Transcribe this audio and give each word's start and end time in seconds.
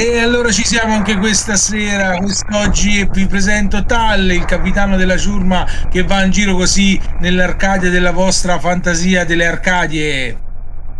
E 0.00 0.18
allora 0.18 0.50
ci 0.50 0.64
siamo 0.64 0.94
anche 0.94 1.18
questa 1.18 1.56
sera, 1.56 2.16
quest'oggi 2.16 3.06
vi 3.12 3.26
presento 3.26 3.84
Tal, 3.84 4.30
il 4.30 4.46
capitano 4.46 4.96
della 4.96 5.18
ciurma 5.18 5.66
che 5.90 6.04
va 6.04 6.24
in 6.24 6.30
giro 6.30 6.54
così 6.54 6.98
nell'Arcadia 7.18 7.90
della 7.90 8.10
vostra 8.10 8.58
fantasia 8.58 9.26
delle 9.26 9.44
Arcadie. 9.44 10.40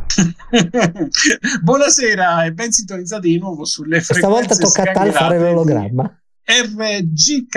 Buonasera 1.62 2.44
e 2.44 2.52
ben 2.52 2.72
sintonizzati 2.72 3.30
di 3.30 3.38
nuovo 3.38 3.64
sulle 3.64 4.02
frequenze 4.02 4.12
Questa 4.12 4.28
volta 4.28 4.54
tocca 4.54 4.90
a 4.90 4.92
Tal 4.92 5.12
fare 5.14 5.38
l'ologramma. 5.38 6.22
RGK, 6.44 7.54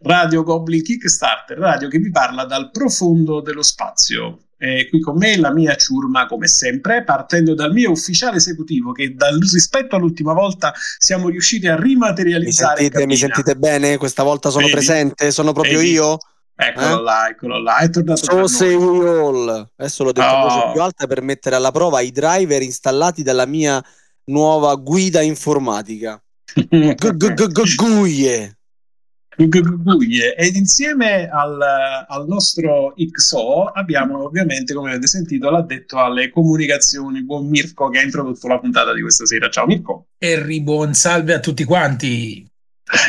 Radio 0.00 0.42
Goblin 0.42 0.82
Kickstarter, 0.82 1.58
radio 1.58 1.86
che 1.86 1.98
vi 1.98 2.10
parla 2.10 2.44
dal 2.44 2.72
profondo 2.72 3.40
dello 3.40 3.62
spazio. 3.62 4.47
Eh, 4.60 4.88
qui 4.88 4.98
con 5.00 5.16
me 5.16 5.36
la 5.36 5.52
mia 5.52 5.76
ciurma 5.76 6.26
come 6.26 6.48
sempre, 6.48 7.04
partendo 7.04 7.54
dal 7.54 7.72
mio 7.72 7.92
ufficiale 7.92 8.38
esecutivo 8.38 8.90
che 8.90 9.14
dal, 9.14 9.38
rispetto 9.38 9.94
all'ultima 9.94 10.32
volta 10.32 10.74
siamo 10.98 11.28
riusciti 11.28 11.68
a 11.68 11.80
rimaterializzare. 11.80 12.80
Mi 12.80 12.88
sentite, 12.88 13.06
mi 13.06 13.16
sentite 13.16 13.54
bene? 13.54 13.96
Questa 13.98 14.24
volta 14.24 14.50
sono 14.50 14.66
Vedi? 14.66 14.74
presente? 14.74 15.30
Sono 15.30 15.52
proprio 15.52 15.78
Vedi? 15.78 15.92
io? 15.92 16.18
Eccolo 16.56 16.98
eh? 16.98 17.02
là, 17.02 17.28
eccolo 17.28 17.60
là, 17.60 17.76
è 17.78 17.88
tornato 17.88 18.24
So 18.24 18.48
say 18.48 18.74
we 18.74 19.08
all. 19.08 19.70
Adesso 19.76 20.02
l'ho 20.02 20.10
detto 20.10 20.26
oh. 20.26 20.48
voce 20.48 20.70
più 20.72 20.82
alta 20.82 21.06
per 21.06 21.22
mettere 21.22 21.54
alla 21.54 21.70
prova 21.70 22.00
i 22.00 22.10
driver 22.10 22.60
installati 22.60 23.22
dalla 23.22 23.46
mia 23.46 23.80
nuova 24.24 24.74
guida 24.74 25.20
informatica. 25.20 26.20
Guie 27.76 28.57
ed 29.40 30.56
insieme 30.56 31.28
al, 31.28 31.60
al, 32.08 32.26
nostro 32.26 32.92
XO 32.96 33.66
abbiamo 33.66 34.24
ovviamente, 34.24 34.74
come 34.74 34.90
avete 34.90 35.06
sentito, 35.06 35.48
l'addetto 35.48 35.98
alle 35.98 36.28
comunicazioni, 36.30 37.22
buon 37.22 37.46
Mirko 37.46 37.88
che 37.88 38.00
ha 38.00 38.02
introdotto 38.02 38.48
la 38.48 38.58
puntata 38.58 38.92
di 38.92 39.00
questa 39.00 39.26
sera. 39.26 39.48
Ciao 39.48 39.66
Mirko. 39.66 40.08
E 40.18 40.60
buon 40.60 40.92
salve 40.92 41.34
a 41.34 41.40
tutti 41.40 41.62
quanti. 41.62 42.44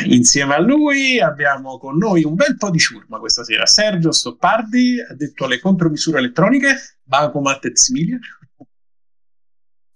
Insieme 0.04 0.54
a 0.54 0.60
lui 0.60 1.18
abbiamo 1.20 1.78
con 1.78 1.96
noi 1.96 2.22
un 2.22 2.36
bel 2.36 2.56
po' 2.56 2.70
di 2.70 2.78
ciurma 2.78 3.18
questa 3.18 3.42
sera. 3.42 3.66
Sergio 3.66 4.12
Stoppardi, 4.12 4.98
addetto 5.00 5.46
alle 5.46 5.58
contromisure 5.58 6.18
elettroniche, 6.18 6.98
Bancomat 7.02 7.64
e 7.64 7.70
Similia. 7.74 8.18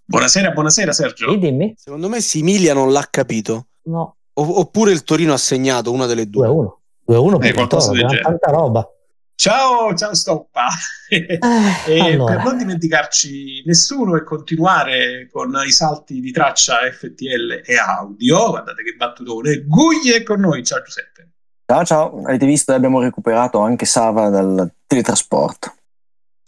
Buonasera, 0.06 0.50
buonasera 0.50 0.90
Sergio. 0.90 1.30
Sì, 1.30 1.38
dimmi. 1.38 1.74
Secondo 1.76 2.08
me 2.08 2.20
Similia 2.20 2.74
non 2.74 2.90
l'ha 2.90 3.06
capito. 3.08 3.68
No. 3.84 4.16
Oppure 4.34 4.92
il 4.92 5.04
Torino 5.04 5.32
ha 5.32 5.38
segnato 5.38 5.92
una 5.92 6.06
delle 6.06 6.28
due. 6.28 6.46
2-1. 6.48 6.82
2-1 7.06 7.38
per 7.38 7.54
qualcosa 7.54 7.90
del 7.92 8.00
genere. 8.00 8.22
Tanta 8.22 8.50
roba. 8.50 8.88
Ciao, 9.36 9.94
ciao 9.94 10.14
Stoppa. 10.14 10.68
Eh, 11.08 11.38
e 11.86 12.00
allora. 12.00 12.36
per 12.36 12.44
non 12.44 12.58
dimenticarci 12.58 13.64
nessuno 13.66 14.16
e 14.16 14.22
continuare 14.22 15.28
con 15.30 15.52
i 15.66 15.70
salti 15.70 16.20
di 16.20 16.30
traccia 16.30 16.78
FTL 16.90 17.62
e 17.64 17.76
audio, 17.76 18.50
guardate 18.50 18.82
che 18.82 18.94
battutone, 18.96 19.64
Guglie 19.66 20.16
è 20.16 20.22
con 20.22 20.40
noi. 20.40 20.64
Ciao 20.64 20.82
Giuseppe. 20.82 21.30
Ciao, 21.66 21.84
ciao. 21.84 22.22
Avete 22.24 22.46
visto, 22.46 22.72
abbiamo 22.72 23.00
recuperato 23.00 23.58
anche 23.58 23.86
Sava 23.86 24.28
dal 24.28 24.72
teletrasporto. 24.86 25.74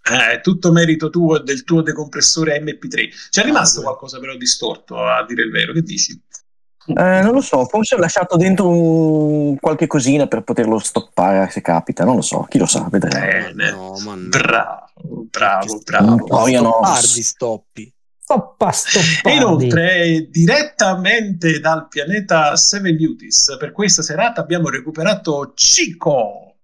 Eh, 0.09 0.41
tutto 0.41 0.71
merito 0.71 1.11
tuo 1.11 1.41
e 1.41 1.43
del 1.43 1.65
tuo 1.65 1.83
decompressore 1.83 2.61
MP3. 2.61 3.29
C'è 3.31 3.43
rimasto 3.43 3.81
ah, 3.81 3.85
qualcosa 3.85 4.21
però 4.21 4.37
distorto, 4.37 4.97
a 4.97 5.25
dire 5.27 5.43
il 5.43 5.51
vero, 5.51 5.73
che 5.73 5.83
dici? 5.83 6.23
Eh, 6.89 7.21
non 7.21 7.33
lo 7.33 7.41
so, 7.41 7.65
forse 7.65 7.97
ho 7.97 7.99
lasciato 7.99 8.37
dentro 8.37 8.69
un... 8.69 9.57
qualche 9.59 9.87
cosina 9.87 10.27
per 10.27 10.43
poterlo 10.43 10.79
stoppare 10.79 11.51
se 11.51 11.61
capita, 11.61 12.05
non 12.05 12.17
lo 12.17 12.23
so, 12.23 12.47
chi 12.49 12.59
lo 12.59 12.67
sa, 12.67 12.87
vedremo. 12.91 13.25
Bene, 13.25 13.71
no, 13.71 13.95
bravo, 14.29 15.27
bravo, 15.31 15.81
bravo. 15.85 16.27
No, 16.29 16.47
io 16.47 16.63
no. 16.63 16.81
stoppi. 16.95 17.93
Stoppa, 18.19 18.71
stoppa. 18.73 19.31
Inoltre, 19.31 20.29
direttamente 20.31 21.61
dal 21.61 21.87
pianeta 21.89 22.57
Seven 22.57 22.97
Beauties, 22.97 23.57
per 23.59 23.73
questa 23.73 24.03
serata 24.03 24.41
abbiamo 24.41 24.69
recuperato 24.69 25.53
Cico. 25.55 26.55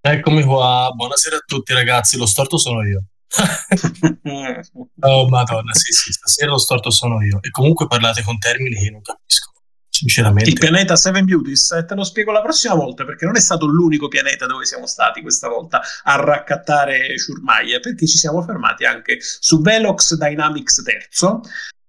Eccomi 0.00 0.42
qua, 0.44 0.90
buonasera 0.94 1.36
a 1.36 1.42
tutti 1.44 1.72
ragazzi, 1.72 2.16
lo 2.16 2.26
storto 2.26 2.58
sono 2.58 2.84
io. 2.84 3.02
oh 5.00 5.28
madonna, 5.28 5.74
sì 5.74 5.92
sì, 5.92 6.12
stasera 6.12 6.50
lo 6.50 6.58
storto 6.58 6.90
sono 6.90 7.22
io. 7.22 7.40
E 7.42 7.50
comunque 7.50 7.86
parlate 7.86 8.22
con 8.22 8.38
termini 8.38 8.76
che 8.76 8.90
non 8.90 9.02
capisco. 9.02 9.52
Sinceramente. 9.98 10.48
Il 10.48 10.58
pianeta 10.58 10.94
Seven 10.94 11.24
Beauties, 11.24 11.72
eh, 11.72 11.84
te 11.84 11.96
lo 11.96 12.04
spiego 12.04 12.30
la 12.30 12.40
prossima 12.40 12.74
volta 12.74 13.04
perché 13.04 13.24
non 13.24 13.34
è 13.34 13.40
stato 13.40 13.66
l'unico 13.66 14.06
pianeta 14.06 14.46
dove 14.46 14.64
siamo 14.64 14.86
stati 14.86 15.22
questa 15.22 15.48
volta 15.48 15.80
a 16.04 16.14
raccattare 16.14 17.18
ciurmaglie, 17.18 17.80
perché 17.80 18.06
ci 18.06 18.16
siamo 18.16 18.40
fermati 18.42 18.84
anche 18.84 19.18
su 19.20 19.60
Velox 19.60 20.14
Dynamics 20.14 20.84
III 20.86 21.40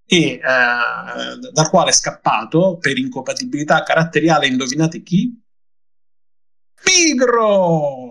e 0.06 0.18
eh, 0.18 0.42
dal 0.42 1.70
quale 1.70 1.92
è 1.92 1.94
scappato 1.94 2.78
per 2.80 2.98
incompatibilità 2.98 3.84
caratteriale, 3.84 4.48
indovinate 4.48 5.04
chi? 5.04 5.40
Pigro! 6.82 8.09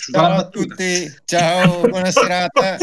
Ciao 0.00 0.36
a 0.38 0.48
tutti, 0.48 1.14
ciao, 1.26 1.80
buona 1.88 2.10
serata. 2.10 2.78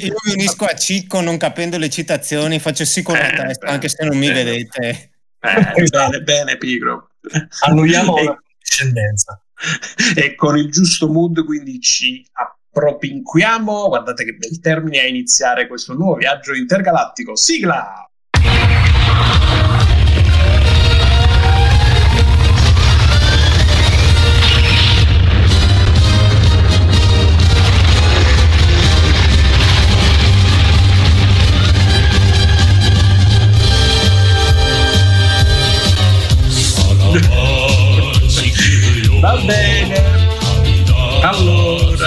Io 0.00 0.14
mi 0.24 0.32
unisco 0.32 0.64
a 0.64 0.74
Cicco 0.74 1.20
non 1.20 1.36
capendo 1.36 1.78
le 1.78 1.88
citazioni, 1.88 2.58
faccio 2.58 2.84
sì 2.84 3.02
con 3.02 3.14
la 3.14 3.30
eh, 3.30 3.36
testa, 3.36 3.66
beh, 3.66 3.72
anche 3.72 3.88
se 3.88 4.04
non 4.04 4.18
mi 4.18 4.32
vedete. 4.32 5.10
Eh, 5.40 5.84
bene, 5.88 6.22
bene, 6.22 6.56
Pigro. 6.56 7.10
Annuiamo 7.66 8.22
la 8.24 8.36
discendenza. 8.58 9.40
E 10.16 10.34
con 10.34 10.58
il 10.58 10.70
giusto 10.70 11.08
mood, 11.08 11.44
quindi 11.44 11.80
ci 11.80 12.26
appropinquiamo. 12.32 13.86
Guardate 13.86 14.24
che 14.24 14.34
bel 14.34 14.58
termine 14.58 14.98
a 14.98 15.06
iniziare 15.06 15.68
questo 15.68 15.94
nuovo 15.94 16.16
viaggio 16.16 16.54
intergalattico. 16.54 17.36
Sigla! 17.36 18.07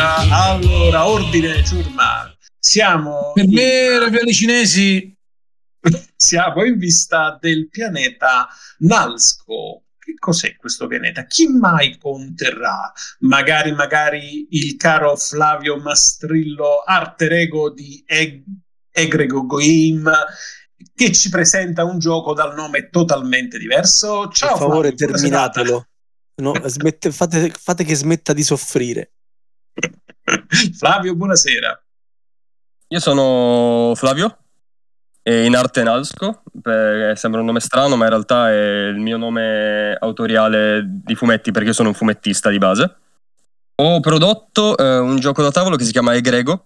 Allora, 0.01 0.25
allora, 0.25 1.07
ordine, 1.07 1.63
ciurma. 1.63 2.35
Siamo... 2.57 3.34
Per 3.35 3.47
me, 3.47 4.00
ravioli 4.00 4.34
cinesi. 4.34 5.16
Siamo 6.16 6.66
in 6.66 6.79
vista 6.79 7.38
del 7.39 7.69
pianeta 7.69 8.47
Nalsco. 8.79 9.84
Che 10.00 10.16
cos'è 10.17 10.56
questo 10.56 10.88
pianeta? 10.88 11.25
Chi 11.25 11.45
mai 11.50 12.00
conterrà? 12.00 12.91
Magari, 13.19 13.73
magari 13.73 14.47
il 14.50 14.75
caro 14.75 15.16
Flavio 15.16 15.78
Mastrillo, 15.78 16.81
alter 16.83 17.33
ego 17.33 17.69
di 17.69 18.03
Eg- 18.07 18.44
Egrego 18.89 19.45
Goim, 19.45 20.12
che 20.95 21.12
ci 21.12 21.29
presenta 21.29 21.83
un 21.83 22.00
gioco 22.00 22.33
dal 22.33 22.56
nome 22.56 22.89
totalmente 22.89 23.59
diverso. 23.59 24.29
Ciao, 24.29 24.50
per 24.50 24.57
favore, 24.57 24.94
Flavio, 24.95 25.13
terminatelo. 25.13 25.88
No, 26.41 26.53
smette, 26.66 27.12
fate, 27.12 27.51
fate 27.51 27.83
che 27.83 27.94
smetta 27.94 28.33
di 28.33 28.41
soffrire. 28.41 29.12
Flavio, 30.78 31.16
buonasera. 31.16 31.81
Io 32.88 33.00
sono 33.00 33.94
Flavio, 33.96 34.38
in 35.24 35.56
arte 35.56 35.83
Nalsco, 35.83 36.44
sembra 37.16 37.39
un 37.39 37.45
nome 37.45 37.60
strano, 37.60 37.95
ma 37.95 38.06
in 38.06 38.10
realtà 38.10 38.50
è 38.50 38.88
il 38.88 39.00
mio 39.00 39.18
nome 39.18 39.95
autoriale 40.00 40.83
di 40.86 41.16
fumetti 41.16 41.51
perché 41.51 41.74
sono 41.74 41.89
un 41.89 41.95
fumettista 41.95 42.50
di 42.50 42.57
base. 42.57 42.95
Ho 43.75 44.00
prodotto 44.00 44.78
eh, 44.78 44.98
un 44.98 45.18
gioco 45.19 45.42
da 45.42 45.51
tavolo 45.51 45.75
che 45.75 45.86
si 45.86 45.92
chiama 45.92 46.16
Egrego, 46.16 46.66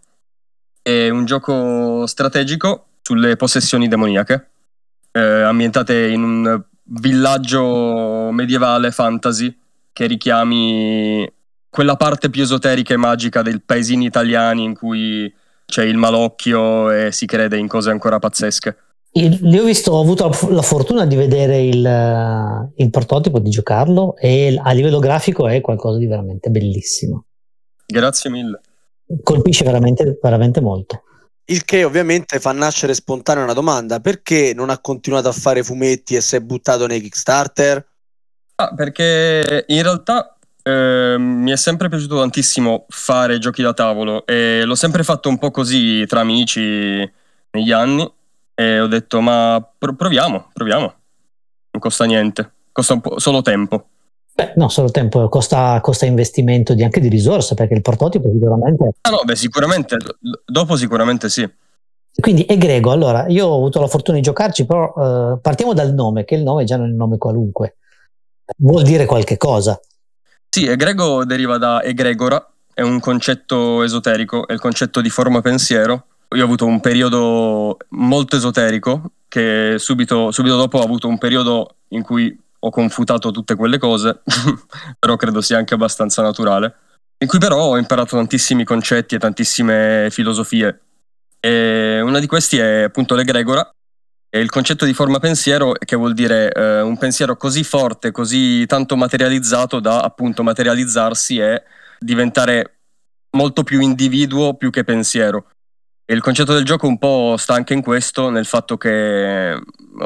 è 0.81 1.09
un 1.09 1.25
gioco 1.25 2.05
strategico 2.07 2.87
sulle 3.01 3.35
possessioni 3.35 3.87
demoniache, 3.87 4.49
eh, 5.11 5.41
ambientate 5.41 6.07
in 6.07 6.23
un 6.23 6.63
villaggio 6.87 8.29
medievale 8.31 8.91
fantasy 8.91 9.55
che 9.93 10.07
richiami 10.07 11.31
quella 11.75 11.97
parte 11.97 12.29
più 12.29 12.41
esoterica 12.41 12.93
e 12.93 12.97
magica 12.97 13.41
dei 13.41 13.59
paesini 13.59 14.05
italiani 14.05 14.63
in 14.63 14.73
cui 14.73 15.29
c'è 15.65 15.83
il 15.83 15.97
malocchio 15.97 16.89
e 16.89 17.11
si 17.11 17.25
crede 17.25 17.57
in 17.57 17.67
cose 17.67 17.89
ancora 17.89 18.17
pazzesche. 18.17 18.77
Io 19.11 19.61
ho 19.61 19.65
visto, 19.65 19.91
ho 19.91 19.99
avuto 19.99 20.31
la 20.51 20.61
fortuna 20.61 21.05
di 21.05 21.17
vedere 21.17 21.61
il, 21.61 22.71
il, 22.75 22.89
prototipo, 22.89 23.39
di 23.39 23.49
giocarlo 23.49 24.15
e 24.15 24.57
a 24.57 24.71
livello 24.71 24.99
grafico 24.99 25.49
è 25.49 25.59
qualcosa 25.59 25.97
di 25.97 26.05
veramente 26.05 26.49
bellissimo. 26.49 27.25
Grazie 27.85 28.29
mille. 28.29 28.61
Colpisce 29.21 29.65
veramente, 29.65 30.17
veramente 30.21 30.61
molto. 30.61 31.03
Il 31.43 31.65
che 31.65 31.83
ovviamente 31.83 32.39
fa 32.39 32.53
nascere 32.53 32.93
spontanea 32.93 33.43
una 33.43 33.51
domanda: 33.51 33.99
perché 33.99 34.53
non 34.55 34.69
ha 34.69 34.79
continuato 34.79 35.27
a 35.27 35.33
fare 35.33 35.61
fumetti 35.61 36.15
e 36.15 36.21
si 36.21 36.37
è 36.37 36.39
buttato 36.39 36.87
nei 36.87 37.01
Kickstarter? 37.01 37.85
Ah, 38.55 38.73
perché 38.73 39.65
in 39.67 39.83
realtà 39.83 40.34
eh, 40.67 41.15
mi 41.19 41.51
è 41.51 41.55
sempre 41.57 41.89
piaciuto 41.89 42.17
tantissimo 42.17 42.85
fare 42.89 43.37
giochi 43.37 43.61
da 43.61 43.73
tavolo 43.73 44.25
e 44.25 44.63
l'ho 44.65 44.73
sempre 44.73 45.03
fatto 45.03 45.29
un 45.29 45.37
po' 45.37 45.51
così 45.51 46.05
tra 46.07 46.21
amici 46.21 46.59
negli 47.51 47.71
anni 47.71 48.11
e 48.55 48.79
ho 48.79 48.87
detto 48.87 49.21
ma 49.21 49.63
pro- 49.77 49.93
proviamo, 49.93 50.49
proviamo. 50.51 50.93
Non 51.71 51.81
costa 51.81 52.05
niente, 52.05 52.51
costa 52.71 52.99
solo 53.17 53.43
tempo. 53.43 53.85
Beh, 54.33 54.53
no, 54.55 54.67
solo 54.69 54.89
tempo, 54.89 55.29
costa, 55.29 55.79
costa 55.81 56.05
investimento 56.05 56.73
di, 56.73 56.83
anche 56.83 56.99
di 56.99 57.09
risorse 57.09 57.53
perché 57.53 57.75
il 57.75 57.81
prototipo 57.81 58.29
sicuramente... 58.31 58.91
Ah 59.01 59.11
no, 59.11 59.21
beh 59.23 59.35
sicuramente, 59.35 59.97
dopo 60.45 60.75
sicuramente 60.75 61.29
sì. 61.29 61.47
Quindi 62.19 62.43
Egrego, 62.47 62.91
allora, 62.91 63.27
io 63.27 63.45
ho 63.45 63.55
avuto 63.55 63.79
la 63.79 63.87
fortuna 63.87 64.17
di 64.17 64.23
giocarci, 64.23 64.65
però 64.65 64.93
eh, 64.97 65.37
partiamo 65.39 65.73
dal 65.73 65.93
nome, 65.93 66.25
che 66.25 66.35
il 66.35 66.43
nome 66.43 66.63
già 66.63 66.75
non 66.75 66.87
è 66.87 66.91
un 66.91 66.97
nome 66.97 67.17
qualunque. 67.17 67.75
Vuol 68.57 68.83
dire 68.83 69.05
qualche 69.05 69.37
cosa. 69.37 69.79
Sì, 70.55 70.67
egrego 70.67 71.25
deriva 71.25 71.57
da 71.57 71.83
egregora, 71.83 72.49
è 72.73 72.79
un 72.79 73.01
concetto 73.01 73.83
esoterico, 73.83 74.47
è 74.47 74.53
il 74.53 74.61
concetto 74.61 75.01
di 75.01 75.09
forma 75.09 75.41
pensiero. 75.41 76.05
Io 76.33 76.41
ho 76.43 76.45
avuto 76.45 76.65
un 76.65 76.79
periodo 76.79 77.75
molto 77.89 78.37
esoterico, 78.37 79.11
che 79.27 79.75
subito, 79.77 80.31
subito 80.31 80.55
dopo 80.55 80.77
ho 80.77 80.81
avuto 80.81 81.09
un 81.09 81.17
periodo 81.17 81.79
in 81.89 82.03
cui 82.03 82.33
ho 82.57 82.69
confutato 82.69 83.31
tutte 83.31 83.55
quelle 83.55 83.77
cose, 83.77 84.21
però 84.97 85.17
credo 85.17 85.41
sia 85.41 85.57
anche 85.57 85.73
abbastanza 85.73 86.21
naturale, 86.21 86.73
in 87.17 87.27
cui 87.27 87.37
però 87.37 87.61
ho 87.61 87.77
imparato 87.77 88.15
tantissimi 88.15 88.63
concetti 88.63 89.15
e 89.15 89.19
tantissime 89.19 90.07
filosofie. 90.09 90.79
E 91.37 91.99
una 91.99 92.19
di 92.19 92.27
questi 92.27 92.59
è 92.59 92.83
appunto 92.83 93.13
l'egregora, 93.15 93.69
il 94.39 94.49
concetto 94.49 94.85
di 94.85 94.93
forma 94.93 95.19
pensiero, 95.19 95.73
che 95.73 95.95
vuol 95.95 96.13
dire 96.13 96.51
eh, 96.51 96.81
un 96.81 96.97
pensiero 96.97 97.37
così 97.37 97.63
forte, 97.63 98.11
così 98.11 98.65
tanto 98.65 98.95
materializzato 98.95 99.79
da 99.79 100.01
appunto 100.01 100.43
materializzarsi 100.43 101.37
e 101.37 101.63
diventare 101.99 102.79
molto 103.35 103.63
più 103.63 103.79
individuo 103.79 104.55
più 104.55 104.69
che 104.69 104.83
pensiero. 104.83 105.47
E 106.05 106.13
il 106.13 106.21
concetto 106.21 106.53
del 106.53 106.65
gioco 106.65 106.87
un 106.87 106.97
po' 106.97 107.35
sta 107.37 107.53
anche 107.53 107.73
in 107.73 107.81
questo, 107.81 108.29
nel 108.29 108.45
fatto 108.45 108.77
che 108.77 109.59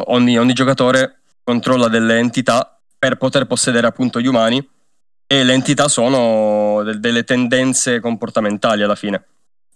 ogni, 0.06 0.38
ogni 0.38 0.54
giocatore 0.54 1.20
controlla 1.44 1.88
delle 1.88 2.18
entità 2.18 2.80
per 2.98 3.18
poter 3.18 3.46
possedere 3.48 3.88
appunto 3.88 4.20
gli 4.20 4.28
umani 4.28 4.66
e 5.26 5.44
le 5.44 5.54
entità 5.54 5.88
sono 5.88 6.84
de- 6.84 7.00
delle 7.00 7.24
tendenze 7.24 8.00
comportamentali 8.00 8.84
alla 8.84 8.96
fine. 8.96 9.24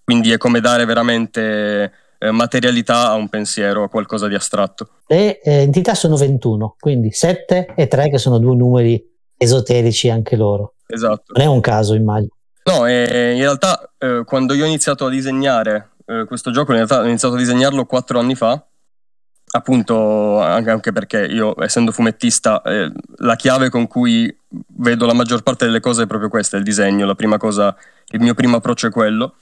Quindi 0.04 0.32
è 0.32 0.38
come 0.38 0.60
dare 0.60 0.86
veramente 0.86 2.03
eh, 2.24 2.32
materialità 2.32 3.10
a 3.10 3.16
un 3.16 3.28
pensiero, 3.28 3.84
a 3.84 3.90
qualcosa 3.90 4.28
di 4.28 4.36
astratto. 4.36 4.88
Le 5.08 5.42
eh, 5.42 5.62
entità 5.62 5.94
sono 5.94 6.16
21, 6.16 6.78
quindi 6.80 7.12
7 7.12 7.74
e 7.76 7.88
3 7.88 8.10
che 8.10 8.18
sono 8.18 8.38
due 8.38 8.56
numeri 8.56 9.12
esoterici 9.36 10.10
anche 10.10 10.38
loro. 10.38 10.76
Esatto. 10.88 11.34
Non 11.36 11.46
è 11.46 11.50
un 11.50 11.60
caso, 11.60 11.96
immagino. 11.96 12.32
No, 12.64 12.88
e 12.88 13.34
in 13.34 13.42
realtà 13.42 13.92
eh, 13.98 14.24
quando 14.26 14.54
io 14.54 14.64
ho 14.64 14.68
iniziato 14.68 15.06
a 15.06 15.10
disegnare 15.10 15.96
eh, 16.06 16.24
questo 16.26 16.50
gioco, 16.52 16.72
in 16.72 16.78
realtà 16.78 17.02
ho 17.02 17.06
iniziato 17.06 17.36
a 17.36 17.38
disegnarlo 17.38 17.86
quattro 17.86 18.20
anni 18.20 18.36
fa, 18.36 18.66
appunto 19.52 20.40
anche, 20.40 20.70
anche 20.70 20.92
perché 20.94 21.26
io 21.26 21.62
essendo 21.62 21.92
fumettista 21.92 22.62
eh, 22.62 22.90
la 23.18 23.36
chiave 23.36 23.70
con 23.70 23.88
cui 23.88 24.34
vedo 24.78 25.06
la 25.06 25.14
maggior 25.14 25.44
parte 25.44 25.66
delle 25.66 25.82
cose 25.82 26.04
è 26.04 26.08
proprio 26.08 26.30
questa, 26.30 26.56
il 26.56 26.64
disegno, 26.64 27.06
la 27.06 27.16
prima 27.16 27.36
cosa, 27.36 27.76
il 28.12 28.22
mio 28.22 28.34
primo 28.34 28.56
approccio 28.56 28.88
è 28.88 28.92
quello. 28.92 29.36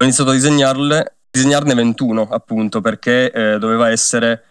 Ho 0.00 0.04
iniziato 0.04 0.30
a 0.30 0.34
disegnarle 0.34 1.17
disegnarne 1.38 1.74
21 1.74 2.28
appunto 2.30 2.80
perché 2.80 3.30
eh, 3.30 3.58
doveva 3.58 3.90
essere 3.90 4.42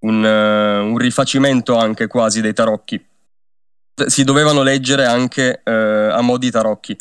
un, 0.00 0.22
uh, 0.22 0.86
un, 0.86 0.96
rifacimento 0.96 1.76
anche 1.76 2.06
quasi 2.06 2.40
dei 2.40 2.54
tarocchi. 2.54 3.04
Si 4.06 4.22
dovevano 4.22 4.62
leggere 4.62 5.06
anche 5.06 5.60
uh, 5.64 5.70
a 5.70 6.20
mo' 6.20 6.38
di 6.38 6.50
tarocchi. 6.50 6.96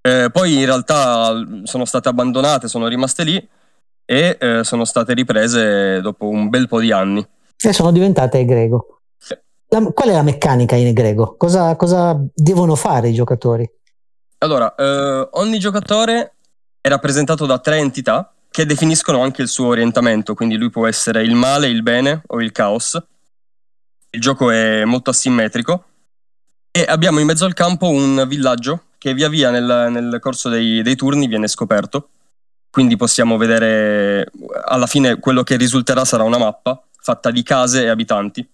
Eh, 0.00 0.30
poi 0.32 0.58
in 0.58 0.64
realtà 0.64 1.32
sono 1.64 1.84
state 1.84 2.08
abbandonate, 2.08 2.68
sono 2.68 2.86
rimaste 2.86 3.24
lì 3.24 3.48
e 4.04 4.36
eh, 4.40 4.62
sono 4.62 4.84
state 4.84 5.14
riprese 5.14 6.00
dopo 6.00 6.28
un 6.28 6.48
bel 6.48 6.68
po' 6.68 6.78
di 6.78 6.92
anni. 6.92 7.26
E 7.58 7.72
sono 7.72 7.90
diventate 7.90 8.38
egrego. 8.38 9.00
La, 9.68 9.80
qual 9.92 10.08
è 10.10 10.12
la 10.12 10.22
meccanica 10.22 10.76
in 10.76 10.86
egrego? 10.86 11.34
Cosa, 11.36 11.74
cosa 11.74 12.16
devono 12.34 12.76
fare 12.76 13.08
i 13.08 13.14
giocatori? 13.14 13.68
Allora, 14.38 14.72
eh, 14.76 15.28
ogni 15.32 15.58
giocatore 15.58 16.34
è 16.80 16.88
rappresentato 16.88 17.46
da 17.46 17.58
tre 17.58 17.78
entità 17.78 18.35
che 18.56 18.64
definiscono 18.64 19.20
anche 19.20 19.42
il 19.42 19.48
suo 19.48 19.66
orientamento, 19.66 20.32
quindi 20.32 20.56
lui 20.56 20.70
può 20.70 20.86
essere 20.86 21.22
il 21.22 21.34
male, 21.34 21.68
il 21.68 21.82
bene 21.82 22.22
o 22.28 22.40
il 22.40 22.52
caos. 22.52 22.98
Il 24.08 24.18
gioco 24.18 24.50
è 24.50 24.82
molto 24.86 25.10
asimmetrico 25.10 25.84
e 26.70 26.86
abbiamo 26.88 27.18
in 27.18 27.26
mezzo 27.26 27.44
al 27.44 27.52
campo 27.52 27.90
un 27.90 28.24
villaggio 28.26 28.84
che 28.96 29.12
via 29.12 29.28
via 29.28 29.50
nel, 29.50 29.88
nel 29.90 30.16
corso 30.20 30.48
dei, 30.48 30.80
dei 30.80 30.96
turni 30.96 31.26
viene 31.26 31.48
scoperto. 31.48 32.08
Quindi 32.70 32.96
possiamo 32.96 33.36
vedere 33.36 34.30
alla 34.64 34.86
fine 34.86 35.18
quello 35.18 35.42
che 35.42 35.56
risulterà 35.56 36.06
sarà 36.06 36.22
una 36.22 36.38
mappa 36.38 36.82
fatta 36.98 37.30
di 37.30 37.42
case 37.42 37.82
e 37.82 37.88
abitanti. 37.88 38.48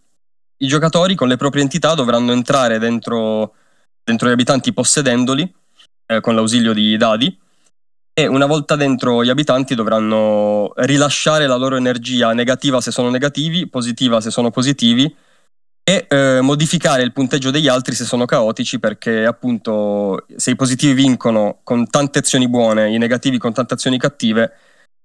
I 0.56 0.66
giocatori 0.66 1.14
con 1.14 1.28
le 1.28 1.36
proprie 1.36 1.62
entità 1.62 1.94
dovranno 1.94 2.32
entrare 2.32 2.80
dentro, 2.80 3.54
dentro 4.02 4.28
gli 4.28 4.32
abitanti 4.32 4.72
possedendoli 4.72 5.54
eh, 6.06 6.20
con 6.20 6.34
l'ausilio 6.34 6.72
di 6.72 6.96
dadi 6.96 7.38
e 8.14 8.26
una 8.26 8.46
volta 8.46 8.76
dentro 8.76 9.24
gli 9.24 9.30
abitanti 9.30 9.74
dovranno 9.74 10.72
rilasciare 10.76 11.46
la 11.46 11.56
loro 11.56 11.76
energia 11.76 12.32
negativa 12.32 12.80
se 12.80 12.90
sono 12.90 13.08
negativi, 13.10 13.68
positiva 13.68 14.20
se 14.20 14.30
sono 14.30 14.50
positivi 14.50 15.14
e 15.84 16.06
eh, 16.08 16.40
modificare 16.40 17.02
il 17.02 17.12
punteggio 17.12 17.50
degli 17.50 17.68
altri 17.68 17.94
se 17.94 18.04
sono 18.04 18.24
caotici 18.24 18.78
perché 18.78 19.24
appunto 19.24 20.26
se 20.36 20.50
i 20.50 20.56
positivi 20.56 20.92
vincono 20.92 21.60
con 21.64 21.88
tante 21.88 22.20
azioni 22.20 22.48
buone, 22.48 22.92
i 22.94 22.98
negativi 22.98 23.38
con 23.38 23.52
tante 23.52 23.74
azioni 23.74 23.98
cattive, 23.98 24.52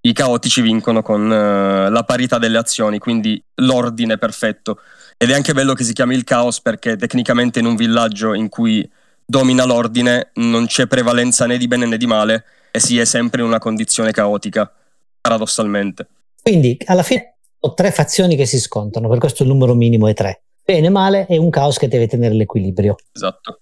i 0.01 0.13
caotici 0.13 0.61
vincono 0.61 1.01
con 1.01 1.31
eh, 1.31 1.89
la 1.89 2.03
parità 2.03 2.37
delle 2.37 2.57
azioni, 2.57 2.99
quindi 2.99 3.41
l'ordine 3.55 4.17
perfetto. 4.17 4.79
Ed 5.17 5.31
è 5.31 5.33
anche 5.33 5.53
bello 5.53 5.73
che 5.73 5.83
si 5.83 5.93
chiami 5.93 6.15
il 6.15 6.23
caos 6.23 6.61
perché 6.61 6.95
tecnicamente 6.95 7.59
in 7.59 7.65
un 7.65 7.75
villaggio 7.75 8.33
in 8.33 8.49
cui 8.49 8.87
domina 9.29 9.65
l'ordine 9.65 10.31
non 10.35 10.67
c'è 10.67 10.87
prevalenza 10.87 11.45
né 11.45 11.57
di 11.57 11.67
bene 11.67 11.85
né 11.85 11.97
di 11.97 12.07
male, 12.07 12.45
e 12.71 12.79
si 12.79 12.97
è 12.97 13.05
sempre 13.05 13.41
in 13.41 13.47
una 13.47 13.59
condizione 13.59 14.11
caotica, 14.11 14.71
paradossalmente. 15.19 16.07
Quindi 16.41 16.77
alla 16.85 17.03
fine 17.03 17.37
ho 17.59 17.73
tre 17.73 17.91
fazioni 17.91 18.35
che 18.35 18.45
si 18.45 18.59
scontrano, 18.59 19.09
per 19.09 19.17
questo 19.17 19.43
il 19.43 19.49
numero 19.49 19.73
minimo 19.73 20.07
è 20.07 20.13
tre. 20.13 20.43
Bene, 20.63 20.89
male 20.89 21.25
e 21.27 21.37
un 21.37 21.49
caos 21.49 21.77
che 21.77 21.87
deve 21.87 22.07
tenere 22.07 22.33
l'equilibrio. 22.33 22.95
Esatto. 23.11 23.61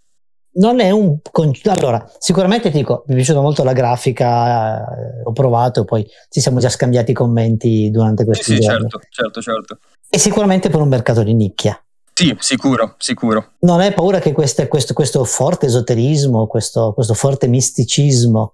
Non 0.58 0.80
è 0.80 0.90
un. 0.92 1.18
Allora, 1.66 2.10
sicuramente 2.18 2.72
ti 2.72 2.78
dico, 2.78 3.04
mi 3.08 3.14
è 3.14 3.16
piaciuta 3.18 3.42
molto 3.42 3.64
la 3.64 3.74
grafica, 3.74 4.80
eh, 4.80 5.22
ho 5.24 5.32
provato, 5.34 5.84
poi 5.84 6.06
ci 6.30 6.40
siamo 6.40 6.60
già 6.60 6.70
scambiati 6.70 7.12
i 7.12 7.14
commenti 7.14 7.90
durante 7.92 8.24
questo 8.24 8.52
sì, 8.52 8.56
sì, 8.56 8.62
certo, 8.64 9.00
certo, 9.10 9.42
certo. 9.42 9.80
E 10.10 10.18
sicuramente 10.18 10.70
per 10.70 10.80
un 10.80 10.88
mercato 10.88 11.24
di 11.24 11.34
nicchia. 11.34 11.80
Sì, 12.18 12.34
sicuro, 12.40 12.96
sicuro. 12.98 13.56
Non 13.60 13.82
hai 13.82 13.94
paura 13.94 14.20
che 14.20 14.32
questo, 14.32 14.66
questo, 14.68 14.94
questo 14.94 15.26
forte 15.26 15.66
esoterismo, 15.66 16.48
questo, 16.48 16.94
questo 16.94 17.14
forte 17.14 17.48
misticismo 17.48 18.54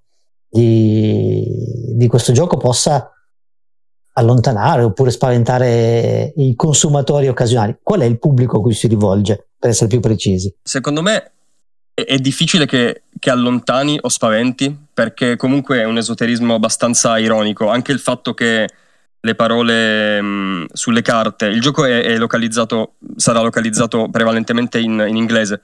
di, 0.50 1.46
di 1.96 2.08
questo 2.08 2.32
gioco 2.34 2.58
possa 2.58 3.14
allontanare 4.14 4.82
oppure 4.82 5.12
spaventare 5.12 6.34
i 6.38 6.56
consumatori 6.56 7.28
occasionali. 7.28 7.78
Qual 7.84 8.00
è 8.00 8.06
il 8.06 8.18
pubblico 8.18 8.58
a 8.58 8.62
cui 8.62 8.74
si 8.74 8.88
rivolge, 8.88 9.50
per 9.60 9.70
essere 9.70 9.90
più 9.90 10.00
precisi? 10.00 10.52
Secondo 10.64 11.04
me 11.04 11.32
è, 11.94 12.02
è 12.02 12.18
difficile 12.18 12.66
che, 12.66 13.04
che, 13.20 13.30
allontani 13.30 13.96
o 14.02 14.10
spaventi, 14.10 14.76
perché 14.92 15.36
comunque 15.36 15.82
è 15.82 15.84
un 15.86 16.00
esoterismo 16.00 16.56
abbastanza 16.56 17.20
ironico. 17.20 17.70
Anche 17.70 17.92
il 17.92 18.00
fatto 18.00 18.34
che 18.34 18.68
le 19.24 19.36
parole 19.36 20.22
mh, 20.22 20.66
sulle 20.74 21.02
carte, 21.02 21.46
il 21.46 21.62
gioco 21.62 21.86
è, 21.86 22.04
è, 22.04 22.18
localizzato, 22.18 22.96
sarà 23.16 23.42
localizzato 23.42 24.10
prevalentemente 24.10 24.80
in, 24.80 25.04
in 25.08 25.16
inglese 25.16 25.64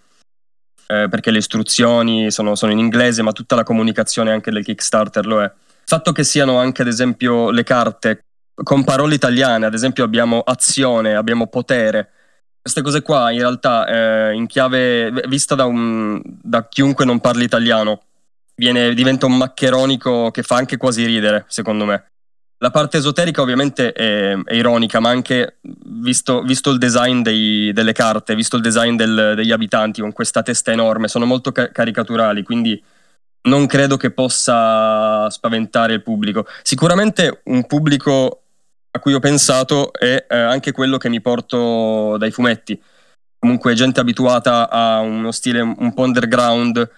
eh, 0.87 1.07
perché 1.09 1.31
le 1.31 1.39
istruzioni 1.39 2.31
sono, 2.31 2.55
sono, 2.55 2.71
in 2.71 2.79
inglese, 2.79 3.21
ma 3.21 3.31
tutta 3.31 3.55
la 3.55 3.63
comunicazione 3.63 4.31
anche 4.31 4.51
del 4.51 4.63
Kickstarter 4.63 5.25
lo 5.25 5.41
è. 5.41 5.45
Il 5.45 5.93
fatto 5.93 6.11
che 6.11 6.23
siano 6.23 6.57
anche, 6.57 6.81
ad 6.81 6.87
esempio, 6.87 7.49
le 7.49 7.63
carte 7.63 8.21
con 8.63 8.83
parole 8.83 9.15
italiane, 9.15 9.65
ad 9.65 9.73
esempio 9.73 10.03
abbiamo 10.03 10.41
azione, 10.41 11.15
abbiamo 11.15 11.47
potere, 11.47 12.11
queste 12.67 12.81
cose 12.81 13.01
qua 13.01 13.31
in 13.31 13.39
realtà 13.39 13.85
eh, 13.85 14.33
in 14.33 14.45
chiave 14.45 15.09
vista 15.27 15.55
da, 15.55 15.65
un, 15.65 16.21
da 16.23 16.67
chiunque 16.67 17.05
non 17.05 17.21
parli 17.21 17.45
italiano 17.45 18.01
viene, 18.55 18.93
diventa 18.93 19.25
un 19.25 19.37
maccheronico 19.37 20.31
che 20.31 20.43
fa 20.43 20.57
anche 20.57 20.75
quasi 20.75 21.05
ridere, 21.05 21.45
secondo 21.47 21.85
me. 21.85 22.07
La 22.59 22.71
parte 22.71 22.97
esoterica 22.97 23.41
ovviamente 23.41 23.91
è, 23.91 24.35
è 24.35 24.53
ironica, 24.55 24.99
ma 24.99 25.09
anche 25.09 25.57
visto, 25.85 26.41
visto 26.41 26.71
il 26.71 26.79
design 26.79 27.21
dei, 27.21 27.71
delle 27.71 27.93
carte, 27.93 28.33
visto 28.33 28.55
il 28.55 28.63
design 28.63 28.95
del, 28.95 29.33
degli 29.35 29.51
abitanti 29.51 30.01
con 30.01 30.11
questa 30.11 30.41
testa 30.41 30.71
enorme, 30.71 31.07
sono 31.07 31.25
molto 31.25 31.51
ca- 31.51 31.71
caricaturali, 31.71 32.41
quindi 32.41 32.81
non 33.47 33.67
credo 33.67 33.95
che 33.95 34.09
possa 34.09 35.29
spaventare 35.29 35.93
il 35.93 36.01
pubblico. 36.01 36.47
Sicuramente 36.63 37.41
un 37.45 37.65
pubblico 37.67 38.41
a 38.89 38.99
cui 38.99 39.13
ho 39.13 39.19
pensato 39.19 39.93
è 39.93 40.25
eh, 40.27 40.35
anche 40.35 40.71
quello 40.71 40.97
che 40.97 41.09
mi 41.09 41.21
porto 41.21 42.17
dai 42.17 42.31
fumetti. 42.31 42.81
Comunque 43.37 43.75
gente 43.75 43.99
abituata 43.99 44.67
a 44.67 44.99
uno 44.99 45.31
stile 45.31 45.61
un 45.61 45.93
po' 45.93 46.01
underground, 46.01 46.89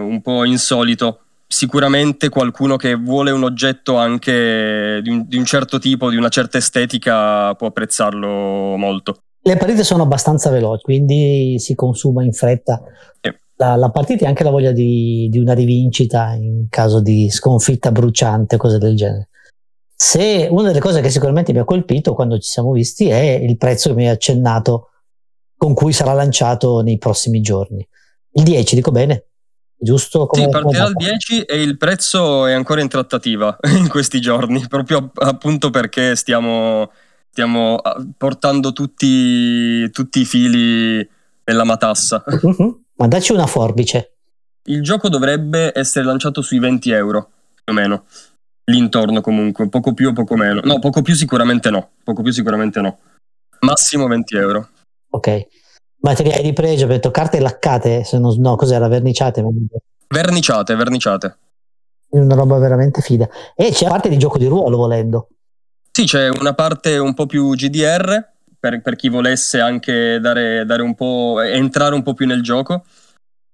un 0.00 0.20
po' 0.20 0.44
insolito, 0.44 1.25
sicuramente 1.46 2.28
qualcuno 2.28 2.76
che 2.76 2.94
vuole 2.94 3.30
un 3.30 3.44
oggetto 3.44 3.96
anche 3.96 5.00
di 5.02 5.10
un, 5.10 5.26
di 5.26 5.36
un 5.36 5.44
certo 5.44 5.78
tipo, 5.78 6.10
di 6.10 6.16
una 6.16 6.28
certa 6.28 6.58
estetica, 6.58 7.54
può 7.54 7.68
apprezzarlo 7.68 8.76
molto. 8.76 9.22
Le 9.40 9.56
partite 9.56 9.84
sono 9.84 10.02
abbastanza 10.02 10.50
veloci, 10.50 10.82
quindi 10.82 11.56
si 11.58 11.74
consuma 11.76 12.24
in 12.24 12.32
fretta 12.32 12.82
Sì. 13.20 13.30
la, 13.56 13.76
la 13.76 13.90
partita 13.90 14.24
e 14.24 14.28
anche 14.28 14.42
la 14.42 14.50
voglia 14.50 14.72
di, 14.72 15.28
di 15.30 15.38
una 15.38 15.54
rivincita 15.54 16.32
in 16.34 16.66
caso 16.68 17.00
di 17.00 17.30
sconfitta 17.30 17.92
bruciante, 17.92 18.56
cose 18.56 18.78
del 18.78 18.96
genere. 18.96 19.28
Se 19.94 20.48
una 20.50 20.66
delle 20.66 20.80
cose 20.80 21.00
che 21.00 21.10
sicuramente 21.10 21.52
mi 21.52 21.60
ha 21.60 21.64
colpito 21.64 22.12
quando 22.12 22.38
ci 22.38 22.50
siamo 22.50 22.72
visti 22.72 23.08
è 23.08 23.38
il 23.40 23.56
prezzo 23.56 23.88
che 23.90 23.94
mi 23.94 24.06
hai 24.06 24.12
accennato 24.12 24.90
con 25.56 25.72
cui 25.74 25.92
sarà 25.92 26.12
lanciato 26.12 26.82
nei 26.82 26.98
prossimi 26.98 27.40
giorni. 27.40 27.86
Il 28.32 28.42
10, 28.42 28.74
dico 28.74 28.90
bene? 28.90 29.28
Giusto? 29.86 30.26
Come, 30.26 30.42
Sì, 30.42 30.48
partirà 30.48 30.86
data? 30.86 30.92
10 30.96 31.42
e 31.42 31.62
il 31.62 31.76
prezzo 31.76 32.44
è 32.44 32.52
ancora 32.52 32.80
in 32.80 32.88
trattativa 32.88 33.56
in 33.78 33.88
questi 33.88 34.20
giorni, 34.20 34.66
proprio 34.66 34.98
app- 34.98 35.22
appunto 35.22 35.70
perché 35.70 36.16
stiamo, 36.16 36.90
stiamo 37.30 37.76
ah, 37.76 38.04
portando 38.18 38.72
tutti, 38.72 39.88
tutti 39.92 40.20
i 40.20 40.24
fili 40.24 41.08
nella 41.44 41.64
matassa. 41.64 42.24
Mhm. 42.42 42.84
Ma 42.96 43.06
dacci 43.06 43.32
una 43.32 43.46
forbice. 43.46 44.14
Il 44.64 44.82
gioco 44.82 45.08
dovrebbe 45.08 45.70
essere 45.72 46.04
lanciato 46.04 46.40
sui 46.42 46.58
20 46.58 46.90
euro, 46.90 47.30
più 47.62 47.72
o 47.72 47.76
meno. 47.76 48.04
L'intorno 48.64 49.20
comunque, 49.20 49.68
poco 49.68 49.92
più 49.92 50.08
o 50.08 50.12
poco 50.12 50.34
meno. 50.34 50.62
No, 50.64 50.78
poco 50.80 51.02
più 51.02 51.14
sicuramente 51.14 51.70
no. 51.70 51.90
Poco 52.02 52.22
più 52.22 52.32
sicuramente 52.32 52.80
no. 52.80 52.98
Massimo 53.60 54.08
20 54.08 54.36
euro. 54.36 54.68
Ok. 55.10 55.46
Materiali 56.06 56.42
di 56.42 56.52
pregio, 56.52 56.84
ho 56.84 56.88
detto 56.88 57.10
carte 57.10 57.40
laccate, 57.40 58.04
se 58.04 58.16
non, 58.18 58.32
no, 58.38 58.54
cos'era, 58.54 58.86
verniciate, 58.86 59.44
Verniciate, 60.06 60.76
verniciate. 60.76 61.36
una 62.10 62.36
roba 62.36 62.58
veramente 62.58 63.00
fida. 63.00 63.28
E 63.56 63.72
c'è 63.72 63.86
la 63.86 63.90
parte 63.90 64.08
di 64.08 64.16
gioco 64.16 64.38
di 64.38 64.46
ruolo 64.46 64.76
volendo. 64.76 65.28
Sì, 65.90 66.04
c'è 66.04 66.28
una 66.28 66.54
parte 66.54 66.96
un 66.98 67.12
po' 67.12 67.26
più 67.26 67.50
GDR 67.54 68.24
per, 68.56 68.82
per 68.82 68.94
chi 68.94 69.08
volesse 69.08 69.58
anche 69.58 70.20
dare, 70.20 70.64
dare 70.64 70.82
un 70.82 70.94
po', 70.94 71.40
entrare 71.40 71.96
un 71.96 72.04
po' 72.04 72.14
più 72.14 72.26
nel 72.26 72.42
gioco. 72.42 72.84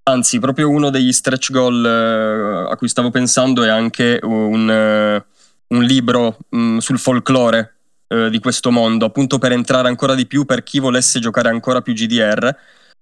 Anzi, 0.03 0.39
proprio 0.39 0.69
uno 0.69 0.91
degli 0.91 1.13
stretch 1.13 1.53
goal 1.53 1.87
eh, 1.87 2.71
a 2.71 2.77
cui 2.77 2.89
stavo 2.89 3.11
pensando 3.11 3.63
è 3.63 3.69
anche 3.71 4.19
un, 4.25 4.71
eh, 4.71 5.25
un 5.69 5.83
libro 5.85 6.37
mh, 6.51 6.79
sul 6.79 6.99
folklore 6.99 7.77
eh, 8.13 8.31
di 8.31 8.39
questo 8.41 8.71
mondo, 8.71 9.07
appunto 9.07 9.39
per 9.39 9.53
entrare 9.53 9.89
ancora 9.89 10.15
di 10.15 10.27
più 10.27 10.45
per 10.45 10.63
chi 10.63 10.79
volesse 10.79 11.19
giocare 11.19 11.49
ancora 11.49 11.81
più 11.81 11.95
GDR, 11.95 12.55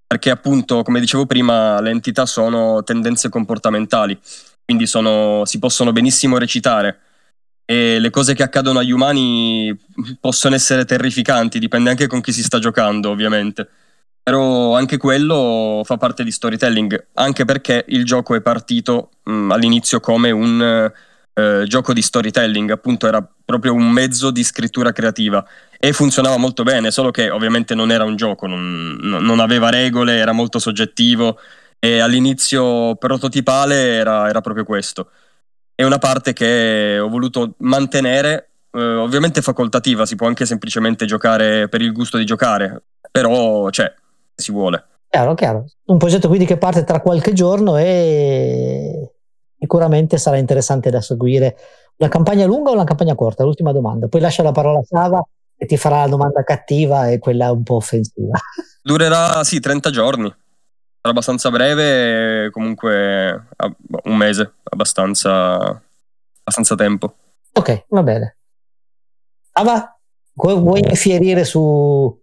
perché 0.07 0.31
appunto, 0.31 0.83
come 0.83 1.00
dicevo 1.00 1.26
prima, 1.26 1.81
le 1.81 1.90
entità 1.90 2.26
sono 2.26 2.83
tendenze 2.85 3.29
comportamentali, 3.29 4.17
quindi 4.64 4.87
sono- 4.87 5.45
si 5.45 5.59
possono 5.59 5.93
benissimo 5.93 6.38
recitare 6.38 7.00
e 7.64 7.99
le 8.00 8.11
cose 8.11 8.35
che 8.35 8.43
accadono 8.43 8.81
agli 8.81 8.90
umani 8.90 9.76
possono 10.21 10.55
essere 10.55 10.85
terrificanti, 10.85 11.59
dipende 11.59 11.90
anche 11.90 12.07
con 12.09 12.21
chi 12.21 12.33
si 12.33 12.43
sta 12.43 12.59
giocando, 12.59 13.11
ovviamente. 13.11 13.69
Però 14.23 14.75
anche 14.76 14.97
quello 14.97 15.83
fa 15.85 15.97
parte 15.97 16.25
di 16.25 16.31
storytelling, 16.33 17.09
anche 17.14 17.45
perché 17.45 17.85
il 17.88 18.05
gioco 18.05 18.35
è 18.35 18.40
partito 18.40 19.11
mh, 19.23 19.52
all'inizio 19.52 20.00
come 20.00 20.31
un 20.31 20.93
eh, 21.40 21.64
gioco 21.66 21.92
di 21.92 22.02
storytelling, 22.02 22.70
appunto 22.70 23.06
era 23.06 23.26
proprio 23.44 23.73
un 23.73 23.90
mezzo 23.90 24.30
di 24.30 24.44
scrittura 24.44 24.92
creativa 24.92 25.44
e 25.78 25.92
funzionava 25.92 26.37
molto 26.37 26.62
bene, 26.62 26.90
solo 26.90 27.11
che 27.11 27.30
ovviamente 27.30 27.75
non 27.75 27.90
era 27.90 28.04
un 28.04 28.16
gioco, 28.16 28.47
non, 28.47 28.99
non- 29.00 29.40
aveva 29.40 29.70
regole, 29.70 30.16
era 30.16 30.32
molto 30.32 30.59
soggettivo 30.59 31.38
e 31.78 32.00
all'inizio 32.00 32.97
prototipale 32.97 33.94
era, 33.94 34.28
era 34.28 34.40
proprio 34.40 34.64
questo. 34.64 35.11
È 35.75 35.82
una 35.82 35.99
parte 35.99 36.35
che 36.35 36.99
ho 36.99 37.09
voluto 37.09 37.54
mantenere, 37.59 38.50
eh, 38.73 38.94
ovviamente 38.97 39.40
facoltativa, 39.40 40.04
si 40.04 40.16
può 40.16 40.26
anche 40.26 40.44
semplicemente 40.44 41.06
giocare 41.06 41.68
per 41.68 41.80
il 41.80 41.92
gusto 41.92 42.18
di 42.18 42.26
giocare, 42.26 42.82
però 43.11 43.70
c'è, 43.70 43.90
se 44.35 44.42
si 44.42 44.52
vuole. 44.52 44.85
Chiaro, 45.09 45.35
chiaro. 45.35 45.64
Un 45.87 45.97
progetto 45.97 46.28
quindi 46.28 46.44
che 46.44 46.59
parte 46.59 46.85
tra 46.85 47.00
qualche 47.00 47.32
giorno 47.32 47.78
e 47.78 49.11
sicuramente 49.61 50.17
sarà 50.17 50.38
interessante 50.38 50.90
da 50.90 51.02
seguire. 51.02 51.57
Una 51.99 52.09
campagna 52.09 52.47
lunga 52.47 52.71
o 52.71 52.73
una 52.73 52.85
campagna 52.85 53.14
corta? 53.14 53.45
L'ultima 53.45 53.73
domanda. 53.73 54.09
Poi 54.09 54.21
lascio 54.21 54.43
la 54.43 54.52
parola 54.52 54.79
a 54.79 54.85
Sava 54.85 55.23
e 55.55 55.67
ti 55.67 55.76
farà 55.76 56.00
la 56.00 56.09
domanda 56.09 56.43
cattiva 56.43 57.11
e 57.11 57.19
quella 57.19 57.52
un 57.52 57.62
po' 57.62 57.76
offensiva. 57.76 58.38
Durerà 58.83 59.45
sì 59.45 59.61
30 59.61 59.90
giorni, 59.90 60.29
sarà 60.29 61.11
abbastanza 61.11 61.50
breve, 61.50 62.50
comunque 62.50 63.49
ah, 63.57 63.75
boh, 63.76 64.00
un 64.05 64.17
mese, 64.17 64.55
abbastanza, 64.62 65.57
abbastanza 66.38 66.75
tempo. 66.76 67.14
Ok, 67.52 67.85
va 67.88 68.02
bene. 68.02 68.37
Sava, 69.52 70.00
vu- 70.33 70.61
vuoi 70.61 70.81
infierire 70.81 71.45
su 71.45 72.19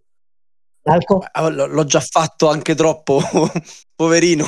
Alco? 0.89 1.23
Ah, 1.31 1.49
L'ho 1.49 1.85
già 1.85 1.99
fatto 1.99 2.49
anche 2.49 2.73
troppo, 2.73 3.21
poverino. 3.95 4.45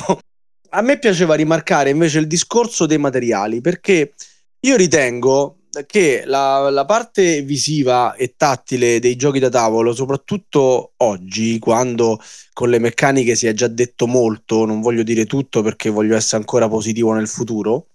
A 0.70 0.82
me 0.82 0.98
piaceva 0.98 1.34
rimarcare 1.34 1.90
invece 1.90 2.18
il 2.18 2.26
discorso 2.26 2.86
dei 2.86 2.98
materiali, 2.98 3.60
perché 3.60 4.12
io 4.60 4.76
ritengo 4.76 5.60
che 5.86 6.24
la, 6.26 6.68
la 6.70 6.84
parte 6.84 7.42
visiva 7.42 8.14
e 8.14 8.34
tattile 8.36 8.98
dei 8.98 9.16
giochi 9.16 9.38
da 9.38 9.48
tavolo, 9.48 9.94
soprattutto 9.94 10.92
oggi, 10.98 11.58
quando 11.58 12.20
con 12.52 12.70
le 12.70 12.78
meccaniche 12.78 13.36
si 13.36 13.46
è 13.46 13.52
già 13.52 13.68
detto 13.68 14.06
molto, 14.06 14.64
non 14.64 14.80
voglio 14.80 15.02
dire 15.02 15.26
tutto 15.26 15.62
perché 15.62 15.90
voglio 15.90 16.16
essere 16.16 16.38
ancora 16.38 16.68
positivo 16.68 17.12
nel 17.12 17.28
futuro, 17.28 17.86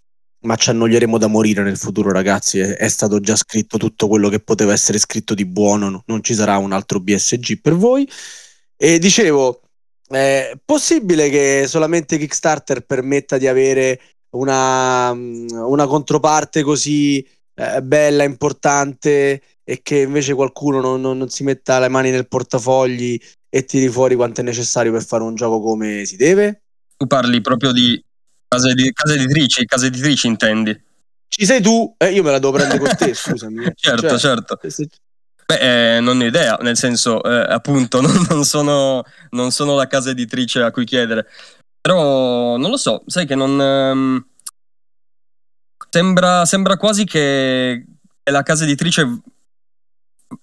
ma 0.41 0.55
ci 0.55 0.69
annoieremo 0.69 1.17
da 1.17 1.27
morire 1.27 1.63
nel 1.63 1.77
futuro, 1.77 2.11
ragazzi. 2.11 2.59
È, 2.59 2.75
è 2.75 2.87
stato 2.87 3.19
già 3.19 3.35
scritto 3.35 3.77
tutto 3.77 4.07
quello 4.07 4.29
che 4.29 4.39
poteva 4.39 4.73
essere 4.73 4.97
scritto 4.99 5.33
di 5.33 5.45
buono, 5.45 5.89
no- 5.89 6.03
non 6.07 6.23
ci 6.23 6.33
sarà 6.33 6.57
un 6.57 6.71
altro 6.71 6.99
BSG 6.99 7.59
per 7.61 7.75
voi. 7.75 8.07
E 8.77 8.99
dicevo, 8.99 9.61
è 10.07 10.53
possibile 10.63 11.29
che 11.29 11.65
solamente 11.67 12.17
Kickstarter 12.17 12.81
permetta 12.81 13.37
di 13.37 13.47
avere 13.47 13.99
una, 14.35 15.11
una 15.11 15.87
controparte 15.87 16.61
così 16.63 17.25
eh, 17.55 17.81
bella, 17.81 18.23
importante 18.23 19.41
e 19.63 19.79
che 19.81 20.01
invece 20.01 20.33
qualcuno 20.33 20.79
non, 20.81 21.01
non- 21.01 21.17
non 21.17 21.29
si 21.29 21.43
metta 21.43 21.79
le 21.79 21.89
mani 21.89 22.11
nel 22.11 22.27
portafogli 22.27 23.19
e 23.49 23.65
tiri 23.65 23.87
fuori 23.87 24.15
quanto 24.15 24.41
è 24.41 24.43
necessario 24.43 24.91
per 24.91 25.03
fare 25.03 25.23
un 25.23 25.35
gioco 25.35 25.61
come 25.61 26.05
si 26.05 26.17
deve? 26.17 26.61
Tu 26.97 27.07
parli 27.07 27.41
proprio 27.41 27.71
di 27.71 28.01
case, 28.47 28.73
di, 28.73 28.91
case 28.91 29.15
editrici, 29.15 29.65
case 29.65 29.87
editrici 29.87 30.27
intendi? 30.27 30.83
Ci 31.27 31.45
sei 31.45 31.61
tu? 31.61 31.93
Eh, 31.97 32.11
io 32.11 32.23
me 32.23 32.31
la 32.31 32.39
devo 32.39 32.51
prendere 32.51 32.79
con 32.79 32.95
te, 32.95 33.11
scusami. 33.15 33.71
Certo, 33.75 34.07
Cioè, 34.09 34.19
certo. 34.19 34.59
se- 34.67 34.87
Beh, 35.47 35.97
eh, 35.97 35.99
non 35.99 36.19
ho 36.19 36.23
idea, 36.23 36.57
nel 36.61 36.75
senso, 36.75 37.21
eh, 37.23 37.53
appunto, 37.53 38.01
non, 38.01 38.25
non 38.29 38.43
sono, 38.45 39.03
non 39.31 39.51
sono 39.51 39.75
la 39.75 39.87
casa 39.87 40.09
editrice 40.09 40.61
a 40.61 40.71
cui 40.71 40.85
chiedere. 40.85 41.27
Però 41.81 42.57
non 42.57 42.69
lo 42.71 42.77
so, 42.77 43.03
sai 43.05 43.25
che 43.27 43.35
non. 43.35 43.61
ehm, 43.61 44.25
sembra, 45.89 46.45
sembra 46.45 46.77
quasi 46.77 47.05
che 47.05 47.85
la 48.23 48.41
casa 48.41 48.63
editrice 48.63 49.19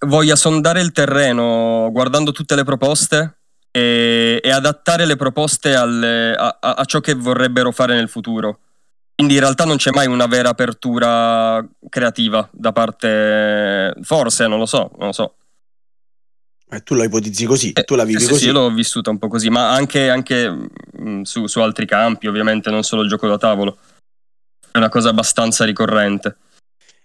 voglia 0.05 0.35
sondare 0.35 0.79
il 0.81 0.91
terreno 0.93 1.89
guardando 1.91 2.31
tutte 2.31 2.55
le 2.55 2.63
proposte 2.63 3.39
e, 3.71 4.39
e 4.41 4.51
adattare 4.51 5.05
le 5.05 5.17
proposte 5.17 5.75
alle- 5.75 6.33
a, 6.33 6.57
a- 6.59 6.73
a 6.75 6.85
ciò 6.85 6.99
che 7.01 7.13
vorrebbero 7.13 7.71
fare 7.71 7.95
nel 7.95 8.07
futuro. 8.09 8.59
Quindi 9.23 9.35
in 9.39 9.45
realtà 9.47 9.63
non 9.63 9.77
c'è 9.77 9.91
mai 9.91 10.07
una 10.07 10.25
vera 10.25 10.49
apertura 10.49 11.65
creativa 11.87 12.45
da 12.51 12.73
parte, 12.73 13.93
forse, 14.01 14.47
non 14.47 14.59
lo 14.59 14.65
so, 14.65 14.91
non 14.97 15.07
lo 15.07 15.13
so. 15.13 15.35
eh, 16.69 16.81
tu 16.83 16.93
la 16.95 17.05
ipotizzi 17.05 17.45
così, 17.45 17.71
tu 17.71 17.95
la 17.95 18.03
Eh, 18.03 18.05
vivi 18.07 18.19
sì, 18.19 18.27
così. 18.27 18.39
sì, 18.41 18.45
io 18.47 18.51
l'ho 18.53 18.69
vissuta 18.71 19.11
un 19.11 19.17
po' 19.19 19.29
così, 19.29 19.49
ma 19.49 19.71
anche, 19.71 20.09
anche, 20.09 20.49
mh, 20.49 21.21
su, 21.21 21.47
su 21.47 21.61
altri 21.61 21.85
campi, 21.85 22.27
ovviamente, 22.27 22.69
non 22.69 22.83
solo 22.83 23.03
il 23.03 23.07
gioco 23.07 23.29
da 23.29 23.37
tavolo. 23.37 23.77
È 24.71 24.77
una 24.77 24.89
cosa 24.89 25.07
abbastanza 25.09 25.63
ricorrente. 25.63 26.35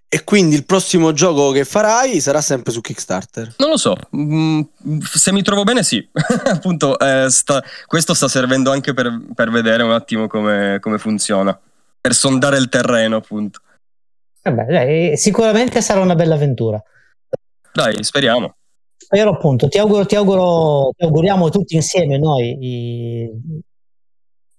E 0.09 0.25
quindi 0.25 0.57
il 0.57 0.65
prossimo 0.65 1.13
gioco 1.13 1.51
che 1.53 1.65
farai 1.67 2.19
sarà 2.21 2.41
sempre 2.41 2.73
su 2.73 2.81
Kickstarter. 2.81 3.55
Non 3.59 3.69
lo 3.69 3.77
so, 3.77 3.95
mh, 4.11 4.63
se 5.03 5.31
mi 5.33 5.43
trovo 5.43 5.63
bene 5.65 5.83
sì. 5.85 6.05
Appunto, 6.47 6.99
eh, 6.99 7.27
sta- 7.31 7.63
questo 7.87 8.15
sta 8.15 8.27
servendo 8.27 8.73
anche 8.73 8.93
per, 8.95 9.21
per 9.35 9.51
vedere 9.51 9.83
un 9.85 9.93
attimo 9.93 10.27
come, 10.27 10.79
come 10.81 10.97
funziona, 10.99 11.57
per 12.01 12.15
sondare 12.15 12.57
il 12.59 12.69
terreno, 12.69 13.17
appunto. 13.17 13.61
Vabbè, 14.43 14.65
dai, 14.65 15.17
sicuramente 15.17 15.81
sarà 15.81 16.01
una 16.01 16.15
bella 16.15 16.35
avventura. 16.35 16.83
Dai, 17.73 18.03
speriamo. 18.03 18.55
Spero 18.97 19.31
appunto, 19.31 19.69
ti 19.69 19.79
auguro, 19.79 20.05
ti 20.07 20.17
auguro, 20.17 20.91
ti 20.97 21.05
auguriamo 21.05 21.49
tutti 21.51 21.75
insieme 21.75 22.19
noi, 22.19 22.57
i- 22.61 23.63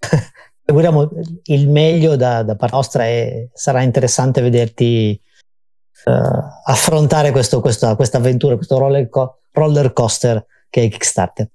ti 0.00 0.66
auguriamo 0.66 1.10
il 1.44 1.68
meglio 1.68 2.16
da, 2.16 2.42
da 2.42 2.56
parte 2.56 2.74
nostra 2.74 3.06
e 3.06 3.50
sarà 3.52 3.82
interessante 3.82 4.40
vederti 4.40 5.20
eh, 6.04 6.12
affrontare 6.64 7.30
questa 7.30 7.58
avventura, 8.16 8.56
questo 8.56 8.78
roller, 8.78 9.08
co- 9.08 9.42
roller 9.52 9.92
coaster 9.92 10.44
che 10.68 10.84
è 10.84 10.88
Kickstarter. 10.88 11.48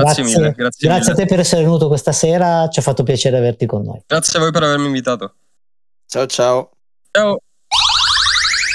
Grazie, 0.00 0.22
mille. 0.22 0.52
Grazie, 0.52 0.88
grazie 0.88 1.12
a 1.12 1.14
mille. 1.14 1.26
te 1.26 1.26
per 1.26 1.38
essere 1.40 1.62
venuto 1.62 1.88
questa 1.88 2.12
sera, 2.12 2.68
ci 2.68 2.78
ha 2.78 2.82
fatto 2.82 3.02
piacere 3.02 3.36
averti 3.36 3.66
con 3.66 3.82
noi. 3.82 4.02
Grazie 4.06 4.38
a 4.38 4.42
voi 4.42 4.52
per 4.52 4.62
avermi 4.62 4.86
invitato. 4.86 5.34
Ciao 6.06 6.26
ciao. 6.26 6.70
Ciao. 7.10 7.38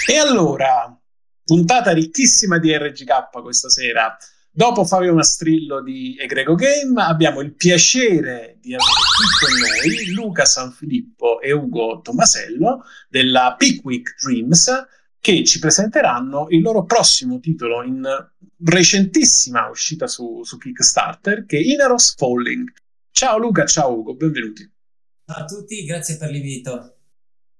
E 0.07 0.17
allora, 0.17 0.97
puntata 1.43 1.91
ricchissima 1.91 2.57
di 2.57 2.75
RGK 2.75 3.41
questa 3.41 3.69
sera. 3.69 4.17
Dopo 4.51 4.83
Fabio 4.83 5.13
Mastrillo 5.13 5.81
di 5.81 6.17
Egrego 6.19 6.55
Game 6.55 7.01
abbiamo 7.01 7.39
il 7.39 7.53
piacere 7.53 8.57
di 8.59 8.73
avere 8.73 8.89
qui 9.15 9.47
con 9.47 9.59
noi 9.59 10.13
Luca 10.13 10.43
Sanfilippo 10.43 11.39
e 11.39 11.51
Ugo 11.51 12.01
Tomasello 12.01 12.83
della 13.07 13.55
Pickwick 13.57 14.15
Dreams 14.21 14.69
che 15.19 15.43
ci 15.43 15.59
presenteranno 15.59 16.47
il 16.49 16.61
loro 16.61 16.83
prossimo 16.85 17.39
titolo 17.39 17.83
in 17.83 18.03
recentissima 18.63 19.67
uscita 19.69 20.07
su, 20.07 20.43
su 20.43 20.57
Kickstarter 20.57 21.45
che 21.45 21.57
è 21.57 21.61
Inaros 21.61 22.15
Falling. 22.15 22.71
Ciao 23.11 23.37
Luca, 23.37 23.65
ciao 23.65 23.97
Ugo, 23.97 24.15
benvenuti. 24.15 24.69
Ciao 25.25 25.43
a 25.43 25.45
tutti, 25.45 25.83
grazie 25.83 26.17
per 26.17 26.29
l'invito. 26.31 26.95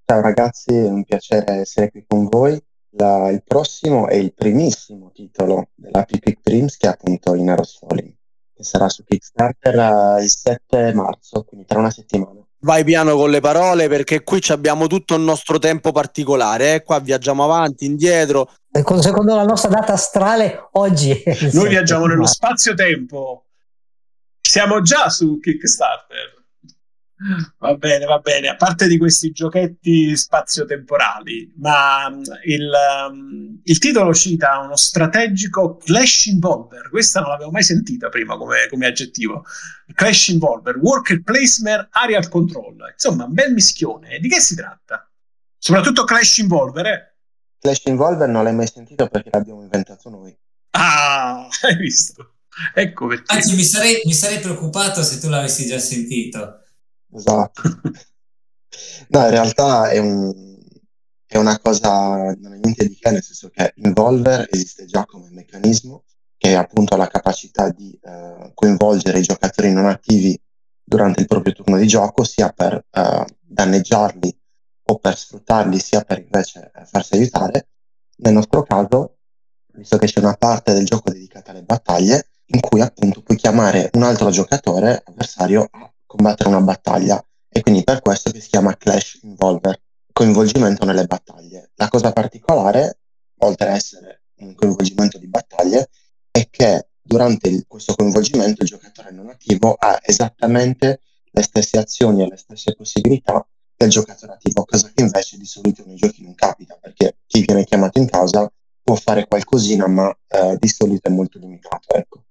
Ciao 0.06 0.22
ragazzi, 0.22 0.74
è 0.74 0.88
un 0.88 1.04
piacere 1.04 1.54
essere 1.54 1.92
qui 1.92 2.04
con 2.08 2.28
voi. 2.28 2.60
La- 2.94 3.30
il 3.30 3.44
prossimo 3.44 4.08
è 4.08 4.16
il 4.16 4.34
primissimo 4.34 5.12
titolo 5.12 5.70
della 5.76 6.04
Pick 6.04 6.40
Dreams 6.42 6.78
che 6.78 6.88
è 6.88 6.90
appunto 6.90 7.36
in 7.36 7.50
Eros 7.50 7.78
Falling, 7.78 8.16
che 8.54 8.64
sarà 8.64 8.90
su 8.90 9.04
Kickstarter 9.04 10.18
eh, 10.18 10.24
il 10.24 10.30
7 10.30 10.94
marzo, 10.94 11.44
quindi 11.44 11.68
tra 11.68 11.78
una 11.78 11.92
settimana. 11.92 12.44
Vai 12.62 12.84
piano 12.84 13.16
con 13.16 13.30
le 13.30 13.40
parole 13.40 13.88
perché 13.88 14.24
qui 14.24 14.42
ci 14.42 14.52
abbiamo 14.52 14.88
tutto 14.88 15.16
il 15.16 15.22
nostro 15.22 15.60
tempo 15.60 15.92
particolare. 15.92 16.76
Eh? 16.76 16.84
Qua 16.84 17.00
viaggiamo 17.00 17.44
avanti, 17.44 17.86
indietro. 17.86 18.52
Secondo, 18.72 19.02
secondo 19.02 19.36
la 19.36 19.46
nostra 19.46 19.70
data 19.70 19.94
astrale, 19.94 20.68
oggi. 20.74 21.24
Noi 21.54 21.70
viaggiamo 21.70 22.06
nello 22.06 22.26
spazio-tempo. 22.26 23.46
Siamo 24.42 24.82
già 24.82 25.10
su 25.10 25.40
Kickstarter. 25.40 26.39
Va 27.58 27.76
bene, 27.76 28.06
va 28.06 28.20
bene. 28.20 28.48
A 28.48 28.56
parte 28.56 28.88
di 28.88 28.98
questi 28.98 29.32
giochetti 29.32 30.16
spazio-temporali, 30.16 31.54
ma 31.58 32.10
mm, 32.10 32.22
il, 32.46 32.72
um, 33.10 33.60
il 33.62 33.78
titolo 33.78 34.14
cita 34.14 34.60
uno 34.60 34.78
strategico 34.78 35.76
Clash 35.76 36.28
Involver. 36.28 36.90
Questa 36.90 37.20
non 37.20 37.30
l'avevo 37.30 37.52
mai 37.52 37.64
sentita 37.64 38.08
prima 38.08 38.38
come, 38.38 38.68
come 38.70 38.88
aggettivo. 38.88 39.44
Clash 39.94 40.30
Involver, 40.30 40.78
Worker 40.78 41.22
Placement, 41.22 41.90
Aerial 41.92 42.30
Control. 42.30 42.76
Insomma, 42.94 43.26
un 43.26 43.34
bel 43.34 43.52
mischione. 43.54 44.20
Di 44.20 44.30
che 44.30 44.40
si 44.40 44.56
tratta? 44.56 45.10
Soprattutto 45.58 46.06
Clash 46.06 46.38
Involver, 46.38 46.86
eh? 46.86 47.16
Flash 47.60 47.84
Involver 47.86 48.30
non 48.30 48.46
l'hai 48.46 48.56
mai 48.56 48.68
sentito 48.68 49.08
perché 49.08 49.30
l'abbiamo 49.34 49.62
inventato 49.62 50.10
noi. 50.10 50.34
Ah, 50.72 51.48
hai 51.64 51.76
visto? 51.76 52.36
Ecco 52.74 53.08
perché. 53.08 53.34
Anzi, 53.34 53.56
mi 53.56 53.64
sarei, 53.64 54.02
mi 54.06 54.14
sarei 54.14 54.40
preoccupato 54.40 55.04
se 55.04 55.20
tu 55.20 55.28
l'avessi 55.28 55.66
già 55.66 55.80
sentito. 55.80 56.59
Esatto. 57.14 57.62
No, 59.10 59.24
in 59.24 59.30
realtà 59.30 59.90
è, 59.90 59.98
un- 59.98 60.58
è 61.26 61.38
una 61.38 61.60
cosa, 61.60 62.34
non 62.40 62.54
è 62.54 62.58
niente 62.62 62.88
di 62.88 62.96
che, 62.96 63.12
nel 63.12 63.24
senso 63.24 63.50
che 63.50 63.74
Involver 63.78 64.48
esiste 64.52 64.86
già 64.86 65.06
come 65.06 65.30
meccanismo 65.32 66.04
che 66.38 66.56
appunto 66.56 66.94
ha 66.94 66.98
la 66.98 67.08
capacità 67.08 67.70
di 67.70 67.98
eh, 68.02 68.52
coinvolgere 68.54 69.20
i 69.20 69.24
giocatori 69.24 69.72
non 69.74 69.86
attivi 69.88 70.40
durante 70.84 71.22
il 71.22 71.28
proprio 71.28 71.54
turno 71.54 71.78
di 71.78 71.88
gioco, 71.88 72.24
sia 72.24 72.50
per 72.50 72.86
eh, 72.92 73.26
danneggiarli 73.42 74.38
o 74.86 74.98
per 75.00 75.18
sfruttarli, 75.18 75.80
sia 75.80 76.02
per 76.02 76.20
invece 76.20 76.72
eh, 76.74 76.86
farsi 76.86 77.16
aiutare. 77.16 77.68
Nel 78.18 78.34
nostro 78.34 78.64
caso, 78.64 79.18
visto 79.74 79.98
che 79.98 80.06
c'è 80.08 80.20
una 80.20 80.36
parte 80.36 80.74
del 80.74 80.86
gioco 80.86 81.12
dedicata 81.12 81.52
alle 81.52 81.64
battaglie, 81.64 82.30
in 82.52 82.60
cui 82.62 82.82
appunto 82.82 83.22
puoi 83.22 83.38
chiamare 83.38 83.90
un 83.94 84.04
altro 84.04 84.30
giocatore 84.32 85.02
avversario 85.06 85.68
a 85.70 85.89
combattere 86.10 86.50
una 86.50 86.62
battaglia 86.62 87.24
e 87.48 87.62
quindi 87.62 87.84
per 87.84 88.02
questo 88.02 88.32
si 88.34 88.50
chiama 88.50 88.76
Clash 88.76 89.20
Involver, 89.22 89.80
coinvolgimento 90.12 90.84
nelle 90.86 91.06
battaglie. 91.06 91.70
La 91.76 91.88
cosa 91.88 92.12
particolare, 92.12 93.00
oltre 93.42 93.70
a 93.70 93.76
essere 93.76 94.24
un 94.38 94.56
coinvolgimento 94.56 95.20
di 95.20 95.28
battaglie, 95.28 95.90
è 96.32 96.48
che 96.50 96.88
durante 97.00 97.48
il- 97.50 97.66
questo 97.68 97.94
coinvolgimento 97.94 98.64
il 98.64 98.70
giocatore 98.70 99.12
non 99.12 99.30
attivo 99.30 99.76
ha 99.78 100.00
esattamente 100.02 101.02
le 101.32 101.42
stesse 101.44 101.78
azioni 101.78 102.24
e 102.24 102.28
le 102.28 102.38
stesse 102.38 102.74
possibilità 102.76 103.48
del 103.76 103.90
giocatore 103.90 104.34
attivo, 104.34 104.66
cosa 104.66 104.92
che 104.94 105.04
invece 105.04 105.38
di 105.38 105.46
solito 105.46 105.84
nei 105.86 105.96
giochi 105.96 106.24
non 106.24 106.34
capita, 106.34 106.76
perché 106.82 107.18
chi 107.28 107.44
viene 107.46 107.64
chiamato 107.66 108.00
in 108.00 108.08
causa 108.10 108.52
può 108.82 108.96
fare 108.96 109.28
qualcosina, 109.28 109.88
ma 109.88 110.10
eh, 110.28 110.58
di 110.60 110.68
solito 110.68 111.08
è 111.08 111.12
molto 111.12 111.38
limitato. 111.38 111.94
Ecco. 111.96 112.24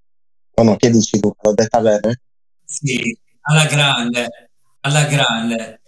O 0.55 0.63
no, 0.63 0.75
che 0.75 0.89
dici 0.89 1.17
Luca? 1.21 1.39
L'ho 1.43 1.53
detta 1.53 1.79
bene? 1.79 2.21
Sì, 2.65 3.17
alla 3.41 3.65
grande, 3.65 4.51
alla 4.81 5.05
grande. 5.05 5.79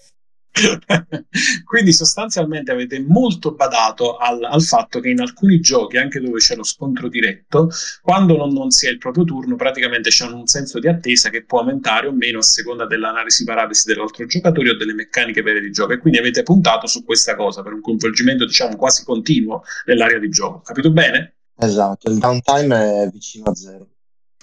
Quindi 1.64 1.94
sostanzialmente 1.94 2.72
avete 2.72 3.00
molto 3.00 3.54
badato 3.54 4.18
al, 4.18 4.44
al 4.44 4.62
fatto 4.62 5.00
che 5.00 5.10
in 5.10 5.22
alcuni 5.22 5.60
giochi, 5.60 5.98
anche 5.98 6.20
dove 6.20 6.40
c'è 6.40 6.56
lo 6.56 6.64
scontro 6.64 7.08
diretto, 7.08 7.70
quando 8.02 8.36
non, 8.36 8.50
non 8.50 8.70
si 8.72 8.88
è 8.88 8.90
il 8.90 8.98
proprio 8.98 9.24
turno, 9.24 9.56
praticamente 9.56 10.10
c'è 10.10 10.26
un 10.26 10.48
senso 10.48 10.80
di 10.80 10.88
attesa 10.88 11.30
che 11.30 11.46
può 11.46 11.60
aumentare 11.60 12.08
o 12.08 12.12
meno 12.12 12.40
a 12.40 12.44
seconda 12.44 12.86
dell'analisi 12.86 13.44
paralysi 13.46 13.88
dell'altro 13.88 14.26
giocatore 14.26 14.72
o 14.72 14.76
delle 14.76 14.94
meccaniche 14.94 15.42
vere 15.42 15.62
di 15.62 15.72
gioco. 15.72 15.94
E 15.94 16.00
quindi 16.00 16.20
avete 16.20 16.44
puntato 16.44 16.86
su 16.88 17.04
questa 17.06 17.36
cosa 17.36 17.64
per 17.64 17.74
un 17.74 17.82
coinvolgimento, 17.82 18.46
diciamo, 18.46 18.76
quasi 18.76 19.04
continuo 19.04 19.64
nell'area 19.86 20.20
di 20.20 20.30
gioco. 20.30 20.62
Capito 20.62 20.92
bene? 20.92 21.36
Esatto, 21.58 22.10
il 22.10 22.18
downtime 22.18 23.04
è 23.04 23.10
vicino 23.10 23.46
a 23.46 23.56
zero. 23.56 23.88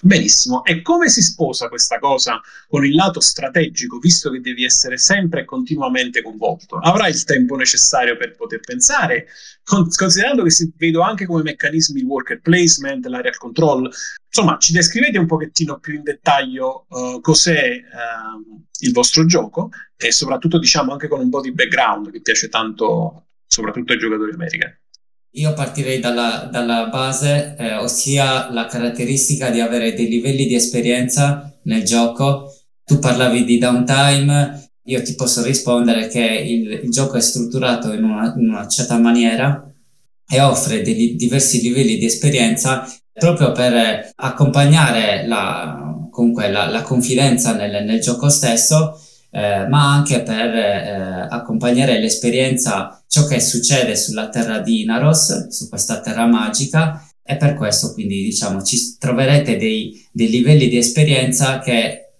Benissimo. 0.01 0.63
E 0.63 0.81
come 0.81 1.09
si 1.09 1.21
sposa 1.21 1.67
questa 1.67 1.99
cosa 1.99 2.39
con 2.67 2.85
il 2.85 2.93
lato 2.93 3.19
strategico, 3.19 3.97
visto 3.97 4.29
che 4.29 4.39
devi 4.39 4.63
essere 4.63 4.97
sempre 4.97 5.41
e 5.41 5.45
continuamente 5.45 6.21
coinvolto? 6.21 6.77
Avrai 6.77 7.11
il 7.11 7.23
tempo 7.25 7.55
necessario 7.55 8.15
per 8.15 8.35
poter 8.35 8.61
pensare, 8.61 9.27
con- 9.63 9.89
considerando 9.89 10.43
che 10.43 10.51
si 10.51 10.71
vedo 10.77 11.01
anche 11.01 11.25
come 11.25 11.43
meccanismi 11.43 11.99
il 11.99 12.05
worker 12.05 12.39
placement, 12.39 13.05
l'area 13.07 13.31
control. 13.37 13.91
Insomma, 14.27 14.57
ci 14.57 14.71
descrivete 14.71 15.17
un 15.17 15.25
pochettino 15.25 15.79
più 15.79 15.95
in 15.95 16.03
dettaglio 16.03 16.87
eh, 16.89 17.19
cos'è 17.21 17.69
ehm, 17.69 18.65
il 18.81 18.91
vostro 18.93 19.25
gioco 19.25 19.69
e 19.97 20.11
soprattutto 20.13 20.59
diciamo 20.59 20.93
anche 20.93 21.09
con 21.09 21.19
un 21.19 21.29
po' 21.29 21.41
di 21.41 21.51
background 21.51 22.11
che 22.11 22.21
piace 22.21 22.47
tanto 22.47 23.25
soprattutto 23.45 23.91
ai 23.91 23.99
giocatori 23.99 24.31
americani. 24.31 24.78
Io 25.33 25.53
partirei 25.53 25.99
dalla, 25.99 26.49
dalla 26.51 26.87
base, 26.87 27.55
eh, 27.57 27.75
ossia 27.75 28.51
la 28.51 28.65
caratteristica 28.65 29.49
di 29.49 29.59
avere 29.59 29.93
dei 29.93 30.07
livelli 30.07 30.47
di 30.47 30.55
esperienza 30.55 31.55
nel 31.63 31.83
gioco. 31.83 32.51
Tu 32.83 32.97
parlavi 32.97 33.45
di 33.45 33.59
downtime, 33.59 34.71
io 34.85 35.03
ti 35.03 35.13
posso 35.13 35.43
rispondere 35.43 36.07
che 36.07 36.19
il, 36.19 36.71
il 36.83 36.89
gioco 36.89 37.17
è 37.17 37.21
strutturato 37.21 37.93
in 37.93 38.03
una, 38.03 38.33
in 38.35 38.49
una 38.49 38.67
certa 38.67 38.97
maniera 38.97 39.71
e 40.27 40.41
offre 40.41 40.81
dei 40.81 41.15
diversi 41.15 41.61
livelli 41.61 41.97
di 41.97 42.05
esperienza 42.05 42.87
proprio 43.13 43.51
per 43.51 44.11
accompagnare 44.15 45.27
la, 45.27 46.07
comunque 46.09 46.49
la, 46.49 46.69
la 46.69 46.81
confidenza 46.81 47.53
nel, 47.53 47.83
nel 47.83 47.99
gioco 47.99 48.29
stesso, 48.29 48.99
eh, 49.31 49.67
ma 49.67 49.93
anche 49.93 50.21
per 50.21 50.55
eh, 50.55 51.27
accompagnare 51.29 51.99
l'esperienza, 51.99 53.03
ciò 53.07 53.25
che 53.25 53.39
succede 53.39 53.95
sulla 53.95 54.29
terra 54.29 54.59
di 54.59 54.81
Inaros, 54.81 55.49
su 55.49 55.69
questa 55.69 55.99
terra 55.99 56.25
magica, 56.25 57.03
e 57.23 57.35
per 57.37 57.53
questo 57.53 57.93
quindi 57.93 58.23
diciamo 58.23 58.63
ci 58.63 58.97
troverete 58.97 59.55
dei, 59.55 60.03
dei 60.11 60.29
livelli 60.29 60.67
di 60.67 60.77
esperienza 60.77 61.59
che 61.59 62.13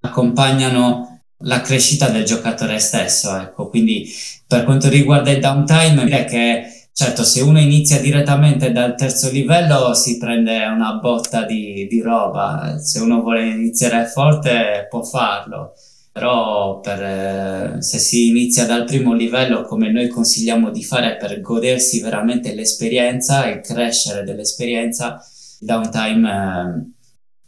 accompagnano 0.00 1.22
la 1.44 1.62
crescita 1.62 2.10
del 2.10 2.24
giocatore 2.24 2.78
stesso, 2.78 3.34
ecco, 3.36 3.68
quindi 3.68 4.06
per 4.46 4.64
quanto 4.64 4.90
riguarda 4.90 5.30
il 5.30 5.40
downtime, 5.40 6.04
direi 6.04 6.24
che 6.26 6.88
certo 6.92 7.24
se 7.24 7.40
uno 7.40 7.58
inizia 7.58 7.98
direttamente 8.00 8.72
dal 8.72 8.94
terzo 8.94 9.30
livello 9.30 9.94
si 9.94 10.18
prende 10.18 10.66
una 10.66 10.94
botta 10.94 11.46
di, 11.46 11.86
di 11.88 12.02
roba, 12.02 12.78
se 12.78 12.98
uno 12.98 13.22
vuole 13.22 13.48
iniziare 13.48 14.04
forte 14.04 14.86
può 14.90 15.02
farlo, 15.02 15.72
però 16.12 16.80
per, 16.80 17.02
eh, 17.02 17.82
se 17.82 17.98
si 17.98 18.28
inizia 18.28 18.66
dal 18.66 18.84
primo 18.84 19.14
livello 19.14 19.62
come 19.62 19.90
noi 19.92 20.08
consigliamo 20.08 20.70
di 20.70 20.82
fare 20.82 21.16
per 21.16 21.40
godersi 21.40 22.00
veramente 22.00 22.54
l'esperienza 22.54 23.46
e 23.46 23.60
crescere 23.60 24.24
dell'esperienza, 24.24 25.20
il 25.60 25.66
downtime 25.66 26.92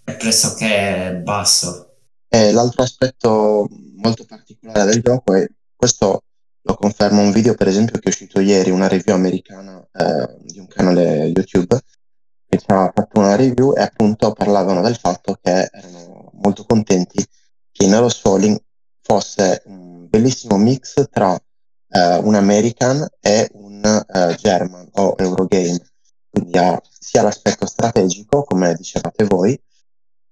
eh, 0.04 0.12
è 0.12 0.16
pressoché 0.16 1.20
basso. 1.22 1.88
E 2.28 2.52
l'altro 2.52 2.82
aspetto 2.82 3.68
molto 3.96 4.24
particolare 4.24 4.90
del 4.90 5.02
gioco 5.02 5.34
è 5.34 5.46
questo 5.76 6.22
lo 6.64 6.74
conferma 6.76 7.20
un 7.20 7.32
video 7.32 7.54
per 7.54 7.66
esempio 7.66 7.98
che 7.98 8.04
è 8.04 8.08
uscito 8.08 8.40
ieri, 8.40 8.70
una 8.70 8.86
review 8.86 9.16
americana 9.16 9.84
eh, 9.92 10.36
di 10.42 10.60
un 10.60 10.68
canale 10.68 11.24
YouTube 11.26 11.80
che 12.48 12.58
ci 12.58 12.66
ha 12.68 12.92
fatto 12.94 13.18
una 13.18 13.34
review 13.34 13.74
e 13.76 13.82
appunto 13.82 14.32
parlavano 14.32 14.80
del 14.80 14.96
fatto 14.96 15.38
che 15.42 15.68
erano 15.72 16.30
molto 16.34 16.64
contenti 16.64 17.26
che 17.72 17.84
in 17.84 17.94
Eros 17.94 18.20
Falling 18.20 18.60
fosse 19.00 19.62
un 19.66 20.08
bellissimo 20.08 20.56
mix 20.56 21.08
tra 21.10 21.34
eh, 21.34 22.16
un 22.18 22.34
American 22.34 23.06
e 23.20 23.50
un 23.54 23.82
eh, 23.84 24.34
German 24.36 24.88
o 24.92 25.14
Eurogame, 25.18 25.80
quindi 26.30 26.56
ha 26.58 26.80
sia 26.98 27.22
l'aspetto 27.22 27.66
strategico, 27.66 28.44
come 28.44 28.74
dicevate 28.74 29.24
voi, 29.24 29.60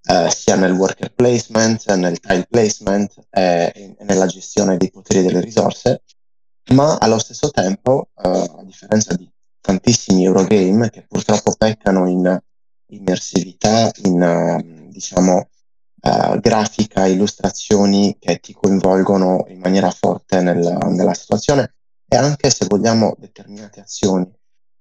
eh, 0.03 0.31
sia 0.31 0.57
nel 0.57 0.73
worker 0.73 1.13
placement, 1.13 1.93
nel 1.95 2.19
tile 2.21 2.47
placement 2.49 3.15
e, 3.29 3.73
e 3.75 4.05
nella 4.05 4.27
gestione 4.27 4.79
dei 4.79 4.91
poteri 4.91 5.19
e 5.19 5.23
delle 5.25 5.41
risorse, 5.41 6.03
ma 6.73 6.97
allo 6.97 7.19
stesso 7.19 7.51
tempo, 7.51 8.09
eh, 8.17 8.29
a 8.29 8.63
differenza 8.65 9.15
di 9.15 9.31
tantissimi 9.61 10.25
Eurogame 10.25 10.89
che 10.89 11.05
purtroppo 11.07 11.55
peccano 11.59 12.09
in 12.09 12.41
immersività, 12.87 13.91
in 14.05 14.23
eh, 14.23 14.89
diciamo 14.89 15.50
eh, 16.01 16.39
grafica, 16.41 17.07
illustrazioni 17.07 18.17
che 18.19 18.39
ti 18.39 18.53
coinvolgono 18.53 19.45
in 19.49 19.59
maniera 19.59 19.91
forte 19.91 20.41
nel, 20.41 20.59
nella 20.59 21.15
situazione 21.15 21.75
e 22.09 22.17
anche 22.17 22.51
se 22.51 22.67
vogliamo 22.67 23.15
determinate 23.19 23.81
azioni, 23.81 24.29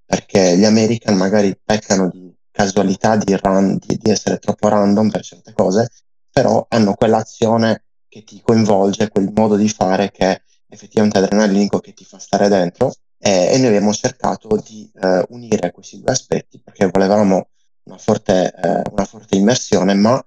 perché 0.06 0.58
gli 0.58 0.66
American 0.66 1.16
magari 1.16 1.58
peccano 1.64 2.10
di 2.10 2.34
casualità, 2.52 3.16
di, 3.16 3.36
run, 3.36 3.78
di, 3.78 3.98
di 3.98 4.10
essere 4.10 4.40
troppo 4.40 4.68
random 4.68 5.10
per 5.10 5.22
certe 5.22 5.54
cose, 5.54 5.90
però 6.32 6.66
hanno 6.70 6.96
quell'azione 6.96 7.84
che 8.08 8.24
ti 8.24 8.42
coinvolge, 8.42 9.10
quel 9.10 9.32
modo 9.34 9.56
di 9.56 9.70
fare 9.70 10.10
che 10.12 10.26
è 10.26 10.42
effettivamente 10.70 11.20
adrenalinico 11.20 11.80
che 11.80 11.94
ti 11.94 12.04
fa 12.04 12.18
stare 12.20 12.48
dentro 12.48 12.94
eh, 13.20 13.52
e 13.54 13.58
noi 13.58 13.68
abbiamo 13.68 13.94
cercato 13.94 14.62
di 14.66 14.90
eh, 15.02 15.26
unire 15.30 15.72
questi 15.72 16.00
due 16.00 16.12
aspetti 16.12 16.60
perché 16.60 16.88
volevamo 16.88 17.50
una 17.84 17.98
forte, 17.98 18.54
eh, 18.54 18.82
una 18.92 19.06
forte, 19.06 19.36
immersione, 19.36 19.94
ma 19.94 20.24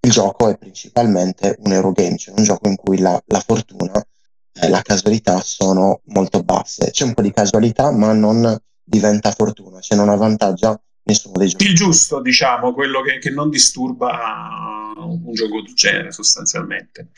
il 0.00 0.10
gioco 0.10 0.48
è 0.48 0.56
principalmente 0.56 1.56
un 1.60 1.72
Eurogame, 1.72 2.16
cioè 2.16 2.34
un 2.36 2.44
gioco 2.44 2.68
in 2.68 2.76
cui 2.76 2.98
la, 2.98 3.20
la 3.26 3.40
fortuna 3.40 4.04
e 4.52 4.68
la 4.68 4.82
casualità 4.82 5.40
sono 5.40 6.00
molto 6.06 6.42
basse. 6.42 6.90
C'è 6.90 7.04
un 7.04 7.14
po' 7.14 7.22
di 7.22 7.32
casualità, 7.32 7.90
ma 7.90 8.12
non 8.12 8.56
diventa 8.82 9.30
fortuna, 9.32 9.80
cioè 9.80 9.96
non 9.96 10.08
avvantaggia 10.08 10.80
nessuno 11.02 11.36
dei 11.36 11.48
giochi. 11.48 11.66
Il 11.66 11.74
giusto, 11.74 12.20
diciamo, 12.20 12.72
quello 12.72 13.00
che, 13.02 13.18
che 13.18 13.30
non 13.30 13.50
disturba 13.50 14.92
un 14.96 15.32
gioco 15.32 15.62
del 15.62 15.74
genere 15.74 16.10
sostanzialmente. 16.10 17.10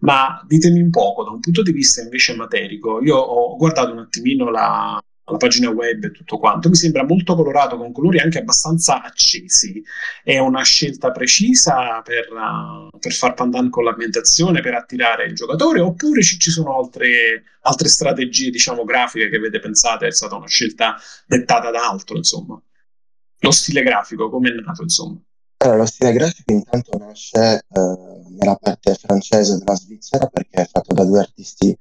Ma 0.00 0.42
ditemi 0.46 0.80
un 0.80 0.90
poco, 0.90 1.24
da 1.24 1.30
un 1.30 1.40
punto 1.40 1.62
di 1.62 1.72
vista 1.72 2.02
invece 2.02 2.34
materico, 2.34 3.02
io 3.02 3.16
ho 3.16 3.56
guardato 3.56 3.92
un 3.92 3.98
attimino 3.98 4.50
la, 4.50 5.00
la 5.32 5.36
pagina 5.38 5.70
web 5.70 6.04
e 6.04 6.12
tutto 6.12 6.38
quanto, 6.38 6.68
mi 6.68 6.76
sembra 6.76 7.04
molto 7.04 7.34
colorato, 7.34 7.76
con 7.76 7.92
colori 7.92 8.20
anche 8.20 8.38
abbastanza 8.38 9.02
accesi. 9.02 9.82
È 10.22 10.38
una 10.38 10.62
scelta 10.62 11.10
precisa 11.10 12.00
per, 12.02 12.28
uh, 12.30 12.96
per 12.98 13.12
far 13.12 13.34
pandan 13.34 13.68
con 13.68 13.84
l'ambientazione, 13.84 14.60
per 14.60 14.74
attirare 14.74 15.26
il 15.26 15.34
giocatore, 15.34 15.80
oppure 15.80 16.22
ci, 16.22 16.38
ci 16.38 16.50
sono 16.50 16.76
altre, 16.76 17.42
altre 17.62 17.88
strategie, 17.88 18.50
diciamo, 18.50 18.84
grafiche 18.84 19.28
che 19.28 19.36
avete 19.36 19.58
pensato, 19.58 20.04
è 20.04 20.12
stata 20.12 20.36
una 20.36 20.46
scelta 20.46 20.96
dettata 21.26 21.70
da 21.70 21.88
altro, 21.88 22.16
insomma? 22.16 22.60
Lo 23.40 23.50
stile 23.50 23.82
grafico, 23.82 24.30
come 24.30 24.50
è 24.50 24.52
nato, 24.52 24.82
insomma? 24.82 25.20
Allora, 25.58 25.78
lo 25.78 25.86
stile 25.86 26.12
grafico 26.12 26.52
intanto 26.52 26.98
nasce 26.98 27.64
eh, 27.68 28.26
nella 28.38 28.56
parte 28.56 28.94
francese 28.94 29.58
della 29.58 29.74
Svizzera 29.74 30.26
perché 30.26 30.62
è 30.62 30.68
fatto 30.70 30.94
da 30.94 31.04
due 31.04 31.18
artisti, 31.18 31.76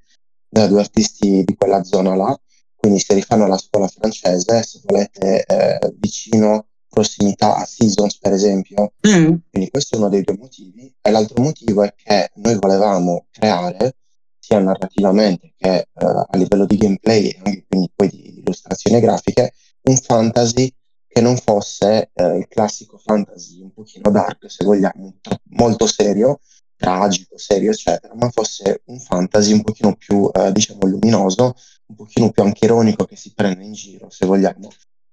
da 0.48 0.66
due 0.68 0.80
artisti 0.80 1.44
di 1.44 1.56
quella 1.56 1.84
zona 1.84 2.16
là, 2.16 2.40
quindi 2.86 3.00
si 3.00 3.16
rifanno 3.16 3.46
alla 3.46 3.58
scuola 3.58 3.88
francese, 3.88 4.62
se 4.62 4.80
volete, 4.84 5.44
eh, 5.44 5.94
vicino, 5.98 6.68
prossimità 6.88 7.56
a 7.56 7.66
Seasons 7.66 8.20
per 8.20 8.32
esempio. 8.32 8.94
Mm. 9.08 9.38
Quindi 9.50 9.72
questo 9.72 9.96
è 9.96 9.98
uno 9.98 10.10
dei 10.10 10.22
due 10.22 10.38
motivi. 10.38 10.94
E 11.02 11.10
l'altro 11.10 11.42
motivo 11.42 11.82
è 11.82 11.92
che 11.96 12.30
noi 12.36 12.56
volevamo 12.60 13.26
creare, 13.32 13.96
sia 14.38 14.60
narrativamente 14.60 15.54
che 15.58 15.76
eh, 15.78 15.88
a 15.96 16.38
livello 16.38 16.68
di 16.68 16.78
gameplay 16.78 17.30
e 17.30 17.40
anche 17.44 17.66
quindi 17.68 17.92
poi 17.96 18.08
di 18.08 18.38
illustrazioni 18.38 19.00
grafiche, 19.00 19.54
un 19.86 19.98
fantasy 19.98 20.72
che 21.08 21.22
non 21.22 21.38
fosse 21.38 22.12
eh, 22.14 22.38
il 22.38 22.48
classico 22.48 23.00
fantasy 23.00 23.62
un 23.62 23.74
pochino 23.74 24.12
dark, 24.12 24.52
se 24.52 24.64
vogliamo, 24.64 25.16
molto 25.56 25.88
serio, 25.88 26.40
tragico, 26.76 27.38
serio, 27.38 27.72
eccetera, 27.72 28.14
ma 28.16 28.30
fosse 28.30 28.82
un 28.86 29.00
fantasy 29.00 29.54
un 29.54 29.62
pochino 29.62 29.96
più, 29.96 30.30
eh, 30.34 30.52
diciamo, 30.52 30.86
luminoso, 30.86 31.56
un 31.88 31.96
pochino 31.96 32.32
più 32.32 32.44
anche 32.44 32.66
ironico 32.66 33.06
che 33.06 33.16
si 33.16 33.34
prende 33.34 33.64
in 33.64 33.74
giro, 33.74 34.10
se 34.10 34.26
vogliamo. 34.26 34.70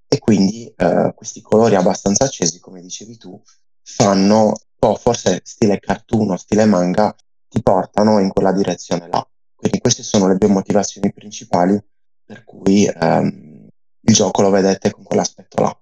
E 0.08 0.18
quindi 0.18 0.72
eh, 0.76 1.12
questi 1.14 1.40
colori 1.40 1.74
abbastanza 1.74 2.24
accesi, 2.24 2.60
come 2.60 2.80
dicevi 2.80 3.16
tu, 3.16 3.40
fanno 3.82 4.46
un 4.46 4.54
po' 4.78 4.94
forse 4.96 5.40
stile 5.44 5.78
cartoon 5.78 6.32
o 6.32 6.36
stile 6.36 6.64
manga, 6.64 7.14
ti 7.48 7.62
portano 7.62 8.18
in 8.18 8.30
quella 8.30 8.52
direzione 8.52 9.08
là. 9.08 9.26
Quindi 9.54 9.80
queste 9.80 10.02
sono 10.02 10.28
le 10.28 10.36
due 10.36 10.48
motivazioni 10.48 11.12
principali 11.12 11.80
per 12.24 12.44
cui 12.44 12.86
ehm, 12.86 13.68
il 14.00 14.14
gioco 14.14 14.42
lo 14.42 14.50
vedete 14.50 14.90
con 14.90 15.04
quell'aspetto 15.04 15.62
là. 15.62 15.76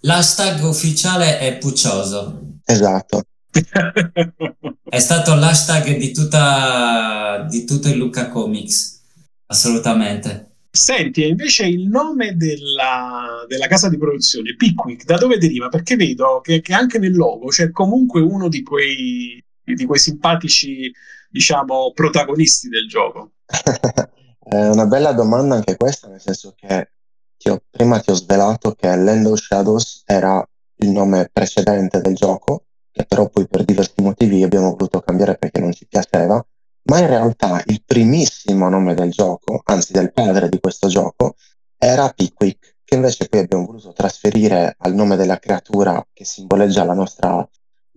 L'hashtag 0.00 0.62
ufficiale 0.62 1.38
è 1.38 1.58
Puccioso. 1.58 2.58
Esatto. 2.64 3.22
è 4.88 4.98
stato 4.98 5.34
l'hashtag 5.34 5.96
di 5.96 6.12
tutta 6.12 7.46
di 7.48 7.64
tutto 7.64 7.88
il 7.88 7.96
Luca 7.96 8.28
Comics. 8.28 9.02
Assolutamente. 9.46 10.50
Senti, 10.70 11.22
e 11.22 11.28
invece 11.28 11.66
il 11.66 11.88
nome 11.88 12.36
della, 12.36 13.44
della, 13.48 13.66
casa 13.66 13.88
di 13.88 13.96
produzione, 13.96 14.56
Pickwick, 14.56 15.04
da 15.04 15.16
dove 15.16 15.38
deriva? 15.38 15.68
Perché 15.68 15.96
vedo 15.96 16.40
che, 16.42 16.60
che 16.60 16.74
anche 16.74 16.98
nel 16.98 17.14
logo 17.14 17.46
c'è 17.46 17.70
comunque 17.70 18.20
uno 18.20 18.48
di 18.48 18.62
quei, 18.62 19.42
di 19.64 19.84
quei 19.86 19.98
simpatici, 19.98 20.92
diciamo, 21.30 21.92
protagonisti 21.94 22.68
del 22.68 22.86
gioco. 22.88 23.32
È 24.38 24.68
una 24.68 24.86
bella 24.86 25.12
domanda 25.12 25.54
anche 25.54 25.76
questa, 25.76 26.08
nel 26.08 26.20
senso 26.20 26.54
che 26.54 26.90
ti 27.36 27.48
ho, 27.48 27.60
prima 27.70 27.98
ti 27.98 28.10
ho 28.10 28.14
svelato 28.14 28.72
che 28.72 28.94
Land 28.94 29.26
of 29.26 29.40
Shadows 29.40 30.02
era 30.04 30.46
il 30.76 30.90
nome 30.90 31.30
precedente 31.32 32.00
del 32.00 32.14
gioco, 32.14 32.65
che 32.96 33.04
però 33.04 33.28
poi 33.28 33.46
per 33.46 33.64
diversi 33.64 34.00
motivi 34.00 34.42
abbiamo 34.42 34.70
voluto 34.70 35.00
cambiare 35.00 35.36
perché 35.36 35.60
non 35.60 35.70
ci 35.72 35.86
piaceva, 35.86 36.42
ma 36.84 36.98
in 36.98 37.06
realtà 37.06 37.62
il 37.66 37.82
primissimo 37.84 38.70
nome 38.70 38.94
del 38.94 39.10
gioco, 39.10 39.60
anzi 39.64 39.92
del 39.92 40.14
padre 40.14 40.48
di 40.48 40.58
questo 40.58 40.88
gioco, 40.88 41.34
era 41.76 42.08
Pickwick, 42.08 42.76
che 42.84 42.94
invece 42.94 43.28
poi 43.28 43.40
abbiamo 43.40 43.66
voluto 43.66 43.92
trasferire 43.92 44.76
al 44.78 44.94
nome 44.94 45.16
della 45.16 45.38
creatura 45.38 46.06
che 46.10 46.24
simboleggia 46.24 46.84
la 46.84 46.94
nostra, 46.94 47.46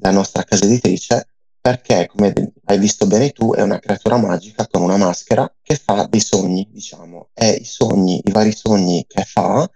la 0.02 0.12
nostra 0.12 0.44
casa 0.44 0.66
editrice, 0.66 1.30
perché, 1.62 2.08
come 2.08 2.34
hai 2.66 2.78
visto 2.78 3.08
bene 3.08 3.32
tu, 3.32 3.54
è 3.54 3.62
una 3.62 3.80
creatura 3.80 4.18
magica 4.18 4.68
con 4.68 4.82
una 4.82 4.98
maschera 4.98 5.50
che 5.62 5.76
fa 5.76 6.08
dei 6.10 6.20
sogni, 6.20 6.68
diciamo, 6.70 7.30
e 7.34 7.52
i 7.52 7.66
sogni, 7.66 8.22
i 8.26 8.32
vari 8.32 8.52
sogni 8.52 9.06
che 9.08 9.24
fa 9.24 9.70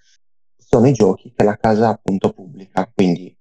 sono 0.58 0.88
i 0.88 0.94
giochi 0.94 1.32
che 1.34 1.44
la 1.46 1.56
casa 1.56 1.90
appunto 1.90 2.34
pubblica, 2.34 2.92
quindi 2.94 3.34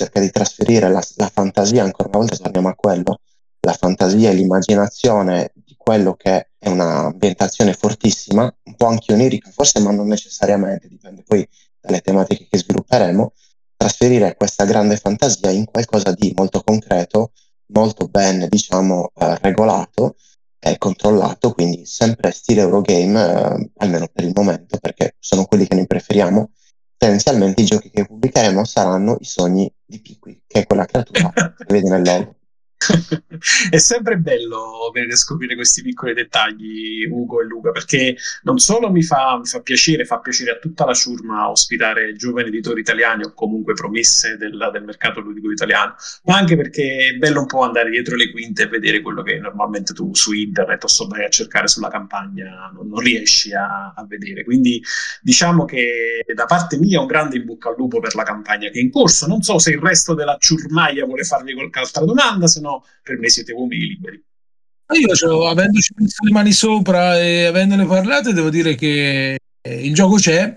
cerca 0.00 0.20
di 0.20 0.30
trasferire 0.30 0.88
la, 0.88 1.02
la 1.16 1.30
fantasia, 1.32 1.84
ancora 1.84 2.08
una 2.08 2.18
volta 2.18 2.36
torniamo 2.36 2.68
a 2.68 2.74
quello, 2.74 3.20
la 3.60 3.72
fantasia 3.74 4.30
e 4.30 4.34
l'immaginazione 4.34 5.52
di 5.54 5.74
quello 5.76 6.14
che 6.14 6.50
è 6.58 6.68
un'ambientazione 6.68 7.74
fortissima, 7.74 8.42
un 8.62 8.74
po' 8.76 8.86
anche 8.86 9.12
onirica 9.12 9.50
forse, 9.50 9.80
ma 9.80 9.90
non 9.90 10.06
necessariamente, 10.06 10.88
dipende 10.88 11.22
poi 11.26 11.46
dalle 11.78 12.00
tematiche 12.00 12.46
che 12.48 12.58
svilupperemo, 12.58 13.32
trasferire 13.76 14.36
questa 14.36 14.64
grande 14.64 14.96
fantasia 14.96 15.50
in 15.50 15.66
qualcosa 15.66 16.12
di 16.12 16.32
molto 16.34 16.62
concreto, 16.62 17.32
molto 17.72 18.08
ben, 18.08 18.46
diciamo, 18.48 19.10
eh, 19.14 19.38
regolato 19.40 20.16
e 20.58 20.78
controllato, 20.78 21.52
quindi 21.52 21.84
sempre 21.84 22.30
stile 22.30 22.62
Eurogame, 22.62 23.20
eh, 23.20 23.70
almeno 23.78 24.08
per 24.12 24.24
il 24.24 24.32
momento, 24.34 24.78
perché 24.78 25.16
sono 25.18 25.44
quelli 25.44 25.66
che 25.66 25.74
noi 25.74 25.86
preferiamo. 25.86 26.50
Tendenzialmente 27.00 27.62
i 27.62 27.64
giochi 27.64 27.88
che 27.88 28.04
pubblicheremo 28.04 28.62
saranno 28.62 29.16
i 29.20 29.24
sogni 29.24 29.72
di 29.86 30.02
Piqui, 30.02 30.42
che 30.46 30.60
è 30.60 30.66
quella 30.66 30.84
creatura 30.84 31.32
che 31.56 31.64
vedi 31.66 31.88
nel 31.88 32.02
logo. 32.02 32.34
È 33.70 33.76
sempre 33.76 34.16
bello 34.16 34.90
vedere 34.92 35.14
scoprire 35.16 35.54
questi 35.54 35.82
piccoli 35.82 36.14
dettagli, 36.14 37.06
Ugo 37.08 37.40
e 37.42 37.44
Luca, 37.44 37.70
perché 37.72 38.16
non 38.42 38.58
solo 38.58 38.90
mi 38.90 39.02
fa, 39.02 39.38
mi 39.38 39.44
fa, 39.44 39.60
piacere, 39.60 40.04
fa 40.04 40.18
piacere 40.20 40.52
a 40.52 40.58
tutta 40.58 40.86
la 40.86 40.94
ciurma 40.94 41.50
ospitare 41.50 42.14
giovani 42.14 42.48
editori 42.48 42.80
italiani 42.80 43.24
o 43.24 43.32
comunque 43.34 43.74
promesse 43.74 44.36
del, 44.38 44.70
del, 44.72 44.84
mercato 44.84 45.20
ludico 45.20 45.50
italiano, 45.50 45.94
ma 46.24 46.36
anche 46.36 46.56
perché 46.56 47.10
è 47.12 47.16
bello 47.18 47.40
un 47.40 47.46
po' 47.46 47.62
andare 47.62 47.90
dietro 47.90 48.16
le 48.16 48.30
quinte 48.30 48.62
e 48.62 48.68
vedere 48.68 49.02
quello 49.02 49.22
che 49.22 49.38
normalmente 49.38 49.92
tu 49.92 50.14
su 50.14 50.32
internet 50.32 50.82
o 50.84 50.88
so 50.88 51.06
vai 51.06 51.24
a 51.24 51.28
cercare 51.28 51.68
sulla 51.68 51.88
campagna 51.88 52.70
non, 52.72 52.88
non 52.88 53.00
riesci 53.00 53.52
a, 53.52 53.92
a, 53.94 54.04
vedere. 54.06 54.42
Quindi 54.42 54.82
diciamo 55.20 55.66
che 55.66 56.24
da 56.34 56.46
parte 56.46 56.78
mia 56.78 57.00
un 57.00 57.06
grande 57.06 57.36
in 57.36 57.44
bocca 57.44 57.68
al 57.68 57.74
lupo 57.76 58.00
per 58.00 58.14
la 58.14 58.22
campagna 58.22 58.70
che 58.70 58.78
è 58.78 58.82
in 58.82 58.90
corso. 58.90 59.26
Non 59.26 59.42
so 59.42 59.58
se 59.58 59.70
il 59.70 59.78
resto 59.78 60.14
della 60.14 60.36
ciurmaia 60.38 61.04
vuole 61.04 61.24
farvi 61.24 61.52
qualche 61.52 61.78
altra 61.78 62.04
domanda, 62.04 62.46
se 62.46 62.60
no 62.60 62.69
no, 62.70 62.84
per 63.02 63.18
me 63.18 63.28
siete 63.28 63.52
uomini 63.52 63.86
liberi. 63.86 64.22
Io, 64.92 65.46
avendoci 65.46 65.94
messo 65.96 66.24
le 66.24 66.32
mani 66.32 66.52
sopra 66.52 67.20
e 67.20 67.44
avendone 67.44 67.86
parlato, 67.86 68.32
devo 68.32 68.50
dire 68.50 68.74
che 68.74 69.38
eh, 69.60 69.86
il 69.86 69.94
gioco 69.94 70.16
c'è, 70.16 70.56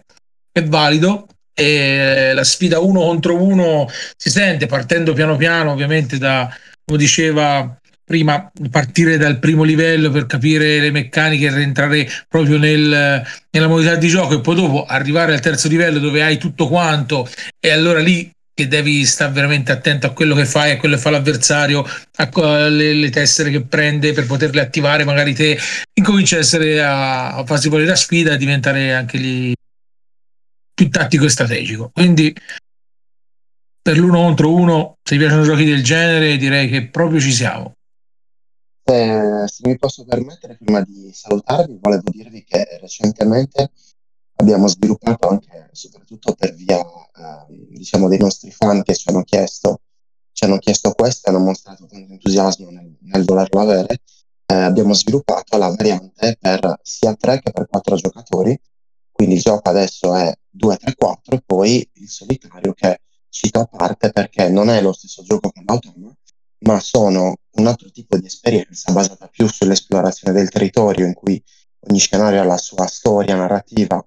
è 0.52 0.64
valido, 0.64 1.28
e 1.54 2.32
la 2.34 2.44
sfida 2.44 2.80
uno 2.80 3.02
contro 3.02 3.42
uno 3.42 3.88
si 4.18 4.30
sente 4.30 4.66
partendo 4.66 5.14
piano 5.14 5.38
piano, 5.38 5.72
ovviamente 5.72 6.18
da, 6.18 6.50
come 6.84 6.98
diceva 6.98 7.78
prima, 8.04 8.52
partire 8.70 9.18
dal 9.18 9.40
primo 9.40 9.64
livello 9.64 10.10
per 10.10 10.26
capire 10.26 10.80
le 10.80 10.92
meccaniche 10.92 11.46
e 11.46 11.54
rientrare 11.54 12.08
proprio 12.28 12.58
nel, 12.58 13.24
nella 13.52 13.68
modalità 13.68 13.96
di 13.96 14.08
gioco 14.08 14.36
e 14.36 14.42
poi 14.42 14.56
dopo 14.56 14.86
arrivare 14.86 15.34
al 15.34 15.40
terzo 15.40 15.68
livello 15.68 16.00
dove 16.00 16.22
hai 16.22 16.38
tutto 16.38 16.68
quanto 16.68 17.30
e 17.60 17.72
allora 17.72 18.00
lì 18.00 18.30
che 18.54 18.68
devi 18.68 19.06
stare 19.06 19.32
veramente 19.32 19.72
attento 19.72 20.08
a 20.08 20.12
quello 20.12 20.36
che 20.36 20.46
fai, 20.46 20.72
a 20.72 20.78
quello 20.78 20.96
che 20.96 21.02
fa 21.02 21.10
l'avversario, 21.10 21.84
alle 22.16 22.94
le 22.94 23.10
tessere 23.10 23.50
che 23.50 23.62
prende 23.62 24.14
per 24.14 24.28
poterle 24.28 24.62
attivare, 24.62 25.04
magari 25.04 25.34
te 25.34 25.58
incominci 25.94 26.36
a 26.36 26.40
essere 26.40 26.82
a, 26.82 27.36
a 27.36 27.46
farsi 27.46 27.70
volere 27.70 27.90
la 27.90 27.96
sfida 27.96 28.34
e 28.34 28.38
diventare 28.38 28.94
anche 28.94 29.18
lì 29.18 29.54
più 30.74 30.90
tattico 30.90 31.26
e 31.26 31.30
strategico. 31.30 31.90
Quindi 31.92 32.36
per 33.82 33.98
l'uno 33.98 34.20
contro 34.20 34.54
uno, 34.54 34.98
se 35.04 35.16
vi 35.16 35.24
piacciono 35.24 35.44
giochi 35.44 35.66
del 35.66 35.84
genere, 35.84 36.38
direi 36.38 36.70
che 36.70 36.88
proprio 36.88 37.20
ci 37.20 37.34
siamo. 37.34 37.74
Eh, 38.86 39.44
se 39.46 39.68
mi 39.68 39.78
posso 39.78 40.06
permettere, 40.06 40.58
prima 40.58 40.82
di 40.82 41.10
salutarvi, 41.14 41.78
volevo 41.80 42.10
dirvi 42.12 42.44
che 42.44 42.78
recentemente 42.80 43.72
abbiamo 44.36 44.68
sviluppato 44.68 45.28
anche, 45.30 45.70
soprattutto 45.72 46.34
per 46.34 46.54
via 46.54 46.80
eh, 46.80 47.68
diciamo, 47.70 48.08
dei 48.08 48.20
nostri 48.20 48.52
fan 48.52 48.84
che 48.84 48.96
ci 48.96 49.10
hanno 49.10 49.24
chiesto, 49.24 49.82
ci 50.32 50.46
hanno 50.46 50.58
chiesto 50.58 50.92
questo 50.92 51.30
e 51.30 51.34
hanno 51.34 51.44
mostrato 51.44 51.86
tanto 51.86 52.12
entusiasmo 52.14 52.70
nel, 52.70 52.96
nel 53.02 53.24
volerlo 53.24 53.60
avere, 53.62 54.02
eh, 54.46 54.54
abbiamo 54.54 54.94
sviluppato 54.94 55.58
la 55.58 55.70
variante 55.70 56.38
per 56.40 56.80
sia 56.82 57.14
3 57.16 57.42
che 57.42 57.52
per 57.52 57.68
4 57.68 57.96
giocatori, 57.96 58.60
quindi 59.12 59.36
il 59.36 59.42
gioco 59.42 59.70
adesso 59.70 60.16
è 60.16 60.34
2, 60.50 60.78
3, 60.78 60.96
4 60.96 61.36
e 61.36 61.44
poi 61.46 61.90
il 61.94 62.10
solitario 62.10 62.74
che 62.74 63.02
cito 63.30 63.60
a 63.60 63.66
parte 63.66 64.12
perché 64.12 64.50
non 64.50 64.70
è 64.70 64.82
lo 64.82 64.94
stesso 64.94 65.24
gioco 65.24 65.50
che 65.50 65.64
l'automa, 65.66 66.16
ma 66.66 66.80
sono 66.80 67.36
un 67.52 67.68
altro 67.68 67.90
tipo 67.90 68.18
di 68.18 68.26
esperienza 68.26 68.92
basata 68.92 69.28
più 69.28 69.48
sull'esplorazione 69.48 70.34
del 70.34 70.50
territorio 70.50 71.06
in 71.06 71.14
cui 71.14 71.42
ogni 71.88 72.00
scenario 72.00 72.42
ha 72.42 72.46
la 72.46 72.58
sua 72.58 72.86
storia 72.88 73.36
narrativa 73.36 74.06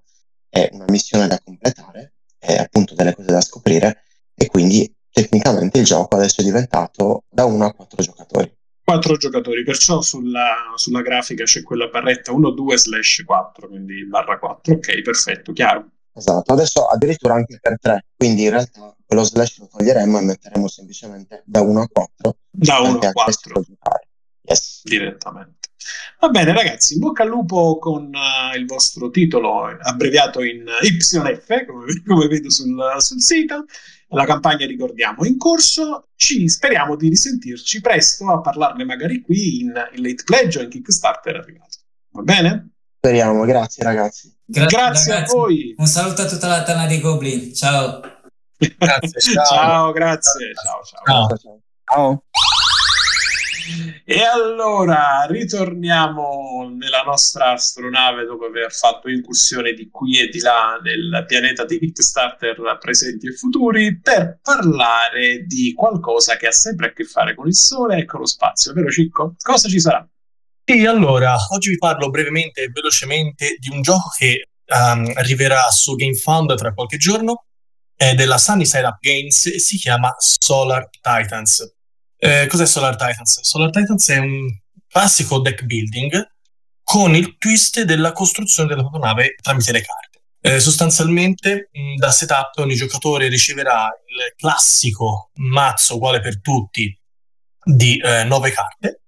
e 0.49 0.69
una 0.73 0.85
missione 0.89 1.27
da 1.27 1.39
completare 1.43 2.13
e 2.39 2.57
appunto 2.57 2.95
delle 2.95 3.13
cose 3.13 3.31
da 3.31 3.41
scoprire 3.41 4.03
e 4.35 4.47
quindi 4.47 4.93
tecnicamente 5.11 5.79
il 5.79 5.85
gioco 5.85 6.15
adesso 6.15 6.41
è 6.41 6.43
diventato 6.43 7.23
da 7.29 7.45
1 7.45 7.65
a 7.65 7.73
4 7.73 8.03
giocatori. 8.03 8.55
4 8.83 9.17
giocatori, 9.17 9.63
perciò 9.63 10.01
sulla, 10.01 10.73
sulla 10.75 11.01
grafica 11.01 11.43
c'è 11.43 11.61
quella 11.61 11.87
barretta 11.87 12.31
1, 12.31 12.51
2 12.51 12.77
slash 12.77 13.23
4, 13.25 13.67
quindi 13.67 14.05
barra 14.05 14.39
4. 14.39 14.75
Ok, 14.75 15.01
perfetto, 15.01 15.51
chiaro. 15.51 15.89
Esatto, 16.13 16.53
adesso 16.53 16.85
addirittura 16.87 17.33
anche 17.33 17.59
per 17.61 17.77
3, 17.79 18.05
quindi 18.15 18.43
in 18.43 18.51
realtà 18.51 18.95
quello 19.05 19.23
slash 19.23 19.59
lo 19.59 19.67
toglieremo 19.67 20.19
e 20.19 20.21
metteremo 20.21 20.67
semplicemente 20.67 21.43
da 21.45 21.61
1 21.61 21.81
a 21.81 21.87
4. 21.87 22.37
Da 22.49 22.79
1 22.79 22.97
a 22.99 23.11
4. 23.11 23.65
Yes. 24.43 24.81
Direttamente. 24.83 25.56
Va 26.19 26.29
bene 26.29 26.51
ragazzi, 26.51 26.93
in 26.93 26.99
bocca 26.99 27.23
al 27.23 27.29
lupo 27.29 27.77
con 27.77 28.11
uh, 28.13 28.57
il 28.57 28.65
vostro 28.65 29.09
titolo 29.09 29.65
abbreviato 29.65 30.41
in 30.41 30.65
YF, 30.81 31.65
come, 31.65 31.85
come 32.05 32.27
vedo 32.27 32.49
sul, 32.49 32.95
sul, 32.97 33.21
sito. 33.21 33.65
La 34.09 34.25
campagna, 34.25 34.65
ricordiamo, 34.65 35.23
è 35.23 35.27
in 35.27 35.37
corso. 35.37 36.07
Ci 36.15 36.47
speriamo 36.47 36.95
di 36.95 37.09
risentirci 37.09 37.81
presto 37.81 38.31
a 38.31 38.39
parlarne 38.39 38.85
magari 38.85 39.21
qui 39.21 39.59
in, 39.59 39.73
in 39.93 40.01
Late 40.01 40.23
Pledge 40.23 40.59
o 40.59 40.61
in 40.61 40.69
Kickstarter 40.69 41.35
arrivato. 41.35 41.77
Va 42.11 42.21
bene? 42.21 42.71
Speriamo, 42.97 43.45
grazie 43.45 43.83
ragazzi. 43.83 44.33
Gra- 44.43 44.65
grazie 44.65 45.13
ragazzi. 45.13 45.31
a 45.31 45.35
voi. 45.35 45.75
Un 45.77 45.85
saluto 45.85 46.21
a 46.21 46.25
tutta 46.25 46.47
la 46.47 46.63
tana 46.63 46.87
dei 46.87 46.99
Goblin. 46.99 47.53
Ciao. 47.53 48.01
Grazie, 48.57 49.19
ciao. 49.35 49.45
ciao, 49.45 49.91
grazie. 49.91 50.53
Ciao, 50.53 50.81
ciao. 50.83 51.37
ciao. 51.37 51.61
ciao. 51.83 52.23
E 54.05 54.23
allora 54.23 55.25
ritorniamo 55.27 56.71
nella 56.77 57.01
nostra 57.01 57.51
astronave 57.51 58.25
dopo 58.25 58.45
aver 58.45 58.71
fatto 58.71 59.09
incursione 59.09 59.73
di 59.73 59.89
qui 59.89 60.19
e 60.19 60.29
di 60.29 60.39
là 60.39 60.79
nel 60.81 61.25
pianeta 61.27 61.65
di 61.65 61.79
Kickstarter 61.79 62.77
presenti 62.79 63.27
e 63.27 63.33
futuri 63.33 63.99
per 63.99 64.39
parlare 64.41 65.45
di 65.45 65.73
qualcosa 65.73 66.37
che 66.37 66.47
ha 66.47 66.51
sempre 66.51 66.87
a 66.87 66.93
che 66.93 67.03
fare 67.03 67.35
con 67.35 67.47
il 67.47 67.55
Sole 67.55 67.97
e 67.97 68.05
con 68.05 68.21
lo 68.21 68.25
spazio, 68.25 68.73
vero 68.73 68.89
Cicco? 68.89 69.35
Cosa 69.37 69.67
ci 69.67 69.79
sarà? 69.79 70.07
Sì, 70.63 70.85
allora, 70.85 71.35
oggi 71.51 71.69
vi 71.69 71.77
parlo 71.77 72.09
brevemente 72.09 72.63
e 72.63 72.69
velocemente 72.69 73.55
di 73.59 73.69
un 73.69 73.81
gioco 73.81 74.09
che 74.17 74.47
um, 74.65 75.11
arriverà 75.15 75.69
su 75.69 75.95
GameFound 75.95 76.55
tra 76.55 76.73
qualche 76.73 76.97
giorno, 76.97 77.45
è 77.95 78.13
della 78.13 78.37
Sunny 78.37 78.65
Side 78.65 78.85
Up 78.85 78.97
Games 78.99 79.45
e 79.47 79.59
si 79.59 79.77
chiama 79.77 80.13
Solar 80.17 80.89
Titans. 80.89 81.76
Eh, 82.19 82.47
cos'è 82.47 82.65
Solar 82.65 82.95
Titans? 82.95 83.41
Solar 83.41 83.69
Titans 83.69 84.09
è 84.09 84.17
un 84.17 84.47
classico 84.87 85.39
deck 85.39 85.63
building 85.63 86.35
con 86.83 87.15
il 87.15 87.37
twist 87.37 87.81
della 87.81 88.11
costruzione 88.11 88.69
della 88.69 88.81
propria 88.81 89.05
nave 89.05 89.35
tramite 89.41 89.71
le 89.71 89.81
carte. 89.81 90.21
Eh, 90.39 90.59
sostanzialmente, 90.59 91.69
mh, 91.71 91.95
da 91.95 92.11
setup 92.11 92.57
ogni 92.57 92.75
giocatore 92.75 93.27
riceverà 93.27 93.85
il 94.05 94.33
classico 94.35 95.31
mazzo 95.35 95.95
uguale 95.95 96.19
per 96.19 96.41
tutti 96.41 96.97
di 97.63 97.97
eh, 97.97 98.23
9 98.23 98.51
carte. 98.51 99.01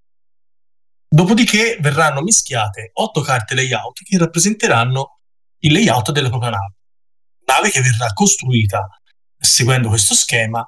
Dopodiché 1.08 1.78
verranno 1.80 2.22
mischiate 2.22 2.91
8 2.93 3.22
carte 3.22 3.56
layout 3.56 4.04
che 4.04 4.17
rappresenteranno 4.17 5.22
il 5.60 5.72
layout 5.74 6.12
della 6.12 6.30
propria 6.30 6.52
nave. 6.52 6.76
Nave 7.45 7.72
che 7.72 7.82
verrà 7.82 8.13
costruita 8.13 8.88
seguendo 9.38 9.88
questo 9.88 10.13
schema 10.13 10.63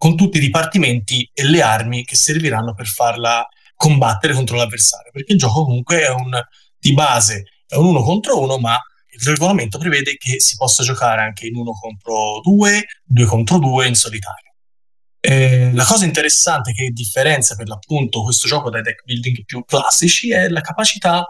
con 0.00 0.16
tutti 0.16 0.38
i 0.38 0.40
dipartimenti 0.40 1.30
e 1.30 1.44
le 1.44 1.60
armi 1.60 2.06
che 2.06 2.16
serviranno 2.16 2.72
per 2.72 2.86
farla 2.86 3.46
combattere 3.74 4.32
contro 4.32 4.56
l'avversario. 4.56 5.10
Perché 5.12 5.34
il 5.34 5.38
gioco 5.38 5.64
comunque 5.64 6.00
è 6.00 6.08
un 6.08 6.30
di 6.78 6.94
base, 6.94 7.44
è 7.66 7.74
un 7.74 7.84
uno 7.84 8.02
contro 8.02 8.40
uno, 8.40 8.56
ma 8.56 8.78
il 9.10 9.20
regolamento 9.22 9.76
prevede 9.76 10.16
che 10.16 10.40
si 10.40 10.56
possa 10.56 10.82
giocare 10.82 11.20
anche 11.20 11.48
in 11.48 11.54
uno 11.54 11.72
contro 11.72 12.40
due, 12.42 12.86
due 13.04 13.26
contro 13.26 13.58
due 13.58 13.88
in 13.88 13.94
solitario. 13.94 14.54
Eh, 15.20 15.70
la 15.74 15.84
cosa 15.84 16.06
interessante 16.06 16.72
che 16.72 16.88
differenzia 16.92 17.54
per 17.54 17.68
l'appunto 17.68 18.22
questo 18.22 18.48
gioco 18.48 18.70
dai 18.70 18.80
deck 18.80 19.04
building 19.04 19.44
più 19.44 19.62
classici 19.66 20.32
è 20.32 20.48
la 20.48 20.62
capacità 20.62 21.26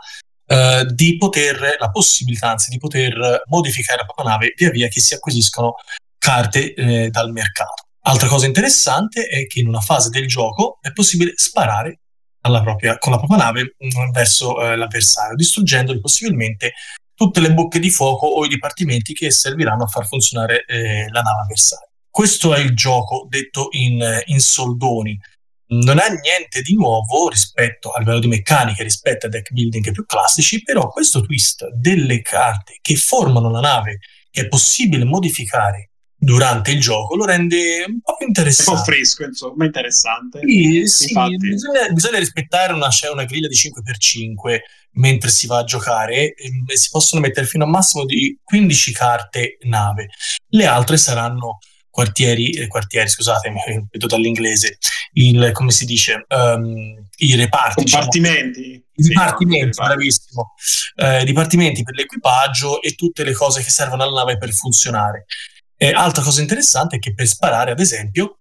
eh, 0.47 0.87
di 0.95 1.17
poter, 1.17 1.75
la 1.77 1.91
possibilità 1.91 2.51
anzi 2.51 2.71
di 2.71 2.79
poter 2.79 3.43
modificare 3.47 3.99
la 3.99 4.05
propria 4.05 4.31
nave 4.31 4.55
via 4.57 4.71
via 4.71 4.87
che 4.87 5.01
si 5.01 5.15
acquisiscono 5.15 5.75
carte 6.19 6.73
eh, 6.73 7.11
dal 7.11 7.33
mercato. 7.33 7.87
Altra 8.11 8.27
cosa 8.27 8.47
interessante 8.47 9.29
è 9.29 9.47
che 9.47 9.61
in 9.61 9.69
una 9.69 9.79
fase 9.79 10.09
del 10.11 10.27
gioco 10.27 10.79
è 10.81 10.91
possibile 10.91 11.35
sparare 11.37 12.01
propria, 12.41 12.99
con 12.99 13.13
la 13.13 13.19
propria 13.19 13.39
nave 13.39 13.77
mm, 13.85 14.11
verso 14.11 14.61
eh, 14.61 14.75
l'avversario, 14.75 15.37
distruggendogli 15.37 16.01
possibilmente 16.01 16.73
tutte 17.15 17.39
le 17.39 17.53
bocche 17.53 17.79
di 17.79 17.89
fuoco 17.89 18.27
o 18.27 18.45
i 18.45 18.49
dipartimenti 18.49 19.13
che 19.13 19.31
serviranno 19.31 19.85
a 19.85 19.87
far 19.87 20.09
funzionare 20.09 20.65
eh, 20.65 21.09
la 21.09 21.21
nave 21.21 21.43
avversaria. 21.43 21.87
Questo 22.11 22.53
è 22.53 22.59
il 22.59 22.75
gioco 22.75 23.27
detto 23.29 23.69
in, 23.71 24.05
in 24.25 24.41
soldoni. 24.41 25.17
Non 25.69 26.01
ha 26.01 26.09
niente 26.09 26.63
di 26.63 26.75
nuovo 26.75 27.29
rispetto 27.29 27.93
a 27.93 28.01
livello 28.01 28.19
di 28.19 28.27
meccanica, 28.27 28.83
rispetto 28.83 29.27
ai 29.27 29.31
deck 29.31 29.53
building 29.53 29.93
più 29.93 30.05
classici, 30.05 30.65
però 30.65 30.89
questo 30.89 31.21
twist 31.21 31.65
delle 31.75 32.23
carte 32.23 32.79
che 32.81 32.97
formano 32.97 33.51
la 33.51 33.61
nave 33.61 33.99
che 34.33 34.41
è 34.41 34.49
possibile 34.49 35.05
modificare 35.05 35.90
durante 36.23 36.71
il 36.73 36.81
gioco 36.81 37.17
lo 37.17 37.25
rende 37.25 37.83
un 37.89 38.01
po' 38.03 38.15
più 38.17 38.27
interessante. 38.27 38.71
Un 38.71 38.77
po' 38.77 38.85
fresco, 38.85 39.25
insomma, 39.25 39.65
interessante. 39.65 40.41
Sì, 40.45 40.87
sì 40.87 41.15
bisogna, 41.37 41.89
bisogna, 41.91 42.19
rispettare 42.19 42.75
una, 42.75 42.91
una, 43.11 43.25
griglia 43.25 43.49
di 43.49 43.57
5x5 43.57 44.59
mentre 44.93 45.31
si 45.31 45.47
va 45.47 45.59
a 45.59 45.65
giocare 45.65 46.35
e, 46.35 46.51
e 46.67 46.77
si 46.77 46.91
possono 46.91 47.23
mettere 47.23 47.47
fino 47.47 47.65
a 47.65 47.67
un 47.67 47.73
massimo 47.73 48.05
di 48.05 48.39
15 48.45 48.93
carte 48.93 49.57
nave. 49.63 50.11
Le 50.49 50.67
altre 50.67 50.99
saranno 50.99 51.59
quartieri, 51.89 52.51
eh, 52.51 52.67
quartieri 52.67 53.09
scusate, 53.09 53.51
vedo 53.91 54.07
dall'inglese, 54.07 54.77
il, 55.15 55.51
come 55.53 55.71
si 55.71 55.87
dice, 55.87 56.27
um, 56.29 57.03
i 57.17 57.35
reparti. 57.35 57.85
Diciamo. 57.85 58.03
Compartimenti. 58.05 58.61
Diciamo. 58.61 58.85
I 58.93 59.03
dipartimenti, 59.03 59.81
no, 59.81 59.87
bravissimo. 59.87 60.55
Eh, 60.97 61.25
dipartimenti 61.25 61.83
per 61.83 61.95
l'equipaggio 61.95 62.83
e 62.83 62.95
tutte 62.95 63.25
le 63.25 63.33
cose 63.33 63.63
che 63.63 63.71
servono 63.71 64.03
alla 64.03 64.21
nave 64.21 64.37
per 64.37 64.53
funzionare. 64.53 65.25
E 65.83 65.93
altra 65.93 66.23
cosa 66.23 66.43
interessante 66.43 66.97
è 66.97 66.99
che 66.99 67.15
per 67.15 67.27
sparare, 67.27 67.71
ad 67.71 67.81
esempio, 67.81 68.41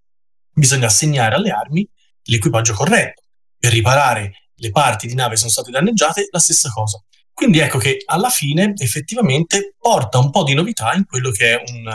bisogna 0.51 0.87
assegnare 0.87 1.35
alle 1.35 1.51
armi 1.51 1.89
l'equipaggio 2.23 2.73
corretto. 2.73 3.21
Per 3.57 3.71
riparare 3.71 4.49
le 4.55 4.71
parti 4.71 5.07
di 5.07 5.13
nave 5.13 5.31
che 5.31 5.37
sono 5.37 5.49
state 5.49 5.71
danneggiate, 5.71 6.27
la 6.31 6.39
stessa 6.39 6.69
cosa. 6.69 7.01
Quindi 7.31 7.59
ecco 7.59 7.77
che 7.77 8.03
alla 8.07 8.27
fine 8.27 8.73
effettivamente 8.75 9.75
porta 9.77 10.17
un 10.17 10.31
po' 10.31 10.43
di 10.43 10.53
novità 10.53 10.91
in 10.91 11.05
quello 11.05 11.31
che 11.31 11.53
è 11.53 11.63
un, 11.71 11.89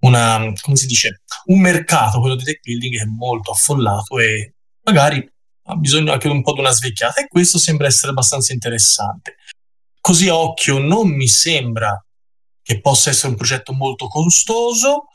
una, 0.00 0.52
come 0.60 0.76
si 0.76 0.84
dice, 0.84 1.22
un 1.46 1.60
mercato, 1.60 2.20
quello 2.20 2.36
di 2.36 2.44
deck 2.44 2.60
building, 2.60 2.94
che 2.94 3.02
è 3.04 3.06
molto 3.06 3.52
affollato 3.52 4.18
e 4.18 4.52
magari 4.82 5.26
ha 5.62 5.76
bisogno 5.76 6.12
anche 6.12 6.28
un 6.28 6.42
po' 6.42 6.52
di 6.52 6.60
una 6.60 6.72
svecchiata 6.72 7.22
e 7.22 7.26
questo 7.26 7.56
sembra 7.56 7.86
essere 7.86 8.10
abbastanza 8.10 8.52
interessante. 8.52 9.36
Così 9.98 10.28
a 10.28 10.36
occhio 10.36 10.76
non 10.76 11.08
mi 11.08 11.26
sembra 11.26 11.98
che 12.68 12.82
possa 12.82 13.08
essere 13.08 13.28
un 13.28 13.36
progetto 13.36 13.72
molto 13.72 14.08
costoso, 14.08 15.06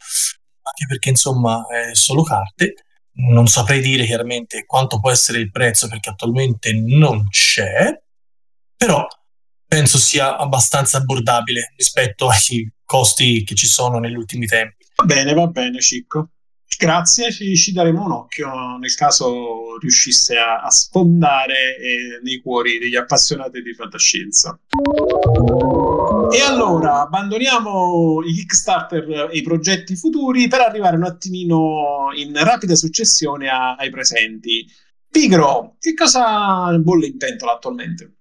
anche 0.64 0.88
perché 0.88 1.10
insomma 1.10 1.68
è 1.68 1.94
solo 1.94 2.24
carte. 2.24 2.74
Non 3.18 3.46
saprei 3.46 3.80
dire 3.80 4.08
chiaramente 4.08 4.66
quanto 4.66 5.00
può 5.00 5.12
essere 5.12 5.38
il 5.38 5.52
prezzo 5.52 5.88
perché 5.88 6.10
attualmente 6.10 6.74
non 6.74 7.28
c'è, 7.30 7.96
però 8.76 9.06
penso 9.68 10.00
sia 10.00 10.36
abbastanza 10.36 10.98
abbordabile 10.98 11.74
rispetto 11.78 12.28
ai 12.28 12.68
costi 12.84 13.44
che 13.44 13.54
ci 13.54 13.68
sono 13.68 14.00
negli 14.00 14.16
ultimi 14.16 14.48
tempi. 14.48 14.88
Va 14.96 15.06
bene, 15.06 15.34
va 15.36 15.46
bene, 15.46 15.80
Cicco. 15.80 16.30
Grazie, 16.76 17.32
ci, 17.32 17.56
ci 17.56 17.72
daremo 17.72 18.04
un 18.04 18.14
occhio 18.14 18.78
nel 18.80 18.96
caso 18.96 19.78
riuscisse 19.80 20.36
a, 20.38 20.64
a 20.64 20.72
sfondare 20.72 21.78
eh, 21.78 22.20
nei 22.24 22.42
cuori 22.42 22.80
degli 22.80 22.96
appassionati 22.96 23.62
di 23.62 23.76
fantascienza. 23.76 24.60
E 26.32 26.42
allora 26.42 27.02
abbandoniamo 27.02 28.22
i 28.26 28.34
Kickstarter 28.34 29.30
e 29.32 29.38
i 29.38 29.42
progetti 29.42 29.96
futuri 29.96 30.48
per 30.48 30.62
arrivare 30.62 30.96
un 30.96 31.04
attimino 31.04 32.10
in 32.16 32.34
rapida 32.34 32.76
successione 32.76 33.50
a- 33.50 33.76
ai 33.76 33.90
presenti. 33.90 34.66
Pigro, 35.10 35.76
che 35.80 35.94
cosa 35.94 36.76
bolle 36.80 37.08
in 37.08 37.18
pentola 37.18 37.54
attualmente? 37.54 38.12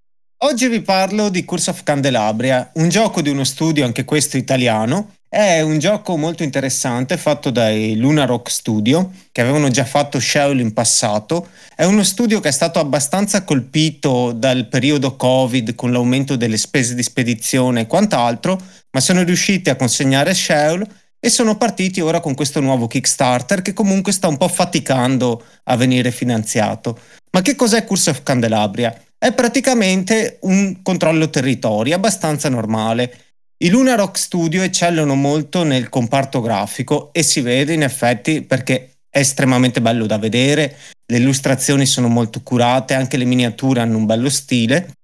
Oggi 0.45 0.69
vi 0.69 0.83
parlo 0.83 1.29
di 1.29 1.45
Curse 1.45 1.71
of 1.71 1.83
Candelabria, 1.85 2.73
un 2.75 2.89
gioco 2.89 3.23
di 3.23 3.31
uno 3.31 3.45
studio, 3.45 3.85
anche 3.85 4.05
questo 4.05 4.37
italiano. 4.37 5.15
È 5.35 5.63
un 5.63 5.79
gioco 5.79 6.19
molto 6.19 6.43
interessante 6.43 7.17
fatto 7.17 7.49
dai 7.49 7.97
Luna 7.97 8.27
Rock 8.27 8.51
Studio, 8.51 9.13
che 9.33 9.41
avevano 9.41 9.71
già 9.71 9.87
fatto 9.87 10.21
Shell 10.21 10.59
in 10.59 10.75
passato. 10.75 11.49
È 11.75 11.85
uno 11.85 12.03
studio 12.03 12.39
che 12.41 12.49
è 12.49 12.53
stato 12.53 12.79
abbastanza 12.79 13.43
colpito 13.43 14.33
dal 14.33 14.69
periodo 14.69 15.17
Covid 15.17 15.75
con 15.75 15.91
l'aumento 15.91 16.37
delle 16.37 16.59
spese 16.59 16.95
di 16.95 17.03
spedizione 17.03 17.81
e 17.81 17.87
quant'altro, 17.87 18.61
ma 18.91 19.01
sono 19.01 19.23
riusciti 19.23 19.71
a 19.71 19.77
consegnare 19.77 20.35
Shell 20.35 20.87
e 21.19 21.31
sono 21.31 21.57
partiti 21.57 22.03
ora 22.03 22.21
con 22.21 22.35
questo 22.35 22.61
nuovo 22.61 22.87
Kickstarter 22.87 23.63
che 23.63 23.73
comunque 23.73 24.13
sta 24.13 24.29
un 24.29 24.37
po' 24.37 24.49
faticando 24.49 25.43
a 25.65 25.77
venire 25.77 26.11
finanziato. 26.11 26.99
Ma 27.31 27.41
che 27.41 27.57
cos'è 27.57 27.87
Curse 27.87 28.11
of 28.11 28.23
Candelabria? 28.23 28.95
È 29.17 29.33
praticamente 29.33 30.37
un 30.43 30.83
controllo 30.83 31.31
territorio 31.31 31.95
abbastanza 31.95 32.51
normale. 32.51 33.32
I 33.63 33.69
Luna 33.69 33.95
Rock 33.95 34.19
Studio 34.19 34.61
eccellono 34.63 35.15
molto 35.15 35.63
nel 35.63 35.89
comparto 35.89 36.41
grafico 36.41 37.13
e 37.13 37.23
si 37.23 37.41
vede 37.41 37.73
in 37.73 37.85
effetti 37.85 38.43
perché 38.43 38.95
è 39.09 39.21
estremamente 39.21 39.81
bello 39.81 40.07
da 40.07 40.19
vedere, 40.19 40.77
le 41.07 41.19
illustrazioni 41.19 41.87
sono 41.87 42.09
molto 42.09 42.41
curate, 42.43 42.95
anche 42.95 43.17
le 43.17 43.25
miniature 43.25 43.79
hanno 43.79 43.99
un 43.99 44.05
bello 44.05 44.31
stile. 44.31 44.95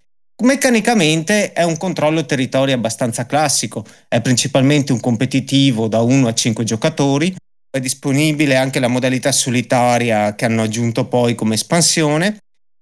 Meccanicamente 0.42 1.53
è 1.53 1.62
un 1.62 1.77
controllo 1.77 2.27
territorio 2.27 2.75
abbastanza 2.75 3.27
classico, 3.27 3.87
è 4.09 4.21
principalmente 4.21 4.90
un 4.90 4.99
competitivo 4.99 5.87
da 5.87 6.01
1 6.01 6.27
a 6.27 6.35
5 6.35 6.64
giocatori, 6.64 7.33
è 7.71 7.79
disponibile 7.79 8.57
anche 8.57 8.81
la 8.81 8.88
modalità 8.88 9.31
solitaria 9.31 10.35
che 10.35 10.47
hanno 10.47 10.62
aggiunto 10.62 11.05
poi 11.07 11.37
come 11.37 11.55
espansione 11.55 12.38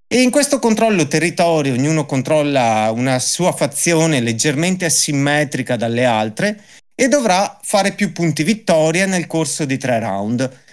e 0.09 0.23
in 0.23 0.31
questo 0.31 0.59
controllo 0.59 1.09
territorio 1.09 1.73
ognuno 1.73 2.07
controlla 2.07 2.93
una 2.95 3.19
sua 3.19 3.53
fazione 3.53 4.21
leggermente 4.21 4.85
asimmetrica 4.85 5.77
dalle 5.77 6.05
altre 6.05 6.63
e 6.95 7.09
dovrà 7.09 7.59
fare 7.63 7.93
più 7.93 8.13
punti 8.13 8.43
vittoria 8.43 9.07
nel 9.07 9.27
corso 9.27 9.65
di 9.65 9.77
tre 9.77 9.99
round. 9.99 10.65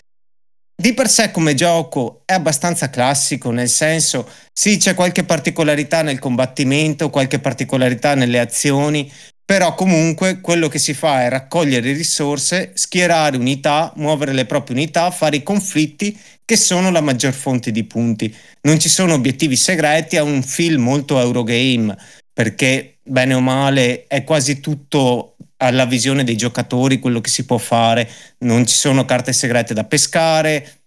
Di 0.76 0.93
per 0.93 1.08
sé 1.08 1.32
come 1.32 1.54
gioco 1.54 2.22
è 2.26 2.34
abbastanza 2.34 2.89
classico, 2.89 3.52
nel 3.52 3.69
senso 3.69 4.30
sì 4.52 4.78
c'è 4.78 4.93
qualche 4.96 5.24
particolarità 5.24 6.02
nel 6.02 6.19
combattimento, 6.19 7.10
qualche 7.10 7.39
particolarità 7.39 8.15
nelle 8.15 8.39
azioni, 8.39 9.12
però 9.45 9.75
comunque 9.75 10.39
quello 10.41 10.67
che 10.67 10.79
si 10.79 10.93
fa 10.93 11.23
è 11.23 11.29
raccogliere 11.29 11.91
risorse, 11.91 12.71
schierare 12.75 13.38
unità, 13.38 13.91
muovere 13.97 14.34
le 14.34 14.45
proprie 14.45 14.75
unità, 14.75 15.12
fare 15.12 15.38
i 15.38 15.43
conflitti 15.43 16.17
che 16.45 16.56
sono 16.56 16.91
la 16.91 17.01
maggior 17.01 17.34
fonte 17.34 17.71
di 17.71 17.84
punti. 17.84 18.34
Non 18.62 18.79
ci 18.79 18.89
sono 18.89 19.13
obiettivi 19.13 19.56
segreti, 19.56 20.15
è 20.15 20.21
un 20.21 20.41
film 20.43 20.84
molto 20.84 21.19
Eurogame 21.19 21.97
perché 22.32 22.97
bene 23.03 23.34
o 23.34 23.41
male 23.41 24.08
è 24.08 24.23
quasi 24.23 24.60
tutto 24.60 25.36
alla 25.58 25.86
visione 25.86 26.23
dei 26.23 26.36
giocatori 26.36 26.99
quello 26.99 27.21
che 27.21 27.29
si 27.29 27.45
può 27.45 27.58
fare, 27.58 28.10
non 28.39 28.65
ci 28.65 28.75
sono 28.75 29.06
carte 29.06 29.34
segrete 29.34 29.73
da 29.73 29.84
pescare. 29.84 30.83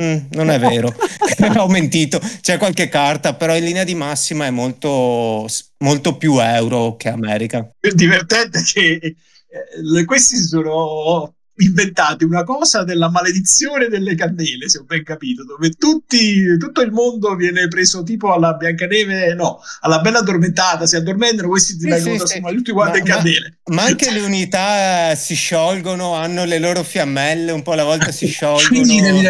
Mm, 0.00 0.26
non 0.30 0.50
è 0.50 0.58
vero, 0.58 0.92
ho 1.56 1.68
mentito, 1.68 2.20
c'è 2.40 2.58
qualche 2.58 2.88
carta, 2.88 3.34
però 3.34 3.56
in 3.56 3.64
linea 3.64 3.84
di 3.84 3.94
massima 3.94 4.46
è 4.46 4.50
molto, 4.50 5.46
molto 5.78 6.16
più 6.16 6.38
euro 6.40 6.96
che 6.96 7.08
America. 7.08 7.68
Il 7.80 7.94
divertente 7.94 8.58
è 8.58 8.62
che 8.62 9.16
eh, 9.54 10.04
questi 10.04 10.36
sono 10.36 11.34
inventati 11.56 12.24
una 12.24 12.42
cosa 12.42 12.82
della 12.82 13.08
maledizione 13.08 13.88
delle 13.88 14.14
candele, 14.14 14.68
se 14.68 14.78
ho 14.78 14.84
ben 14.84 15.04
capito, 15.04 15.44
dove 15.44 15.70
tutti, 15.70 16.56
tutto 16.58 16.80
il 16.80 16.90
mondo 16.90 17.34
viene 17.36 17.68
preso 17.68 18.02
tipo 18.02 18.32
alla 18.32 18.54
Biancaneve, 18.54 19.34
no, 19.34 19.60
alla 19.80 20.00
bella 20.00 20.18
addormentata, 20.18 20.86
si 20.86 20.96
addormentano, 20.96 21.48
questi 21.48 21.76
ti 21.76 21.88
vengono 21.88 22.26
sì, 22.26 22.42
sì, 22.42 22.54
tutti 22.54 22.72
quanti 22.72 22.98
in 22.98 23.04
candele. 23.04 23.58
Ma, 23.66 23.74
ma 23.76 23.82
anche 23.84 24.10
le 24.10 24.20
unità 24.20 25.14
si 25.14 25.34
sciolgono, 25.34 26.14
hanno 26.14 26.44
le 26.44 26.58
loro 26.58 26.82
fiammelle, 26.82 27.52
un 27.52 27.62
po' 27.62 27.72
alla 27.72 27.84
volta 27.84 28.10
si 28.10 28.26
sciolgono. 28.28 29.22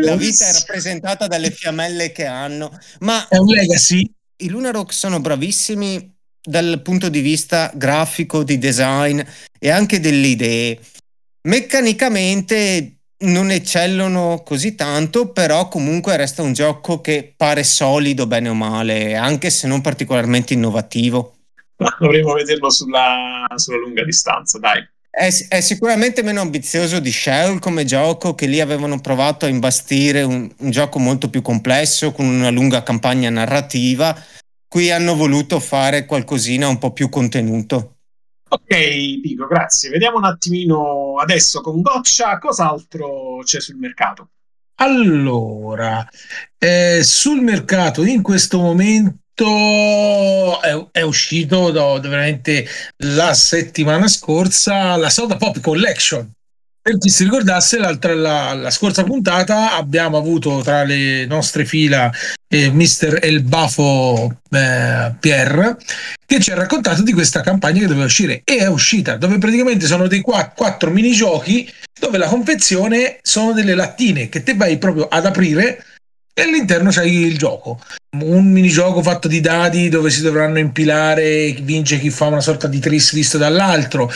La 0.00 0.16
vita 0.16 0.48
è 0.48 0.52
rappresentata 0.52 1.26
dalle 1.26 1.50
fiammelle 1.50 2.10
che 2.12 2.26
hanno. 2.26 2.76
Ma 3.00 3.28
è 3.28 3.36
un 3.36 3.46
legacy. 3.46 4.10
I 4.36 4.48
Lunarock 4.48 4.92
sono 4.92 5.20
bravissimi 5.20 6.18
dal 6.42 6.80
punto 6.82 7.08
di 7.10 7.20
vista 7.20 7.70
grafico, 7.74 8.42
di 8.42 8.58
design 8.58 9.20
e 9.58 9.70
anche 9.70 10.00
delle 10.00 10.26
idee. 10.26 10.78
Meccanicamente 11.42 13.00
non 13.20 13.50
eccellono 13.50 14.42
così 14.44 14.74
tanto, 14.74 15.32
però 15.32 15.68
comunque 15.68 16.16
resta 16.16 16.42
un 16.42 16.52
gioco 16.52 17.00
che 17.00 17.32
pare 17.36 17.64
solido 17.64 18.26
bene 18.26 18.48
o 18.48 18.54
male, 18.54 19.14
anche 19.14 19.50
se 19.50 19.66
non 19.66 19.80
particolarmente 19.80 20.54
innovativo. 20.54 21.36
Dovremmo 21.98 22.34
vederlo 22.34 22.70
sulla, 22.70 23.46
sulla 23.56 23.78
lunga 23.78 24.04
distanza, 24.04 24.58
dai. 24.58 24.86
È, 25.10 25.28
è, 25.48 25.60
sicuramente 25.60 26.22
meno 26.22 26.40
ambizioso 26.40 27.00
di 27.00 27.10
Shell 27.10 27.58
come 27.58 27.84
gioco, 27.84 28.34
che 28.34 28.46
lì 28.46 28.60
avevano 28.60 29.00
provato 29.00 29.44
a 29.44 29.48
imbastire 29.48 30.22
un, 30.22 30.48
un 30.58 30.70
gioco 30.70 30.98
molto 30.98 31.28
più 31.28 31.42
complesso, 31.42 32.12
con 32.12 32.26
una 32.26 32.50
lunga 32.50 32.82
campagna 32.82 33.28
narrativa. 33.28 34.16
Qui 34.68 34.90
hanno 34.90 35.16
voluto 35.16 35.58
fare 35.58 36.06
qualcosina 36.06 36.68
un 36.68 36.78
po' 36.78 36.92
più 36.92 37.08
contenuto. 37.08 37.96
Ok, 38.52 39.20
Pico, 39.20 39.46
grazie. 39.46 39.90
Vediamo 39.90 40.16
un 40.16 40.24
attimino 40.24 41.18
adesso 41.18 41.60
con 41.60 41.80
Goccia 41.80 42.38
cos'altro 42.38 43.38
c'è 43.44 43.60
sul 43.60 43.76
mercato. 43.76 44.30
Allora, 44.76 46.08
eh, 46.58 47.00
sul 47.04 47.42
mercato 47.42 48.02
in 48.02 48.22
questo 48.22 48.58
momento 48.58 50.60
è, 50.60 50.86
è 50.90 51.02
uscito 51.02 51.70
do, 51.70 52.00
veramente 52.00 52.66
la 53.04 53.34
settimana 53.34 54.08
scorsa 54.08 54.96
la 54.96 55.10
Soda 55.10 55.36
Pop 55.36 55.60
Collection 55.60 56.28
per 56.82 56.96
chi 56.98 57.10
si 57.10 57.24
ricordasse, 57.24 57.78
la, 57.78 58.54
la, 58.54 58.70
scorsa 58.70 59.04
puntata 59.04 59.76
abbiamo 59.76 60.16
avuto 60.16 60.62
tra 60.62 60.82
le 60.82 61.26
nostre 61.26 61.66
fila 61.66 62.10
eh, 62.48 62.70
Mister 62.70 63.18
El 63.22 63.42
Bafo 63.42 64.38
eh, 64.50 65.14
Pierre 65.20 65.76
che 66.24 66.40
ci 66.40 66.50
ha 66.50 66.54
raccontato 66.54 67.02
di 67.02 67.12
questa 67.12 67.42
campagna 67.42 67.80
che 67.80 67.86
doveva 67.86 68.06
uscire 68.06 68.40
e 68.44 68.58
è 68.58 68.66
uscita, 68.66 69.16
dove 69.16 69.36
praticamente 69.38 69.86
sono 69.86 70.06
dei 70.06 70.20
quattro, 70.20 70.52
quattro 70.56 70.90
minigiochi 70.90 71.70
dove 71.98 72.16
la 72.16 72.28
confezione 72.28 73.18
sono 73.20 73.52
delle 73.52 73.74
lattine 73.74 74.30
che 74.30 74.42
te 74.42 74.54
vai 74.54 74.78
proprio 74.78 75.06
ad 75.06 75.26
aprire 75.26 75.84
e 76.32 76.42
all'interno 76.42 76.90
c'hai 76.90 77.12
il 77.12 77.36
gioco. 77.36 77.78
Un 78.16 78.50
minigioco 78.50 79.02
fatto 79.02 79.28
di 79.28 79.40
dadi 79.40 79.90
dove 79.90 80.08
si 80.08 80.22
dovranno 80.22 80.58
impilare, 80.58 81.52
vince 81.60 81.98
chi 81.98 82.08
fa 82.08 82.26
una 82.26 82.40
sorta 82.40 82.66
di 82.66 82.78
tris 82.78 83.12
visto 83.12 83.36
dall'altro 83.36 84.10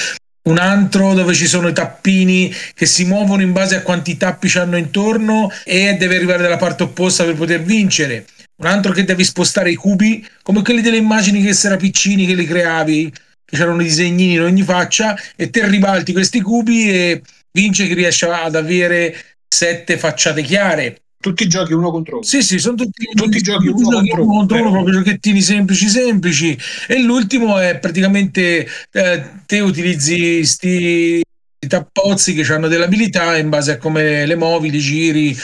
un 0.45 0.59
altro 0.59 1.15
dove 1.15 1.35
ci 1.35 1.47
sono 1.47 1.69
i 1.69 1.73
tappini 1.73 2.53
che 2.75 2.87
si 2.87 3.05
muovono 3.05 3.43
in 3.43 3.53
base 3.53 3.77
a 3.77 3.83
quanti 3.83 4.17
tappi 4.17 4.49
c'hanno 4.49 4.77
intorno 4.77 5.51
e 5.65 5.95
deve 5.95 6.17
arrivare 6.17 6.43
dalla 6.43 6.57
parte 6.57 6.83
opposta 6.83 7.25
per 7.25 7.35
poter 7.35 7.63
vincere. 7.63 8.27
Un 8.57 8.67
altro 8.67 8.93
che 8.93 9.05
devi 9.05 9.25
spostare 9.25 9.71
i 9.71 9.75
cubi 9.75 10.27
come 10.43 10.63
quelli 10.63 10.83
delle 10.83 10.99
immagini 10.99 11.43
che 11.43 11.57
era 11.67 11.77
piccini 11.77 12.27
che 12.27 12.35
li 12.35 12.47
creavi, 12.47 13.11
che 13.45 13.57
c'erano 13.57 13.81
i 13.81 13.85
disegnini 13.85 14.35
in 14.35 14.43
ogni 14.43 14.63
faccia 14.63 15.17
e 15.35 15.51
te 15.51 15.67
ribalti 15.67 16.13
questi 16.13 16.41
cubi 16.41 16.91
e 16.91 17.23
vince 17.53 17.87
chi 17.87 17.95
riesce 17.95 18.27
ad 18.27 18.55
avere 18.55 19.17
sette 19.49 19.97
facciate 19.97 20.43
chiare 20.43 21.04
tutti 21.25 21.45
i 21.45 21.49
giochi 21.49 21.73
uno 21.73 21.91
contro 21.91 22.17
uno. 22.17 22.23
Sì, 22.23 22.43
sì, 22.43 22.59
sono 22.59 22.77
tutti, 22.77 23.09
tutti 23.15 23.39
i 23.39 23.41
giochi 23.41 23.69
uno, 23.69 23.79
giochi 23.79 24.09
contro, 24.11 24.25
uno 24.25 24.33
contro 24.35 24.57
uno, 24.59 24.71
proprio 24.71 24.95
giochettini 24.99 25.41
semplici, 25.41 25.89
semplici. 25.89 26.59
E 26.87 27.01
l'ultimo 27.01 27.59
è 27.59 27.79
praticamente 27.79 28.69
eh, 28.93 29.31
te 29.47 29.61
utilizzi 29.61 30.45
sti 30.45 31.23
tappozzi 31.67 32.35
che 32.35 32.53
hanno 32.53 32.69
delle 32.69 32.85
abilità 32.85 33.39
in 33.39 33.49
base 33.49 33.73
a 33.73 33.79
come 33.79 34.27
le 34.27 34.37
muovi, 34.37 34.71
li 34.71 34.79
giri. 34.79 35.35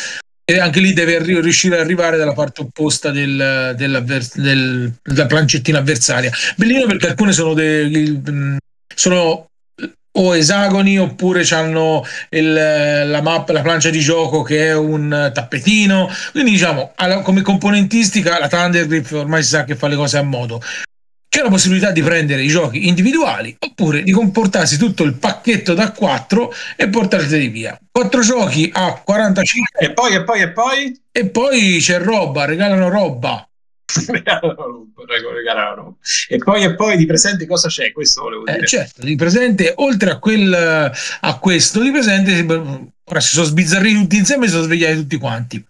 E 0.44 0.58
anche 0.58 0.80
lì 0.80 0.92
devi 0.92 1.14
arri- 1.14 1.40
riuscire 1.40 1.76
ad 1.76 1.80
arrivare 1.80 2.18
dalla 2.18 2.34
parte 2.34 2.60
opposta 2.60 3.10
del, 3.10 3.72
del, 3.74 4.92
della 5.02 5.26
plancettina 5.26 5.78
avversaria. 5.78 6.30
Bellino 6.56 6.84
perché 6.84 7.06
alcune 7.06 7.32
sono, 7.32 7.54
dei, 7.54 8.20
sono 8.94 9.49
o 10.12 10.36
esagoni 10.36 10.98
oppure 10.98 11.44
hanno 11.50 12.04
il, 12.30 12.52
la 12.52 13.20
mappa, 13.22 13.52
la 13.52 13.62
plancia 13.62 13.90
di 13.90 14.00
gioco 14.00 14.42
che 14.42 14.66
è 14.68 14.74
un 14.74 15.30
tappetino. 15.32 16.08
Quindi 16.32 16.50
diciamo, 16.52 16.92
alla, 16.96 17.20
come 17.20 17.42
componentistica 17.42 18.38
la 18.38 18.48
Thunder 18.48 18.86
Grip 18.86 19.10
ormai 19.12 19.42
si 19.42 19.50
sa 19.50 19.64
che 19.64 19.76
fa 19.76 19.86
le 19.88 19.96
cose 19.96 20.18
a 20.18 20.22
modo. 20.22 20.60
c'è 21.28 21.42
la 21.42 21.48
possibilità 21.48 21.92
di 21.92 22.02
prendere 22.02 22.42
i 22.42 22.48
giochi 22.48 22.88
individuali 22.88 23.54
oppure 23.58 24.02
di 24.02 24.10
comportarsi 24.10 24.76
tutto 24.76 25.04
il 25.04 25.14
pacchetto 25.14 25.74
da 25.74 25.92
4 25.92 26.52
e 26.76 26.88
portarteli 26.88 27.48
via. 27.48 27.78
4 27.90 28.20
giochi 28.20 28.68
a 28.72 29.00
45 29.04 29.78
E 29.80 29.92
poi, 29.92 30.14
e 30.14 30.24
poi, 30.24 30.40
e 30.40 30.50
poi? 30.50 31.00
e 31.12 31.26
poi 31.28 31.78
c'è 31.80 31.98
roba, 32.00 32.44
regalano 32.46 32.88
roba. 32.88 33.44
E 36.28 36.38
poi, 36.38 36.62
e 36.62 36.74
poi, 36.74 36.96
di 36.96 37.06
presente 37.06 37.46
cosa 37.46 37.68
c'è? 37.68 37.92
Questo 37.92 38.22
volevo 38.22 38.46
Eh, 38.46 38.54
dire. 38.54 38.66
certo, 38.66 39.02
di 39.04 39.16
presente, 39.16 39.72
oltre 39.76 40.10
a, 40.10 40.18
quel, 40.18 40.52
a 41.20 41.38
questo, 41.38 41.80
di 41.82 41.90
presente, 41.90 42.92
ora 43.04 43.20
si 43.20 43.34
sono 43.34 43.46
sbizzarriti 43.46 43.98
tutti 44.00 44.16
insieme 44.16 44.44
e 44.44 44.48
si 44.48 44.54
sono 44.54 44.64
svegliati 44.64 44.96
tutti 44.96 45.16
quanti. 45.16 45.64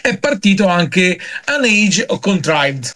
È 0.00 0.18
partito 0.18 0.66
anche 0.66 1.18
An 1.46 1.64
Age 1.64 2.04
of 2.08 2.20
Contrived. 2.20 2.94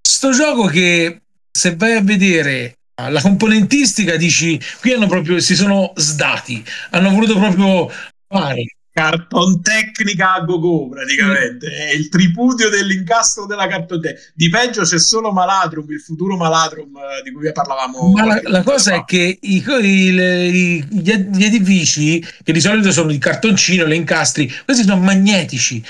Sto 0.00 0.32
gioco 0.32 0.66
che, 0.66 1.22
se 1.50 1.76
vai 1.76 1.96
a 1.96 2.02
vedere 2.02 2.74
la 3.08 3.20
componentistica, 3.22 4.16
dici, 4.16 4.60
qui 4.80 4.92
hanno 4.92 5.06
proprio, 5.06 5.40
si 5.40 5.56
sono 5.56 5.92
sdati, 5.96 6.62
hanno 6.90 7.10
voluto 7.10 7.38
proprio 7.38 7.90
fare. 8.28 8.64
Carton 9.00 9.62
tecnica 9.62 10.34
a 10.34 10.40
go-go 10.40 10.88
praticamente 10.90 11.66
è 11.68 11.92
il 11.94 12.08
tripudio 12.08 12.68
dell'incastro 12.68 13.46
della 13.46 13.66
carton 13.66 14.00
tecnica 14.00 14.22
di 14.34 14.48
peggio 14.50 14.82
c'è 14.82 14.98
solo 14.98 15.32
Maladrum 15.32 15.90
il 15.90 16.00
futuro 16.00 16.36
Maladrum 16.36 16.96
eh, 16.96 17.22
di 17.22 17.32
cui 17.32 17.50
parlavamo 17.52 18.10
Ma 18.12 18.24
la, 18.26 18.40
la 18.44 18.62
cosa 18.62 18.92
fa. 18.92 18.96
è 18.98 19.04
che 19.04 19.38
i- 19.40 19.64
i- 19.64 20.86
gli 20.90 21.44
edifici, 21.44 22.24
che 22.42 22.52
di 22.52 22.60
solito 22.60 22.92
sono 22.92 23.10
di 23.10 23.18
cartoncino, 23.18 23.84
le 23.84 23.94
incastri, 23.94 24.52
questi 24.64 24.84
sono 24.84 25.00
magnetici. 25.00 25.82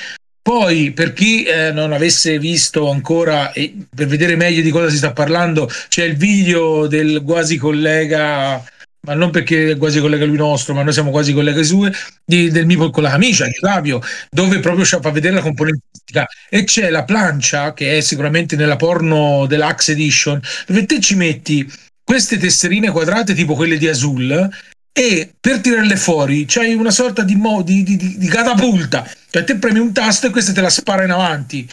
Poi, 0.42 0.92
per 0.92 1.12
chi 1.12 1.42
eh, 1.44 1.70
non 1.70 1.92
avesse 1.92 2.38
visto 2.38 2.90
ancora, 2.90 3.52
e 3.52 3.74
per 3.94 4.06
vedere 4.06 4.36
meglio 4.36 4.62
di 4.62 4.70
cosa 4.70 4.88
si 4.88 4.96
sta 4.96 5.12
parlando, 5.12 5.68
c'è 5.88 6.04
il 6.04 6.16
video 6.16 6.86
del 6.86 7.22
quasi 7.24 7.56
collega, 7.56 8.64
ma 9.02 9.14
non 9.14 9.30
perché 9.30 9.72
è 9.72 9.76
quasi 9.76 10.00
collega 10.00 10.24
lui 10.24 10.36
nostro, 10.36 10.74
ma 10.74 10.82
noi 10.82 10.92
siamo 10.92 11.10
quasi 11.10 11.32
colleghe 11.32 11.64
sue, 11.64 11.92
di- 12.24 12.50
del 12.50 12.66
mio 12.66 12.90
con 12.90 13.02
la 13.02 13.10
camicia, 13.10 13.46
di 13.46 13.54
Flavio, 13.54 14.00
dove 14.30 14.58
proprio 14.60 14.84
fa 14.84 15.10
vedere 15.10 15.34
la 15.34 15.42
componentistica. 15.42 16.26
E 16.48 16.64
c'è 16.64 16.90
la 16.90 17.04
plancia, 17.04 17.72
che 17.72 17.96
è 17.96 18.00
sicuramente 18.00 18.56
nella 18.56 18.76
porno 18.76 19.46
deluxe 19.46 19.92
edition, 19.92 20.40
dove 20.66 20.84
te 20.86 21.00
ci 21.00 21.14
metti 21.14 21.70
queste 22.04 22.38
tesserine 22.38 22.90
quadrate 22.90 23.34
tipo 23.34 23.54
quelle 23.54 23.78
di 23.78 23.86
Azul 23.86 24.50
e 24.92 25.32
per 25.40 25.60
tirarle 25.60 25.94
fuori 25.96 26.44
c'hai 26.44 26.74
una 26.74 26.90
sorta 26.90 27.22
di, 27.22 27.36
mo- 27.36 27.62
di- 27.62 27.84
di- 27.84 28.18
di 28.18 28.26
catapulta 28.26 29.08
cioè 29.30 29.44
te 29.44 29.54
premi 29.56 29.78
un 29.78 29.92
tasto 29.92 30.26
e 30.26 30.30
questa 30.30 30.52
te 30.52 30.60
la 30.60 30.68
spara 30.68 31.04
in 31.04 31.12
avanti 31.12 31.64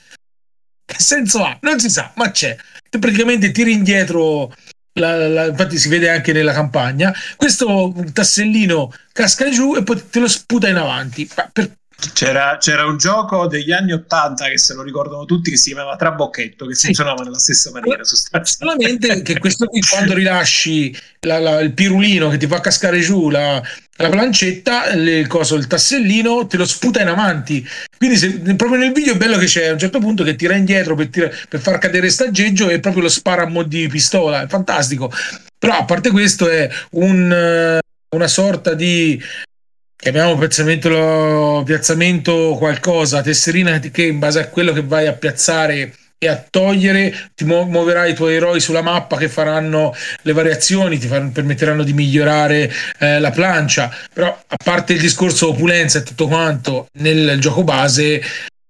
che 0.86 0.96
senso 1.00 1.44
ha? 1.44 1.58
non 1.62 1.80
si 1.80 1.90
sa 1.90 2.12
ma 2.16 2.30
c'è 2.30 2.56
te 2.88 3.00
praticamente 3.00 3.50
tiri 3.50 3.72
indietro 3.72 4.54
la- 4.98 5.28
la- 5.28 5.46
infatti 5.48 5.78
si 5.78 5.88
vede 5.90 6.10
anche 6.10 6.34
nella 6.34 6.54
campagna. 6.54 7.14
Questo 7.36 7.94
tassellino 8.14 8.94
casca 9.14 9.50
giù 9.50 9.76
e 9.76 9.84
poi 9.84 10.02
te 10.10 10.20
lo 10.20 10.28
sputa 10.28 10.68
in 10.68 10.76
avanti. 10.78 11.30
Per- 11.54 11.72
c'era, 12.14 12.58
c'era 12.60 12.86
un 12.86 12.98
gioco 12.98 13.48
degli 13.48 13.72
anni 13.72 13.92
80 13.92 14.48
che 14.50 14.58
se 14.60 14.74
lo 14.76 14.84
ricordano 14.84 15.26
tutti 15.26 15.50
che 15.50 15.58
si 15.58 15.74
chiamava 15.74 15.96
Trabocchetto 15.96 16.66
che 16.68 16.76
Sì. 16.76 16.86
funzionava 16.88 17.24
nella 17.24 17.40
stessa 17.40 17.72
maniera 17.72 18.04
sostanzialmente. 18.04 19.08
solamente 19.08 19.22
che 19.34 19.40
questo 19.40 19.66
qui 19.66 19.82
quando 19.82 20.14
rilasci 20.14 20.96
la- 21.22 21.40
la- 21.40 21.60
il 21.60 21.74
pirulino 21.74 22.30
che 22.30 22.38
ti 22.38 22.46
fa 22.48 22.60
cascare 22.60 23.00
giù 23.00 23.30
la, 23.30 23.62
la 24.00 24.10
plancetta 24.10 24.94
le- 24.96 25.18
il 25.18 25.28
coso 25.28 25.56
il 25.56 25.66
tassellino 25.66 26.46
te 26.46 26.58
lo 26.58 26.66
sputa 26.66 27.02
in 27.02 27.08
avanti. 27.08 27.68
Quindi 27.98 28.16
se- 28.18 28.40
proprio 28.56 28.78
nel 28.78 28.92
video 28.92 29.14
è 29.14 29.18
bello 29.18 29.38
che 29.38 29.46
c'è 29.48 29.68
a 29.68 29.74
un 29.74 29.80
certo 29.80 29.98
punto 30.00 30.24
che 30.24 30.36
tira 30.36 30.56
indietro 30.56 30.94
per, 30.94 31.08
tira- 31.08 31.32
per 31.50 31.60
far 31.60 31.80
cadere 31.80 32.10
staggeggio 32.12 32.70
e 32.70 32.80
proprio 32.80 33.02
lo 33.04 33.10
spara 33.10 33.42
a 33.44 33.48
mo' 33.48 33.64
di 33.64 33.88
pistola. 33.88 34.44
È 34.44 34.48
fantastico. 34.48 35.12
Però 35.58 35.76
a 35.76 35.86
parte 35.86 36.12
questo 36.12 36.48
è 36.48 36.70
un, 36.92 37.80
una 38.16 38.28
sorta 38.28 38.76
di 38.76 39.20
chiamiamo 39.98 40.38
piazzamento, 40.38 41.64
piazzamento 41.66 42.56
qualcosa, 42.58 43.22
tesserina 43.22 43.80
che 43.80 44.04
in 44.04 44.20
base 44.20 44.40
a 44.40 44.48
quello 44.48 44.72
che 44.72 44.84
vai 44.84 45.08
a 45.08 45.14
piazzare 45.14 45.94
e 46.20 46.28
a 46.28 46.44
togliere 46.50 47.32
ti 47.36 47.46
mu- 47.46 47.66
muoverai 47.66 48.12
i 48.12 48.16
tuoi 48.16 48.36
eroi 48.36 48.60
sulla 48.60 48.82
mappa 48.82 49.18
che 49.18 49.28
faranno 49.30 49.94
le 50.22 50.34
variazioni, 50.34 50.98
ti 50.98 51.08
faranno- 51.08 51.32
permetteranno 51.32 51.84
di 51.84 51.94
migliorare 51.94 52.72
eh, 53.00 53.20
la 53.20 53.32
plancia. 53.32 53.92
Però 54.14 54.28
a 54.48 54.56
parte 54.64 54.94
il 54.94 55.00
discorso 55.00 55.50
opulenza 55.50 56.00
e 56.00 56.04
tutto 56.04 56.28
quanto, 56.28 56.88
nel 57.00 57.40
gioco 57.40 57.64
base 57.64 58.22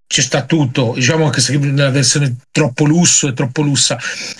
ci 0.07 0.21
sta 0.21 0.43
tutto. 0.43 0.93
Diciamo 0.95 1.29
che 1.29 1.41
nella 1.57 1.89
versione 1.89 2.37
troppo 2.51 2.85
lusso 2.85 3.27
e 3.27 3.33
troppo 3.33 3.61
lussa. 3.61 3.97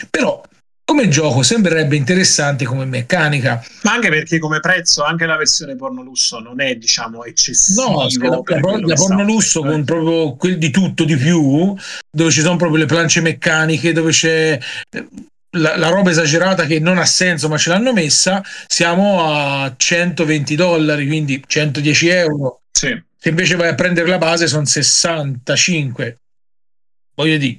Però 0.09 0.41
come 0.87 1.09
gioco 1.09 1.43
sembrerebbe 1.43 1.97
interessante 1.97 2.63
come 2.63 2.85
meccanica. 2.85 3.61
ma 3.83 3.91
anche 3.91 4.07
perché 4.07 4.39
come 4.39 4.61
prezzo 4.61 5.03
anche 5.03 5.25
la 5.25 5.35
versione 5.35 5.75
porno 5.75 6.01
lusso 6.01 6.39
non 6.39 6.61
è 6.61 6.75
diciamo 6.75 7.25
eccessivo 7.25 7.89
No, 7.89 8.07
la, 8.19 8.29
la, 8.29 8.79
la 8.79 8.95
porno 8.95 9.23
lusso 9.23 9.61
con 9.61 9.83
proprio 9.83 10.37
quel 10.37 10.57
di 10.57 10.71
tutto 10.71 11.03
di 11.03 11.17
più, 11.17 11.75
dove 12.09 12.31
ci 12.31 12.39
sono 12.39 12.55
proprio 12.55 12.79
le 12.79 12.85
planche 12.85 13.19
meccaniche, 13.19 13.91
dove 13.91 14.11
c'è 14.11 14.57
eh, 14.89 15.07
la, 15.57 15.75
la 15.75 15.89
roba 15.89 16.09
esagerata 16.09 16.65
che 16.65 16.79
non 16.79 16.97
ha 16.99 17.05
senso, 17.05 17.49
ma 17.49 17.57
ce 17.57 17.69
l'hanno 17.69 17.91
messa, 17.91 18.41
siamo 18.65 19.25
a 19.25 19.73
120 19.75 20.55
dollari, 20.55 21.05
quindi 21.05 21.43
110 21.45 22.07
euro. 22.07 22.61
Sì. 22.71 22.97
Se 23.19 23.29
invece 23.29 23.57
vai 23.57 23.67
a 23.67 23.75
prendere 23.75 24.07
la 24.07 24.17
base 24.17 24.47
sono 24.47 24.63
65. 24.63 26.17
Voglio 27.13 27.37
dire. 27.37 27.57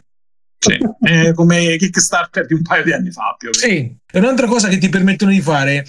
Sì, 0.58 0.78
è 1.00 1.32
come 1.34 1.76
Kickstarter 1.76 2.46
di 2.46 2.54
un 2.54 2.62
paio 2.62 2.84
di 2.84 2.92
anni 2.92 3.10
fa 3.10 3.34
più 3.38 3.48
o 3.48 3.58
meno. 3.58 3.74
Sì, 3.74 3.96
e 4.10 4.18
un'altra 4.18 4.46
cosa 4.46 4.68
che 4.68 4.78
ti 4.78 4.88
permettono 4.88 5.30
di 5.30 5.40
fare 5.40 5.84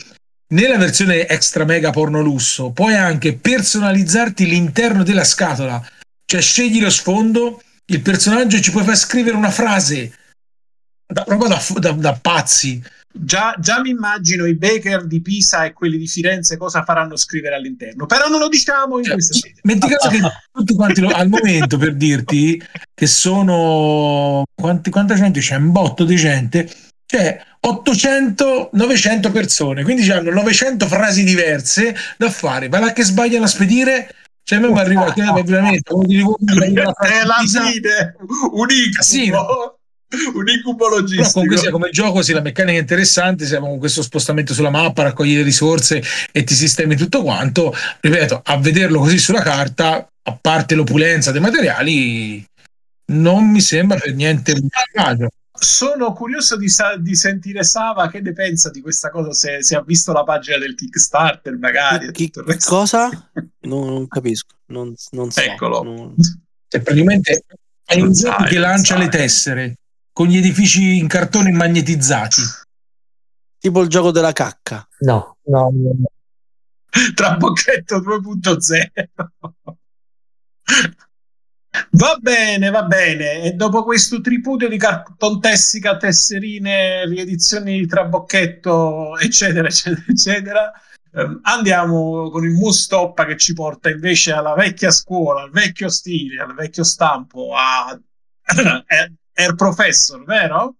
nella 0.51 0.77
versione 0.77 1.27
extra 1.27 1.63
mega 1.63 1.91
porno 1.91 2.21
lusso, 2.21 2.71
puoi 2.71 2.95
anche 2.95 3.35
personalizzarti 3.35 4.45
l'interno 4.45 5.03
della 5.03 5.23
scatola, 5.23 5.83
cioè 6.25 6.41
scegli 6.41 6.81
lo 6.81 6.89
sfondo, 6.89 7.61
il 7.85 8.01
personaggio 8.01 8.59
ci 8.59 8.71
puoi 8.71 8.83
far 8.83 8.95
scrivere 8.95 9.35
una 9.35 9.51
frase, 9.51 10.11
da, 11.11 11.23
roba 11.27 11.47
da, 11.47 11.59
da- 11.79 11.91
da 11.93 12.13
pazzi. 12.21 12.81
Già, 13.11 13.55
già 13.59 13.81
mi 13.81 13.89
immagino 13.89 14.45
i 14.45 14.55
Baker 14.55 15.07
di 15.07 15.19
Pisa 15.21 15.65
e 15.65 15.73
quelli 15.73 15.97
di 15.97 16.07
Firenze 16.07 16.57
cosa 16.57 16.83
faranno 16.83 17.15
scrivere 17.17 17.55
all'interno, 17.55 18.05
però 18.05 18.27
non 18.27 18.39
lo 18.39 18.47
diciamo 18.47 18.97
in 18.99 19.03
Cioè, 19.05 19.13
questa 19.13 19.33
sede. 19.33 19.59
metti 19.63 19.87
caso 19.87 20.09
che 20.09 20.19
tutti 20.51 20.75
quanti 20.75 21.01
lo- 21.01 21.09
al 21.09 21.27
momento 21.27 21.77
per 21.77 21.95
dirti 21.95 22.61
che 22.93 23.07
sono 23.07 24.43
quanti, 24.53 24.91
quanta 24.91 25.15
gente 25.15 25.39
c'è? 25.39 25.55
Un 25.55 25.71
botto 25.71 26.03
di 26.05 26.15
gente, 26.15 26.69
cioè 27.07 27.41
800 27.61 28.69
900 28.73 29.31
persone, 29.31 29.83
quindi 29.83 30.09
hanno 30.11 30.29
900 30.31 30.85
frasi 30.87 31.23
diverse 31.23 31.95
da 32.15 32.29
fare. 32.29 32.69
Va 32.69 32.77
là 32.77 32.93
che 32.93 33.03
sbagliano 33.03 33.45
a 33.45 33.47
spedire, 33.47 34.13
cioè 34.43 34.59
a 34.59 34.61
me 34.61 34.69
mi 34.69 34.79
arriva 34.79 35.11
veramente 35.43 35.91
frase 35.91 37.19
È 37.21 37.25
la 37.25 37.37
fine, 37.43 38.15
un 38.51 38.67
Sì. 38.99 39.25
incubo, 39.25 39.78
un 40.33 40.47
incubo 40.49 40.85
Però 40.87 40.99
logistico. 40.99 41.31
comunque 41.33 41.57
sia 41.57 41.71
come 41.71 41.89
gioco, 41.91 42.21
sì, 42.21 42.33
la 42.33 42.41
meccanica 42.41 42.77
è 42.77 42.81
interessante, 42.81 43.45
siamo 43.45 43.67
con 43.67 43.77
questo 43.79 44.01
spostamento 44.01 44.53
sulla 44.53 44.69
mappa, 44.71 45.03
raccogli 45.03 45.35
le 45.35 45.43
risorse 45.43 46.01
e 46.31 46.43
ti 46.43 46.53
sistemi 46.55 46.95
tutto 46.95 47.21
quanto. 47.21 47.73
Ripeto, 47.99 48.41
a 48.43 48.57
vederlo 48.57 48.99
così 48.99 49.17
sulla 49.19 49.41
carta, 49.41 50.07
a 50.21 50.37
parte 50.39 50.75
l'opulenza 50.75 51.31
dei 51.31 51.41
materiali, 51.41 52.43
non 53.11 53.49
mi 53.49 53.61
sembra 53.61 53.97
per 53.99 54.13
niente 54.15 54.51
un 54.53 54.67
caso. 54.93 55.27
Sono 55.61 56.13
curioso 56.13 56.55
di, 56.55 56.69
sa- 56.69 56.95
di 56.95 57.15
sentire 57.15 57.63
Sava 57.63 58.09
che 58.09 58.21
ne 58.21 58.31
pensa 58.31 58.69
di 58.69 58.79
questa 58.79 59.09
cosa, 59.09 59.33
se, 59.33 59.61
se 59.61 59.75
ha 59.75 59.81
visto 59.81 60.13
la 60.13 60.23
pagina 60.23 60.57
del 60.57 60.73
Kickstarter 60.73 61.57
magari 61.57 62.11
Chi- 62.13 62.31
cosa? 62.65 63.09
No, 63.61 63.85
non 63.85 64.07
capisco. 64.07 64.55
Non, 64.67 64.93
non 65.11 65.29
so. 65.31 65.41
Eccolo. 65.41 65.83
Non- 65.83 66.15
Cioè, 66.67 66.81
praticamente 66.81 67.43
è 67.83 67.99
un 67.99 68.13
gioco 68.13 68.43
che 68.45 68.57
lancia 68.57 68.95
sai. 68.95 69.03
le 69.03 69.09
tessere 69.09 69.75
con 70.19 70.27
gli 70.27 70.35
edifici 70.35 70.97
in 70.97 71.07
cartone 71.07 71.49
magnetizzati. 71.49 72.41
Tipo 73.57 73.79
il 73.81 73.87
gioco 73.87 74.11
della 74.11 74.33
cacca. 74.33 74.85
No, 74.99 75.37
no, 75.43 75.69
no, 75.71 75.91
no. 75.97 76.11
tra 77.15 77.37
Bocchetto 77.37 77.99
2.0. 77.99 79.07
Va 81.91 82.17
bene, 82.19 82.69
va 82.69 82.83
bene. 82.83 83.43
E 83.43 83.53
dopo 83.53 83.85
questo 83.85 84.19
tripudio 84.19 84.67
di 84.67 84.77
carton 84.77 85.39
tessica, 85.39 85.95
tesserine, 85.95 87.05
riedizioni 87.05 87.79
di 87.79 87.87
Trabocchetto, 87.87 89.17
eccetera, 89.17 89.69
eccetera, 89.69 90.03
eccetera, 90.05 90.71
ehm, 91.13 91.39
andiamo 91.43 92.29
con 92.29 92.43
il 92.43 92.51
Mustoppa 92.51 93.23
che 93.23 93.37
ci 93.37 93.53
porta 93.53 93.89
invece 93.89 94.33
alla 94.33 94.53
vecchia 94.53 94.91
scuola, 94.91 95.43
al 95.43 95.51
vecchio 95.51 95.87
stile, 95.87 96.41
al 96.41 96.55
vecchio 96.55 96.83
stampo, 96.83 97.55
a 97.55 97.97
Air- 99.41 99.55
Professor, 99.55 100.23
vero? 100.23 100.75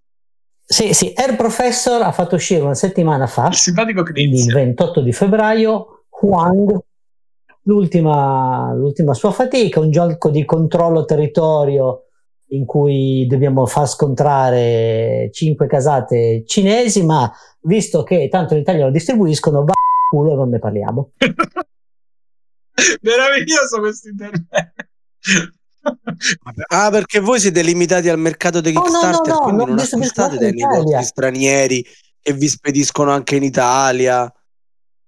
Sì, 0.63 0.93
sì, 0.93 1.13
Air 1.15 1.35
Professor 1.35 2.01
ha 2.01 2.11
fatto 2.11 2.35
uscire 2.35 2.61
una 2.61 2.75
settimana 2.75 3.25
fa, 3.25 3.47
Il 3.47 3.55
simpatico 3.55 4.03
quindi 4.03 4.21
il 4.21 4.29
Knizia. 4.29 4.53
28 4.53 5.01
di 5.01 5.11
febbraio, 5.11 6.05
Huang, 6.21 6.77
l'ultima, 7.63 8.73
l'ultima 8.73 9.13
sua 9.13 9.31
fatica, 9.31 9.79
un 9.79 9.89
gioco 9.89 10.29
di 10.29 10.45
controllo 10.45 11.05
territorio 11.05 12.03
in 12.51 12.65
cui 12.65 13.25
dobbiamo 13.27 13.65
far 13.65 13.87
scontrare 13.87 15.29
cinque 15.31 15.67
casate 15.67 16.43
cinesi, 16.45 17.03
ma 17.03 17.31
visto 17.61 18.03
che 18.03 18.27
tanto 18.29 18.53
in 18.53 18.61
Italia 18.61 18.85
lo 18.85 18.91
distribuiscono, 18.91 19.63
va 19.63 19.71
a 19.71 20.09
culo 20.09 20.33
e 20.33 20.35
non 20.35 20.49
ne 20.49 20.59
parliamo. 20.59 21.11
Meraviglioso 23.01 23.79
questo 23.79 24.09
intervento. 24.09 24.55
Ah, 26.67 26.89
perché 26.89 27.19
voi 27.19 27.39
siete 27.39 27.61
limitati 27.61 28.09
al 28.09 28.19
mercato 28.19 28.61
dei 28.61 28.73
No, 28.73 28.81
no, 28.81 28.87
no, 28.87 28.99
Kickstarter, 28.99 29.33
no, 29.33 29.39
quindi 29.39 29.65
non 29.65 29.79
acquistate 29.79 30.37
dai 30.37 30.51
negozi 30.51 31.03
stranieri 31.03 31.85
che 32.21 32.33
vi 32.33 32.47
spediscono 32.47 33.11
anche 33.11 33.35
in 33.35 33.43
Italia. 33.43 34.31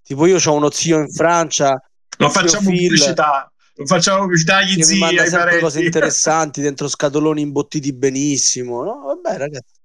Tipo 0.03 0.25
io 0.25 0.37
ho 0.43 0.53
uno 0.53 0.69
zio 0.71 0.99
in 0.99 1.11
Francia, 1.11 1.81
Non 2.17 2.31
zio 2.31 2.41
facciamo 2.41 2.69
Phil, 2.69 2.87
pubblicità. 2.87 3.51
Non 3.75 3.87
facciamo 3.87 4.21
pubblicità 4.21 4.57
agli 4.57 4.75
mi 4.75 4.83
zii, 4.83 4.99
manda 4.99 5.21
ai 5.21 5.29
sempre 5.29 5.59
cose 5.59 5.81
interessanti 5.81 6.61
dentro 6.61 6.87
scatoloni 6.87 7.41
imbottiti 7.41 7.93
benissimo. 7.93 8.83
No, 8.83 9.01
vabbè, 9.05 9.37
ragazzi. 9.37 9.79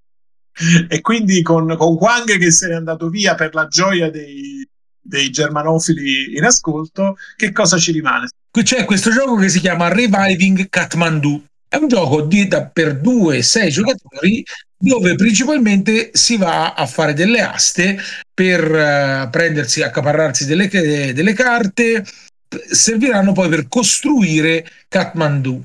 e 0.88 1.00
quindi 1.00 1.42
con, 1.42 1.76
con 1.76 1.94
Wang 1.94 2.38
che 2.38 2.50
se 2.50 2.68
n'è 2.68 2.74
andato 2.74 3.08
via 3.08 3.34
per 3.34 3.54
la 3.54 3.66
gioia 3.66 4.10
dei, 4.10 4.66
dei 5.00 5.30
germanofili 5.30 6.36
in 6.36 6.44
ascolto, 6.44 7.16
che 7.36 7.52
cosa 7.52 7.78
ci 7.78 7.92
rimane? 7.92 8.28
C'è 8.62 8.84
questo 8.84 9.10
gioco 9.10 9.36
che 9.36 9.48
si 9.48 9.60
chiama 9.60 9.88
Reviving 9.88 10.68
Kathmandu. 10.68 11.44
È 11.68 11.76
un 11.76 11.88
gioco 11.88 12.22
di, 12.22 12.46
da, 12.48 12.64
per 12.64 13.00
2-6 13.02 13.68
giocatori 13.68 14.44
dove 14.78 15.14
principalmente 15.14 16.10
si 16.12 16.36
va 16.36 16.74
a 16.74 16.86
fare 16.86 17.14
delle 17.14 17.40
aste 17.40 17.98
per 18.32 18.60
eh, 18.62 19.28
prendersi, 19.30 19.82
accaparrarsi 19.82 20.44
delle, 20.44 20.68
delle 20.68 21.32
carte, 21.32 22.04
serviranno 22.70 23.32
poi 23.32 23.48
per 23.48 23.68
costruire 23.68 24.66
Kathmandu. 24.88 25.62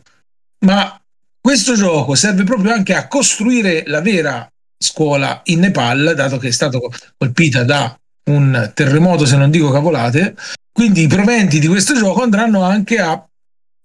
Ma 0.59 0.99
questo 1.39 1.75
gioco 1.75 2.15
serve 2.15 2.43
proprio 2.43 2.73
anche 2.73 2.93
a 2.93 3.07
costruire 3.07 3.83
la 3.87 4.01
vera 4.01 4.47
scuola 4.77 5.41
in 5.45 5.59
Nepal, 5.59 6.13
dato 6.15 6.37
che 6.37 6.47
è 6.47 6.51
stata 6.51 6.77
colpita 7.17 7.63
da 7.63 7.95
un 8.25 8.71
terremoto, 8.73 9.25
se 9.25 9.35
non 9.35 9.49
dico 9.49 9.71
cavolate. 9.71 10.35
Quindi 10.72 11.03
i 11.03 11.07
proventi 11.07 11.59
di 11.59 11.67
questo 11.67 11.93
gioco 11.95 12.24
andranno 12.24 12.63
anche 12.63 12.97
a 12.97 13.24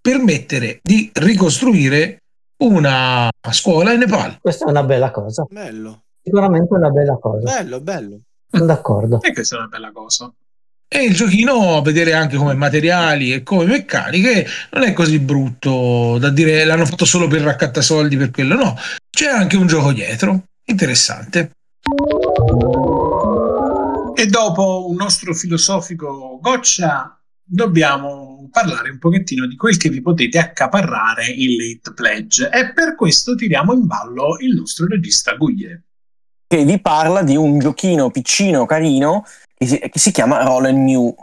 permettere 0.00 0.78
di 0.82 1.10
ricostruire 1.14 2.18
una 2.58 3.28
scuola 3.50 3.92
in 3.92 3.98
Nepal. 4.00 4.38
Questa 4.40 4.66
è 4.66 4.70
una 4.70 4.84
bella 4.84 5.10
cosa. 5.10 5.44
Bello, 5.48 6.02
Sicuramente 6.22 6.74
una 6.74 6.90
bella 6.90 7.18
cosa. 7.20 7.54
bello, 7.58 7.80
bello. 7.80 8.20
Sono 8.50 8.64
d'accordo. 8.64 9.20
E 9.20 9.32
questa 9.32 9.56
è 9.56 9.58
una 9.58 9.68
bella 9.68 9.90
cosa. 9.92 10.32
E 10.88 11.02
il 11.04 11.14
giochino, 11.14 11.76
a 11.76 11.82
vedere 11.82 12.12
anche 12.12 12.36
come 12.36 12.54
materiali 12.54 13.32
e 13.32 13.42
come 13.42 13.64
meccaniche, 13.64 14.46
non 14.72 14.84
è 14.84 14.92
così 14.92 15.18
brutto 15.18 16.16
da 16.18 16.30
dire 16.30 16.64
l'hanno 16.64 16.86
fatto 16.86 17.04
solo 17.04 17.26
per 17.26 17.42
raccattasoldi 17.42 18.16
per 18.16 18.30
quello, 18.30 18.54
no. 18.54 18.76
C'è 19.10 19.26
anche 19.26 19.56
un 19.56 19.66
gioco 19.66 19.92
dietro, 19.92 20.44
interessante. 20.64 21.50
E 24.18 24.26
dopo 24.26 24.88
un 24.88 24.96
nostro 24.96 25.34
filosofico 25.34 26.38
goccia, 26.40 27.20
dobbiamo 27.42 28.48
parlare 28.50 28.88
un 28.88 28.98
pochettino 28.98 29.46
di 29.46 29.56
quel 29.56 29.76
che 29.76 29.90
vi 29.90 30.00
potete 30.00 30.38
accaparrare 30.38 31.26
in 31.26 31.56
late 31.56 31.92
pledge. 31.94 32.48
E 32.50 32.72
per 32.72 32.94
questo 32.94 33.34
tiriamo 33.34 33.74
in 33.74 33.86
ballo 33.86 34.38
il 34.40 34.54
nostro 34.54 34.86
regista 34.86 35.34
Guglie. 35.34 35.82
che 36.46 36.64
vi 36.64 36.80
parla 36.80 37.22
di 37.22 37.36
un 37.36 37.58
giochino 37.58 38.10
piccino, 38.10 38.66
carino, 38.66 39.24
che 39.54 39.66
si, 39.66 39.78
che 39.78 39.98
si 39.98 40.12
chiama 40.12 40.42
Roll 40.44 40.66
and 40.66 40.78
Mew, 40.78 41.14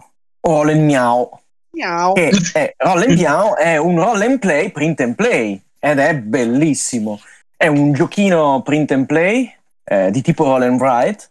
o 0.42 0.52
Roll 0.52 0.70
and 0.70 0.82
Miau. 0.82 1.30
Miau. 1.72 2.14
Che 2.14 2.32
è, 2.54 2.74
Roll 2.78 3.04
and 3.08 3.18
Miau 3.18 3.56
è 3.56 3.78
un 3.78 3.98
roll 3.98 4.22
and 4.22 4.40
play, 4.40 4.70
print 4.72 5.00
and 5.00 5.16
play, 5.16 5.62
ed 5.80 6.00
è 6.00 6.16
bellissimo. 6.16 7.20
È 7.56 7.68
un 7.68 7.94
giochino 7.94 8.62
print 8.62 8.92
and 8.92 9.06
play 9.06 9.52
eh, 9.86 10.12
di 10.12 10.22
tipo 10.22 10.44
roll 10.44 10.64
and 10.64 10.80
write, 10.80 11.30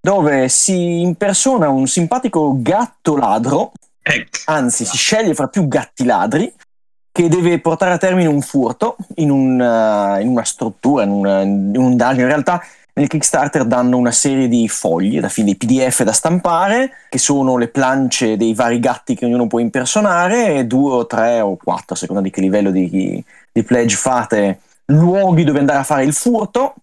dove 0.00 0.48
si 0.48 1.00
impersona 1.02 1.68
un 1.68 1.86
simpatico 1.86 2.54
gatto 2.60 3.16
ladro, 3.16 3.72
Ecco. 4.02 4.38
anzi 4.46 4.84
si 4.84 4.96
sceglie 4.96 5.34
fra 5.34 5.48
più 5.48 5.68
gatti 5.68 6.04
ladri, 6.04 6.52
che 7.12 7.28
deve 7.28 7.58
portare 7.60 7.92
a 7.92 7.98
termine 7.98 8.28
un 8.28 8.40
furto 8.40 8.96
in, 9.16 9.30
un, 9.30 9.60
eh, 9.60 10.22
in 10.22 10.28
una 10.28 10.44
struttura, 10.44 11.02
in, 11.02 11.10
una- 11.10 11.42
in 11.42 11.76
un 11.76 11.96
dungeon. 11.96 12.20
In 12.20 12.26
realtà 12.26 12.62
nel 12.94 13.08
Kickstarter 13.08 13.64
danno 13.64 13.96
una 13.96 14.10
serie 14.12 14.48
di 14.48 14.68
fogli, 14.68 15.20
dei 15.20 15.56
PDF 15.56 16.02
da 16.02 16.12
stampare, 16.12 16.90
che 17.08 17.18
sono 17.18 17.56
le 17.56 17.68
plance 17.68 18.36
dei 18.36 18.54
vari 18.54 18.78
gatti 18.78 19.14
che 19.14 19.24
ognuno 19.24 19.46
può 19.46 19.58
impersonare, 19.58 20.66
due 20.66 20.92
o 20.92 21.06
tre 21.06 21.40
o 21.40 21.56
quattro, 21.56 21.94
a 21.94 21.98
seconda 21.98 22.22
di 22.22 22.30
che 22.30 22.40
livello 22.40 22.70
di, 22.70 23.22
di 23.52 23.62
pledge 23.62 23.96
fate, 23.96 24.60
luoghi 24.86 25.44
dove 25.44 25.58
andare 25.60 25.78
a 25.78 25.84
fare 25.84 26.04
il 26.04 26.12
furto. 26.12 26.74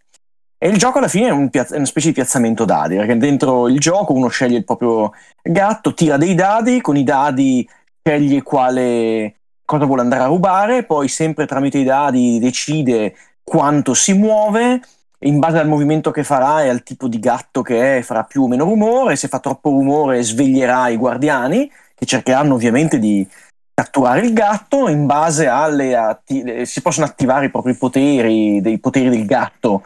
E 0.59 0.69
il 0.69 0.77
gioco 0.77 0.97
alla 0.97 1.07
fine 1.07 1.27
è, 1.27 1.31
un 1.31 1.49
piazz- 1.49 1.73
è 1.73 1.77
una 1.77 1.85
specie 1.85 2.07
di 2.07 2.13
piazzamento 2.13 2.65
dadi, 2.65 2.95
perché 2.95 3.15
dentro 3.17 3.67
il 3.67 3.79
gioco 3.79 4.13
uno 4.13 4.27
sceglie 4.27 4.57
il 4.57 4.63
proprio 4.63 5.11
gatto, 5.43 5.93
tira 5.93 6.17
dei 6.17 6.33
dadi, 6.33 6.81
con 6.81 6.97
i 6.97 7.03
dadi 7.03 7.67
sceglie 8.01 8.41
quale 8.41 9.35
cosa 9.63 9.85
vuole 9.85 10.01
andare 10.01 10.23
a 10.23 10.27
rubare, 10.27 10.83
poi 10.83 11.09
sempre 11.09 11.45
tramite 11.45 11.77
i 11.77 11.83
dadi 11.83 12.39
decide 12.39 13.15
quanto 13.43 13.93
si 13.93 14.13
muove, 14.13 14.81
in 15.19 15.39
base 15.39 15.59
al 15.59 15.67
movimento 15.67 16.09
che 16.09 16.23
farà 16.23 16.63
e 16.63 16.69
al 16.69 16.83
tipo 16.83 17.07
di 17.07 17.19
gatto 17.19 17.61
che 17.61 17.97
è, 17.97 18.01
farà 18.01 18.23
più 18.23 18.43
o 18.43 18.47
meno 18.47 18.63
rumore, 18.63 19.15
se 19.15 19.27
fa 19.27 19.39
troppo 19.39 19.69
rumore 19.69 20.23
sveglierà 20.23 20.89
i 20.89 20.97
guardiani, 20.97 21.69
che 21.93 22.05
cercheranno 22.05 22.55
ovviamente 22.55 22.97
di 22.97 23.27
catturare 23.73 24.21
il 24.21 24.33
gatto, 24.33 24.87
in 24.89 25.05
base 25.05 25.47
alle 25.47 25.95
atti- 25.95 26.65
si 26.65 26.81
possono 26.81 27.05
attivare 27.05 27.45
i 27.45 27.51
propri 27.51 27.75
poteri, 27.75 28.59
dei 28.59 28.79
poteri 28.79 29.09
del 29.09 29.25
gatto 29.25 29.83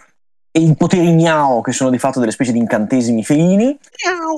e 0.51 0.59
i 0.59 0.75
poteri 0.75 1.11
miao, 1.13 1.61
che 1.61 1.71
sono 1.71 1.89
di 1.89 1.97
fatto 1.97 2.19
delle 2.19 2.31
specie 2.31 2.51
di 2.51 2.59
incantesimi 2.59 3.23
felini, 3.23 3.77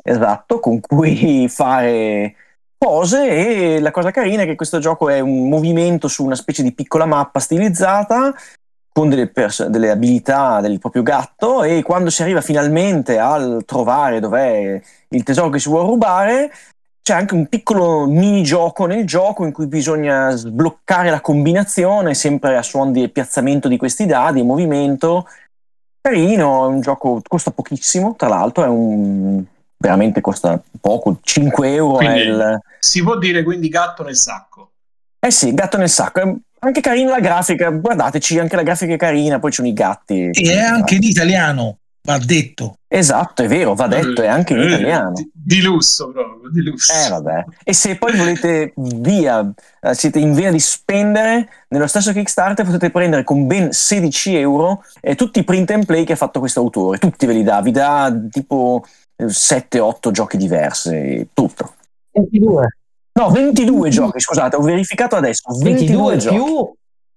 esatto, 0.03 0.59
con 0.59 0.79
cui 0.79 1.47
fare 1.49 2.35
cose 2.77 3.75
e 3.75 3.79
la 3.79 3.91
cosa 3.91 4.11
carina 4.11 4.43
è 4.43 4.45
che 4.45 4.55
questo 4.55 4.79
gioco 4.79 5.09
è 5.09 5.19
un 5.19 5.47
movimento 5.47 6.07
su 6.09 6.25
una 6.25 6.35
specie 6.35 6.63
di 6.63 6.73
piccola 6.73 7.05
mappa 7.05 7.39
stilizzata 7.39 8.33
con 8.91 9.09
delle, 9.09 9.27
pers- 9.27 9.67
delle 9.67 9.89
abilità 9.89 10.59
del 10.59 10.79
proprio 10.79 11.01
gatto 11.01 11.63
e 11.63 11.81
quando 11.81 12.09
si 12.09 12.21
arriva 12.21 12.41
finalmente 12.41 13.17
al 13.17 13.63
trovare 13.65 14.19
dov'è 14.19 14.81
il 15.07 15.23
tesoro 15.23 15.49
che 15.49 15.59
si 15.59 15.69
vuole 15.69 15.87
rubare 15.87 16.51
c'è 17.01 17.13
anche 17.13 17.33
un 17.33 17.47
piccolo 17.47 18.05
mini 18.05 18.43
gioco 18.43 18.85
nel 18.85 19.05
gioco 19.05 19.45
in 19.45 19.51
cui 19.51 19.67
bisogna 19.67 20.29
sbloccare 20.31 21.09
la 21.09 21.21
combinazione 21.21 22.13
sempre 22.13 22.55
a 22.55 22.61
suon 22.61 22.91
di 22.91 23.09
piazzamento 23.09 23.67
di 23.67 23.77
questi 23.77 24.05
dadi 24.05 24.41
e 24.41 24.43
movimento 24.43 25.27
carino, 26.13 26.65
è 26.65 26.67
un 26.67 26.81
gioco 26.81 27.21
costa 27.25 27.51
pochissimo 27.51 28.15
tra 28.17 28.27
l'altro 28.27 28.65
è 28.65 28.67
un 28.67 29.41
veramente 29.77 30.19
costa 30.19 30.61
poco 30.81 31.19
5 31.21 31.73
euro 31.73 31.99
è 31.99 32.05
Quindi- 32.05 32.21
il, 32.21 32.59
Si 32.79 33.01
può 33.01 33.17
dire 33.17 33.41
quindi 33.43 33.69
gatto 33.69 34.03
nel 34.03 34.17
sacco. 34.17 34.71
eh 35.19 35.31
sì, 35.31 35.53
gatto 35.53 35.77
nel 35.77 35.89
sacco. 35.89 36.19
È 36.19 36.35
anche 36.59 36.81
carina 36.81 37.11
la 37.11 37.19
grafica, 37.21 37.69
guardateci, 37.69 38.39
anche 38.39 38.57
la 38.57 38.63
grafica 38.63 38.93
è 38.93 38.97
carina, 38.97 39.39
poi 39.39 39.49
ci 39.51 39.57
sono 39.57 39.67
i 39.69 39.73
gatti. 39.73 40.29
E 40.31 40.53
è 40.53 40.59
anche 40.59 40.95
in 40.95 41.03
italiano, 41.03 41.77
va 42.05 42.17
detto. 42.17 42.75
Esatto, 42.87 43.41
è 43.43 43.47
vero, 43.47 43.73
va 43.73 43.87
detto, 43.87 44.21
è 44.21 44.27
anche 44.27 44.53
in 44.53 44.59
Eh, 44.59 44.65
italiano. 44.67 45.11
Di, 45.13 45.31
di 45.33 45.61
lusso 45.61 46.11
proprio, 46.11 46.49
di 46.51 46.61
lusso. 46.63 46.93
Eh 46.93 47.09
vabbè. 47.09 47.45
E 47.63 47.73
se 47.73 47.97
poi 47.97 48.15
volete 48.15 48.73
via, 48.75 49.51
eh, 49.81 49.93
siete 49.95 50.19
in 50.19 50.33
via 50.33 50.51
di 50.51 50.59
spendere, 50.59 51.47
nello 51.69 51.87
stesso 51.87 52.11
Kickstarter 52.11 52.65
potete 52.65 52.91
prendere 52.91 53.23
con 53.23 53.47
ben 53.47 53.71
16 53.71 54.35
euro 54.35 54.83
eh, 55.01 55.15
tutti 55.15 55.39
i 55.39 55.43
print 55.43 55.71
and 55.71 55.85
play 55.85 56.03
che 56.03 56.13
ha 56.13 56.17
fatto 56.17 56.39
questo 56.39 56.59
autore. 56.59 56.97
Tutti 56.99 57.25
ve 57.25 57.33
li 57.33 57.43
dà, 57.43 57.61
vi 57.61 57.71
dà 57.71 58.13
tipo 58.29 58.83
7-8 59.21 60.11
giochi 60.11 60.37
diversi, 60.37 61.29
tutto. 61.33 61.73
22. 62.11 62.77
No, 63.13 63.29
22 63.29 63.89
giochi, 63.89 64.19
scusate, 64.19 64.55
ho 64.55 64.61
verificato 64.61 65.15
adesso. 65.15 65.43
22, 65.57 66.15
22 66.15 66.17
giochi. 66.17 66.35
più 66.35 66.73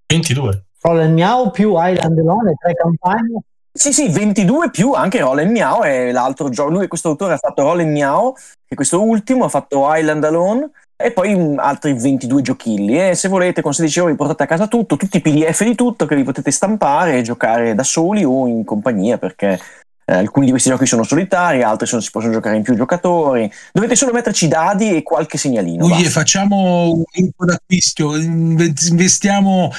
22. 0.06 0.64
Roll 0.82 1.00
and 1.00 1.12
Miau 1.14 1.50
più 1.50 1.72
Island 1.76 2.18
Alone 2.18 2.50
e 2.50 2.54
tre 2.54 2.74
campagne. 2.74 3.40
Sì, 3.76 3.92
sì, 3.92 4.08
22 4.08 4.70
più 4.70 4.92
anche 4.92 5.20
Roll 5.20 5.40
and 5.40 5.50
Miao 5.50 5.82
è 5.82 6.10
l'altro 6.10 6.48
gioco. 6.48 6.70
Lui, 6.70 6.88
questo 6.88 7.10
autore, 7.10 7.34
ha 7.34 7.36
fatto 7.36 7.62
Roll 7.62 7.80
and 7.80 7.90
Miao, 7.90 8.34
che 8.66 8.74
questo 8.74 9.02
ultimo, 9.02 9.44
ha 9.44 9.48
fatto 9.50 9.84
Island 9.94 10.24
Alone 10.24 10.70
e 10.96 11.12
poi 11.12 11.36
mm, 11.36 11.58
altri 11.58 11.92
22 11.92 12.40
giochilli. 12.40 13.10
E 13.10 13.14
se 13.14 13.28
volete, 13.28 13.60
con 13.60 13.74
16 13.74 13.98
euro 13.98 14.10
vi 14.10 14.16
portate 14.16 14.44
a 14.44 14.46
casa 14.46 14.66
tutto, 14.66 14.96
tutti 14.96 15.18
i 15.18 15.20
PDF 15.20 15.62
di 15.62 15.74
tutto 15.74 16.06
che 16.06 16.16
vi 16.16 16.22
potete 16.22 16.50
stampare 16.50 17.18
e 17.18 17.22
giocare 17.22 17.74
da 17.74 17.82
soli 17.82 18.24
o 18.24 18.46
in 18.46 18.64
compagnia 18.64 19.18
perché 19.18 19.60
eh, 20.08 20.14
alcuni 20.14 20.44
di 20.46 20.52
questi 20.52 20.70
giochi 20.70 20.86
sono 20.86 21.02
solitari, 21.02 21.62
altri 21.62 21.86
sono- 21.86 22.00
si 22.00 22.10
possono 22.12 22.32
giocare 22.32 22.56
in 22.56 22.62
più 22.62 22.74
giocatori. 22.76 23.50
Dovete 23.72 23.96
solo 23.96 24.12
metterci 24.12 24.46
dadi 24.46 24.94
e 24.94 25.02
qualche 25.02 25.36
segnalino. 25.36 25.88
Basta. 25.88 26.08
facciamo 26.10 26.92
un 26.92 27.02
gruppo 27.12 27.44
d'acquisto, 27.44 28.16
inve- 28.16 28.72
investiamo 28.88 29.72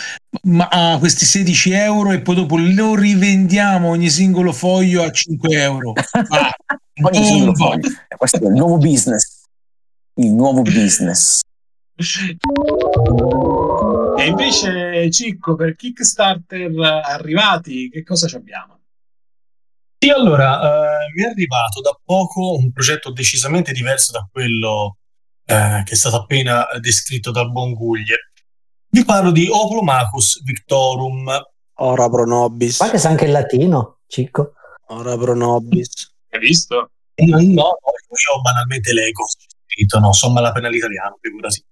a 0.70 0.98
questi 1.00 1.24
16 1.26 1.72
euro 1.72 2.12
e 2.12 2.20
poi 2.22 2.36
dopo 2.36 2.58
lo 2.58 2.94
rivendiamo 2.96 3.88
ogni 3.90 4.10
singolo 4.10 4.52
foglio 4.52 5.02
a 5.04 5.10
5 5.12 5.62
euro. 5.62 5.94
Va, 6.28 6.52
Ogni 7.10 7.24
singolo 7.26 7.54
foglio. 7.56 7.88
Eh, 7.88 8.16
Questo 8.18 8.38
è 8.44 8.48
il 8.48 8.54
nuovo 8.54 8.78
business. 8.78 9.44
Il 10.16 10.32
nuovo 10.34 10.62
business. 10.62 11.40
E 14.18 14.26
invece, 14.28 15.10
Cicco, 15.12 15.56
per 15.56 15.76
Kickstarter 15.76 16.72
arrivati, 17.06 17.90
che 17.90 18.04
cosa 18.04 18.28
ci 18.28 18.36
abbiamo? 18.36 18.77
Sì, 20.00 20.10
allora, 20.10 20.62
eh, 20.62 21.12
mi 21.16 21.24
è 21.24 21.30
arrivato 21.30 21.82
da 21.82 21.98
poco 22.04 22.54
un 22.56 22.72
progetto 22.72 23.12
decisamente 23.12 23.72
diverso 23.72 24.12
da 24.12 24.28
quello 24.32 24.98
eh, 25.46 25.82
che 25.84 25.94
è 25.94 25.96
stato 25.96 26.18
appena 26.18 26.66
descritto 26.80 27.32
dal 27.32 27.52
buon 27.52 27.74
Guglie. 27.74 28.32
Vi 28.90 29.04
parlo 29.04 29.32
di 29.32 29.48
Oplomachus 29.50 30.44
Victorum. 30.44 31.30
Ora 31.80 32.10
pro 32.10 32.26
nobis. 32.26 32.80
Ma 32.80 32.90
che 32.90 32.98
sa 32.98 33.10
anche 33.10 33.26
il 33.26 33.32
latino, 33.32 34.00
Cicco. 34.08 34.54
Ora 34.90 35.18
pro 35.18 35.34
nobis. 35.34 36.14
Hai 36.30 36.40
visto? 36.40 36.92
No, 37.16 37.38
no, 37.38 37.42
io 37.42 38.42
banalmente 38.42 38.94
leggo 38.94 39.26
scritto, 39.78 40.00
no, 40.00 40.14
so 40.14 40.30
malapena 40.30 40.70
l'italiano, 40.70 41.18
figurati. 41.20 41.64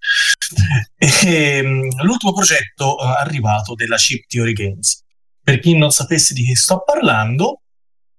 E, 0.97 1.61
mm, 1.63 1.89
l'ultimo 2.01 2.33
progetto 2.33 2.99
eh, 2.99 3.05
arrivato 3.19 3.73
della 3.73 3.97
Chip 3.97 4.25
Theory 4.27 4.53
Games. 4.53 5.03
Per 5.41 5.59
chi 5.59 5.77
non 5.77 5.91
sapesse 5.91 6.33
di 6.33 6.43
che 6.45 6.55
sto 6.55 6.81
parlando, 6.83 7.61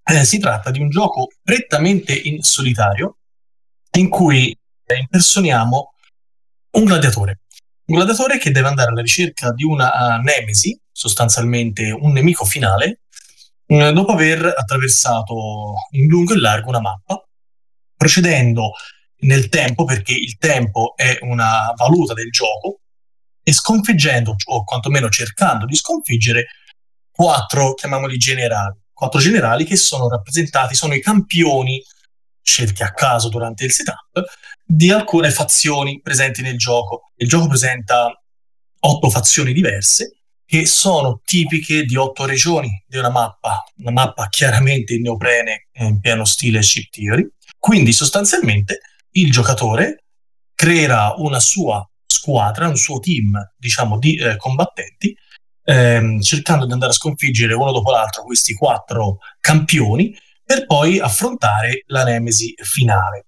eh, 0.09 0.25
si 0.25 0.39
tratta 0.39 0.71
di 0.71 0.81
un 0.81 0.89
gioco 0.89 1.29
prettamente 1.43 2.15
in 2.15 2.43
solitario 2.43 3.19
in 3.97 4.09
cui 4.09 4.57
eh, 4.85 4.99
impersoniamo 4.99 5.95
un 6.73 6.85
gladiatore. 6.85 7.41
Un 7.87 7.97
gladiatore 7.97 8.39
che 8.39 8.51
deve 8.51 8.69
andare 8.69 8.91
alla 8.91 9.01
ricerca 9.01 9.53
di 9.53 9.65
una 9.65 10.17
uh, 10.17 10.21
nemesi, 10.21 10.79
sostanzialmente 10.91 11.91
un 11.91 12.13
nemico 12.13 12.45
finale, 12.45 13.01
eh, 13.67 13.93
dopo 13.93 14.13
aver 14.13 14.45
attraversato 14.45 15.75
in 15.93 16.07
lungo 16.07 16.35
e 16.35 16.39
largo 16.39 16.69
una 16.69 16.81
mappa, 16.81 17.25
procedendo 17.97 18.73
nel 19.21 19.49
tempo, 19.49 19.85
perché 19.85 20.13
il 20.13 20.37
tempo 20.37 20.95
è 20.97 21.19
una 21.23 21.73
valuta 21.77 22.13
del 22.13 22.31
gioco, 22.31 22.81
e 23.43 23.53
sconfiggendo, 23.53 24.35
o 24.47 24.65
quantomeno 24.65 25.09
cercando 25.09 25.65
di 25.65 25.75
sconfiggere, 25.75 26.47
quattro, 27.11 27.75
chiamiamoli 27.75 28.17
generali, 28.19 28.77
quattro 28.97 29.21
generali 29.21 29.65
che 29.65 29.77
sono 29.77 30.09
rappresentati, 30.09 30.75
sono 30.75 30.95
i 30.95 31.03
campioni 31.03 31.83
scelti 32.41 32.83
a 32.83 32.93
caso 32.93 33.29
durante 33.29 33.67
il 33.67 33.71
setup 33.71 34.25
di 34.65 34.91
alcune 34.91 35.31
fazioni 35.31 36.01
presenti 36.01 36.41
nel 36.41 36.57
gioco. 36.57 37.13
Il 37.17 37.29
gioco 37.29 37.47
presenta 37.47 38.11
otto 38.81 39.11
fazioni 39.11 39.53
diverse 39.53 40.21
che 40.47 40.65
sono 40.65 41.21
tipiche 41.23 41.85
di 41.85 41.97
otto 41.97 42.25
regioni 42.25 42.85
di 42.87 42.97
una 42.97 43.11
mappa, 43.11 43.65
una 43.81 43.91
mappa 43.91 44.29
chiaramente 44.29 44.95
in 44.95 45.03
neoprene 45.03 45.69
in 45.75 46.01
pieno 46.01 46.25
stile 46.25 46.63
Ship 46.63 46.89
Theory. 46.89 47.29
Quindi 47.59 47.93
sostanzialmente 47.93 48.81
il 49.11 49.31
giocatore 49.31 50.05
creerà 50.55 51.13
una 51.19 51.39
sua 51.39 51.87
squadra, 52.07 52.69
un 52.69 52.77
suo 52.77 52.99
team, 52.99 53.37
diciamo, 53.59 53.99
di 53.99 54.17
eh, 54.17 54.37
combattenti, 54.39 55.15
ehm, 55.67 56.21
cercando 56.21 56.65
di 56.65 56.73
andare 56.73 56.93
a 56.93 56.95
sconfiggere 56.95 57.55
uno 57.55 57.73
dopo 57.73 57.91
l'altro 57.91 58.23
questi 58.23 58.55
quattro 58.55 59.19
campioni 59.41 60.17
per 60.45 60.65
poi 60.65 61.01
affrontare 61.01 61.83
la 61.87 62.05
nemesi 62.05 62.55
finale. 62.63 63.27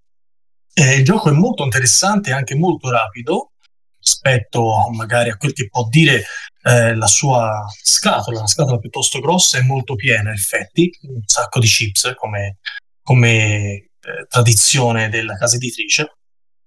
Eh, 0.72 0.94
il 0.98 1.04
gioco 1.04 1.28
è 1.28 1.32
molto 1.32 1.64
interessante 1.64 2.30
e 2.30 2.34
anche 2.34 2.54
molto 2.54 2.90
rapido 2.90 3.50
rispetto 3.98 4.88
magari 4.92 5.30
a 5.30 5.36
quel 5.36 5.52
che 5.52 5.68
può 5.68 5.86
dire 5.88 6.24
eh, 6.62 6.94
la 6.94 7.08
sua 7.08 7.66
scatola, 7.82 8.38
una 8.38 8.46
scatola 8.46 8.78
piuttosto 8.78 9.18
grossa 9.18 9.58
e 9.58 9.62
molto 9.62 9.96
piena, 9.96 10.30
in 10.30 10.36
effetti, 10.36 10.90
un 11.02 11.20
sacco 11.26 11.58
di 11.58 11.66
chips 11.66 12.12
come, 12.14 12.58
come 13.02 13.32
eh, 13.74 13.90
tradizione 14.28 15.08
della 15.08 15.36
casa 15.36 15.56
editrice, 15.56 16.12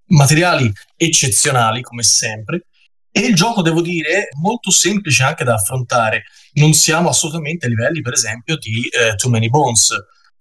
materiali 0.07 0.69
eccezionali 0.97 1.81
come 1.81 2.03
sempre, 2.03 2.65
e 3.11 3.21
il 3.21 3.35
gioco, 3.35 3.61
devo 3.61 3.81
dire, 3.81 4.29
molto 4.39 4.71
semplice 4.71 5.23
anche 5.23 5.43
da 5.43 5.55
affrontare. 5.55 6.23
Non 6.53 6.73
siamo 6.73 7.09
assolutamente 7.09 7.65
a 7.65 7.69
livelli, 7.69 8.01
per 8.01 8.13
esempio, 8.13 8.57
di 8.57 8.87
eh, 8.87 9.15
Too 9.15 9.29
Many 9.29 9.49
Bones, 9.49 9.89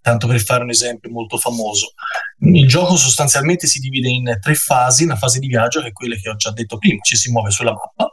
tanto 0.00 0.26
per 0.26 0.40
fare 0.40 0.62
un 0.62 0.70
esempio 0.70 1.10
molto 1.10 1.36
famoso. 1.36 1.92
Il 2.40 2.68
gioco 2.68 2.96
sostanzialmente 2.96 3.66
si 3.66 3.80
divide 3.80 4.08
in 4.08 4.38
tre 4.40 4.54
fasi, 4.54 5.04
una 5.04 5.16
fase 5.16 5.40
di 5.40 5.48
viaggio 5.48 5.80
che 5.80 5.88
è 5.88 5.92
quella 5.92 6.14
che 6.16 6.28
ho 6.30 6.36
già 6.36 6.52
detto 6.52 6.78
prima, 6.78 7.00
ci 7.02 7.16
si 7.16 7.30
muove 7.30 7.50
sulla 7.50 7.72
mappa, 7.72 8.10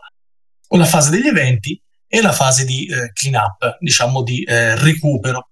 una 0.70 0.86
fase 0.86 1.12
degli 1.12 1.28
eventi 1.28 1.80
e 2.08 2.22
la 2.22 2.32
fase 2.32 2.66
di 2.66 2.88
eh, 2.88 3.12
clean 3.14 3.36
up, 3.36 3.78
diciamo 3.80 4.24
di 4.24 4.44
eh, 4.44 4.76
recupero 4.76 5.50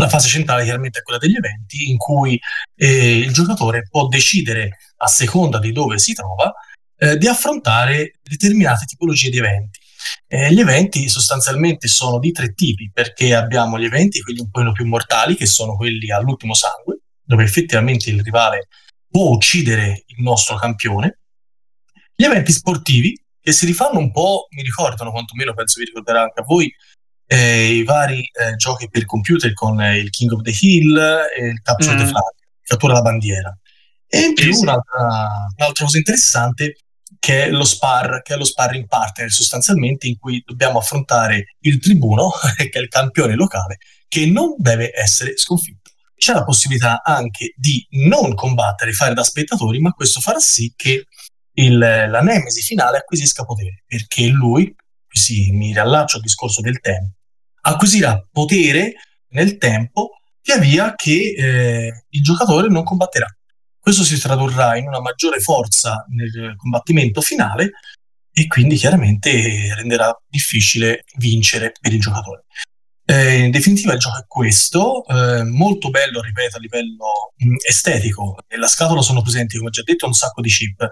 la 0.00 0.08
fase 0.08 0.28
centrale 0.28 0.64
chiaramente 0.64 1.00
è 1.00 1.02
quella 1.02 1.18
degli 1.18 1.36
eventi 1.36 1.90
in 1.90 1.98
cui 1.98 2.40
eh, 2.74 3.18
il 3.18 3.32
giocatore 3.32 3.86
può 3.88 4.08
decidere 4.08 4.78
a 4.96 5.06
seconda 5.06 5.58
di 5.58 5.72
dove 5.72 5.98
si 5.98 6.14
trova 6.14 6.52
eh, 7.02 7.16
di 7.16 7.26
affrontare 7.26 8.18
determinate 8.22 8.84
tipologie 8.84 9.30
di 9.30 9.38
eventi. 9.38 9.78
Eh, 10.26 10.52
gli 10.52 10.60
eventi 10.60 11.08
sostanzialmente 11.08 11.88
sono 11.88 12.18
di 12.18 12.30
tre 12.30 12.52
tipi 12.52 12.90
perché 12.92 13.34
abbiamo 13.34 13.78
gli 13.78 13.84
eventi, 13.84 14.20
quelli 14.20 14.40
un 14.40 14.50
po' 14.50 14.72
più 14.72 14.86
mortali, 14.86 15.34
che 15.34 15.46
sono 15.46 15.76
quelli 15.76 16.10
all'ultimo 16.12 16.52
sangue, 16.52 17.00
dove 17.22 17.42
effettivamente 17.42 18.10
il 18.10 18.22
rivale 18.22 18.68
può 19.08 19.30
uccidere 19.30 20.04
il 20.06 20.22
nostro 20.22 20.56
campione. 20.56 21.20
Gli 22.14 22.24
eventi 22.24 22.52
sportivi, 22.52 23.18
che 23.40 23.52
si 23.52 23.64
rifanno 23.64 23.98
un 23.98 24.12
po', 24.12 24.46
mi 24.50 24.62
ricordano 24.62 25.10
quantomeno, 25.10 25.54
penso 25.54 25.80
vi 25.80 25.86
ricorderà 25.86 26.20
anche 26.20 26.40
a 26.40 26.44
voi, 26.44 26.70
eh, 27.26 27.76
i 27.76 27.82
vari 27.84 28.20
eh, 28.20 28.56
giochi 28.56 28.90
per 28.90 29.06
computer 29.06 29.54
con 29.54 29.80
eh, 29.80 29.98
il 29.98 30.10
King 30.10 30.32
of 30.32 30.42
the 30.42 30.54
Hill 30.60 30.98
e 31.34 31.46
il 31.46 31.62
Capture 31.62 31.94
mm. 31.94 31.98
the 31.98 32.06
Flag, 32.06 32.34
cattura 32.62 32.92
la 32.92 33.02
bandiera. 33.02 33.56
E 34.06 34.20
in 34.20 34.34
più 34.34 34.52
sì, 34.52 34.52
sì. 34.52 34.62
Un'altra, 34.62 35.06
un'altra, 35.56 35.84
cosa 35.84 35.96
interessante 35.96 36.74
che 37.20 37.44
è 37.44 37.50
lo 37.50 37.64
spar, 37.64 38.22
che 38.22 38.34
è 38.34 38.36
lo 38.36 38.44
sparring 38.44 38.86
partner 38.86 39.30
sostanzialmente 39.30 40.08
in 40.08 40.18
cui 40.18 40.42
dobbiamo 40.44 40.78
affrontare 40.78 41.54
il 41.60 41.78
tribuno, 41.78 42.30
che 42.56 42.70
è 42.70 42.78
il 42.78 42.88
campione 42.88 43.34
locale, 43.34 43.76
che 44.08 44.26
non 44.26 44.54
deve 44.56 44.90
essere 44.92 45.36
sconfitto. 45.36 45.90
C'è 46.16 46.32
la 46.32 46.44
possibilità 46.44 47.02
anche 47.04 47.52
di 47.56 47.86
non 47.90 48.34
combattere, 48.34 48.92
fare 48.92 49.14
da 49.14 49.22
spettatori, 49.22 49.78
ma 49.80 49.92
questo 49.92 50.20
farà 50.20 50.38
sì 50.38 50.72
che 50.74 51.04
il, 51.52 51.78
la 51.78 52.20
nemesi 52.20 52.62
finale 52.62 52.98
acquisisca 52.98 53.44
potere, 53.44 53.84
perché 53.86 54.26
lui, 54.26 54.74
sì, 55.06 55.52
mi 55.52 55.72
riallaccio 55.72 56.16
al 56.16 56.22
discorso 56.22 56.62
del 56.62 56.80
tempo, 56.80 57.16
acquisirà 57.62 58.26
potere 58.32 58.94
nel 59.28 59.58
tempo 59.58 60.10
via 60.42 60.58
via 60.58 60.94
che 60.94 61.34
eh, 61.36 62.04
il 62.08 62.22
giocatore 62.22 62.68
non 62.68 62.82
combatterà. 62.82 63.26
Questo 63.80 64.04
si 64.04 64.18
tradurrà 64.18 64.76
in 64.76 64.86
una 64.86 65.00
maggiore 65.00 65.40
forza 65.40 66.04
nel 66.10 66.54
combattimento 66.56 67.22
finale 67.22 67.70
e 68.32 68.46
quindi 68.46 68.76
chiaramente 68.76 69.74
renderà 69.74 70.14
difficile 70.28 71.04
vincere 71.16 71.72
per 71.80 71.92
il 71.92 72.00
giocatore. 72.00 72.44
Eh, 73.06 73.38
in 73.38 73.50
definitiva 73.50 73.94
il 73.94 73.98
gioco 73.98 74.18
è 74.18 74.24
questo, 74.26 75.04
eh, 75.06 75.42
molto 75.42 75.90
bello, 75.90 76.20
ripeto, 76.20 76.58
a 76.58 76.60
livello 76.60 77.32
mh, 77.36 77.56
estetico. 77.66 78.36
Nella 78.48 78.68
scatola 78.68 79.02
sono 79.02 79.22
presenti, 79.22 79.56
come 79.56 79.70
già 79.70 79.82
detto, 79.82 80.06
un 80.06 80.12
sacco 80.12 80.40
di 80.40 80.48
chip 80.48 80.88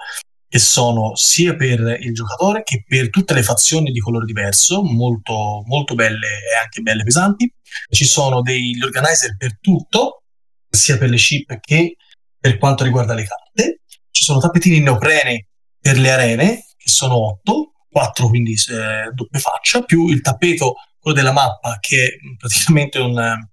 che 0.49 0.59
sono 0.59 1.15
sia 1.15 1.55
per 1.55 1.99
il 2.01 2.15
giocatore 2.15 2.63
che 2.63 2.83
per 2.87 3.11
tutte 3.11 3.35
le 3.35 3.43
fazioni 3.43 3.93
di 3.93 4.01
colore 4.01 4.25
diverso, 4.25 4.83
molto, 4.83 5.63
molto 5.67 5.95
belle 5.95 6.27
e 6.27 6.57
anche 6.61 6.81
belle 6.81 7.05
pesanti. 7.05 7.53
Ci 7.89 8.05
sono 8.05 8.41
degli 8.41 8.83
organizer 8.83 9.37
per 9.37 9.59
tutto, 9.61 10.23
sia 10.69 10.97
per 10.99 11.11
le 11.11 11.17
chip 11.19 11.61
che 11.61 11.97
per 12.39 12.59
quanto 12.59 12.85
riguarda 12.85 13.15
le 13.15 13.25
carte. 13.25 13.83
Ci 14.11 14.25
sono 14.25 14.39
tappetini 14.41 14.81
neoprene 14.81 15.49
per 15.81 15.99
le 15.99 16.11
arene, 16.11 16.67
che 16.77 16.89
sono 16.89 17.17
8, 17.17 17.73
4 17.91 18.29
quindi 18.29 18.53
eh, 18.53 19.11
doppia 19.13 19.41
faccia, 19.41 19.83
più 19.83 20.09
il 20.09 20.21
tappeto, 20.21 20.75
quello 20.99 21.17
della 21.17 21.33
mappa, 21.33 21.79
che 21.81 22.05
è 22.05 22.09
praticamente 22.37 22.99
un 22.99 23.49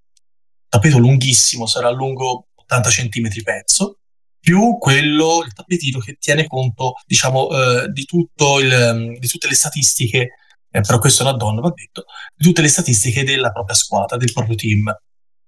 tappeto 0.68 0.98
lunghissimo, 0.98 1.66
sarà 1.66 1.90
lungo 1.90 2.48
80 2.56 2.90
cm 2.90 3.44
pezzo 3.44 4.00
più 4.46 4.78
quello, 4.78 5.42
il 5.44 5.54
tappetino 5.54 5.98
che 5.98 6.18
tiene 6.20 6.46
conto, 6.46 6.94
diciamo, 7.08 7.50
eh, 7.50 7.88
di, 7.92 8.06
il, 8.08 9.18
di 9.18 9.28
tutte 9.28 9.48
le 9.48 9.56
statistiche, 9.56 10.36
eh, 10.70 10.82
però 10.82 11.00
questo 11.00 11.24
è 11.24 11.26
una 11.26 11.36
donna, 11.36 11.62
va 11.62 11.72
detto, 11.74 12.06
di 12.36 12.46
tutte 12.46 12.62
le 12.62 12.68
statistiche 12.68 13.24
della 13.24 13.50
propria 13.50 13.76
squadra, 13.76 14.18
del 14.18 14.32
proprio 14.32 14.56
team. 14.56 14.96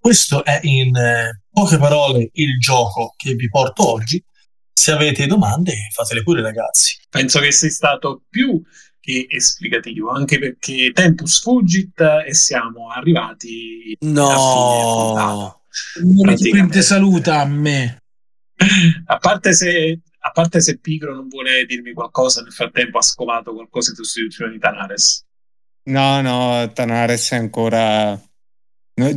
Questo 0.07 0.45
è 0.45 0.61
in 0.63 0.95
eh, 0.95 1.41
poche 1.51 1.77
parole 1.77 2.29
il 2.31 2.57
gioco 2.59 3.13
che 3.17 3.33
vi 3.33 3.49
porto 3.49 3.91
oggi. 3.91 4.23
Se 4.71 4.93
avete 4.93 5.27
domande, 5.27 5.73
fatele 5.91 6.23
pure, 6.23 6.41
ragazzi. 6.41 6.97
Penso 7.09 7.41
che 7.41 7.51
sei 7.51 7.69
stato 7.69 8.23
più 8.29 8.61
che 9.01 9.27
esplicativo, 9.29 10.11
anche 10.11 10.39
perché 10.39 10.91
Tempus 10.93 11.41
Fugit 11.41 11.99
e 12.25 12.33
siamo 12.33 12.89
arrivati 12.89 13.97
no. 13.99 15.17
a 15.17 15.61
fine. 16.37 16.81
Saluta 16.81 17.41
a 17.41 17.45
me 17.45 18.01
a 19.07 19.17
parte 19.17 19.51
se 19.51 19.99
a 20.19 20.31
parte 20.31 20.61
se 20.61 20.79
Pigro 20.79 21.15
non 21.15 21.27
vuole 21.27 21.65
dirmi 21.65 21.91
qualcosa, 21.91 22.41
nel 22.43 22.53
frattempo 22.53 22.99
ha 22.99 23.01
scovato 23.01 23.53
qualcosa 23.53 23.89
in 23.89 23.97
sostituzione 23.97 24.53
di 24.53 24.59
Tanares. 24.59 25.25
No, 25.83 26.21
no, 26.21 26.71
Tanares 26.71 27.31
è 27.31 27.35
ancora. 27.35 28.21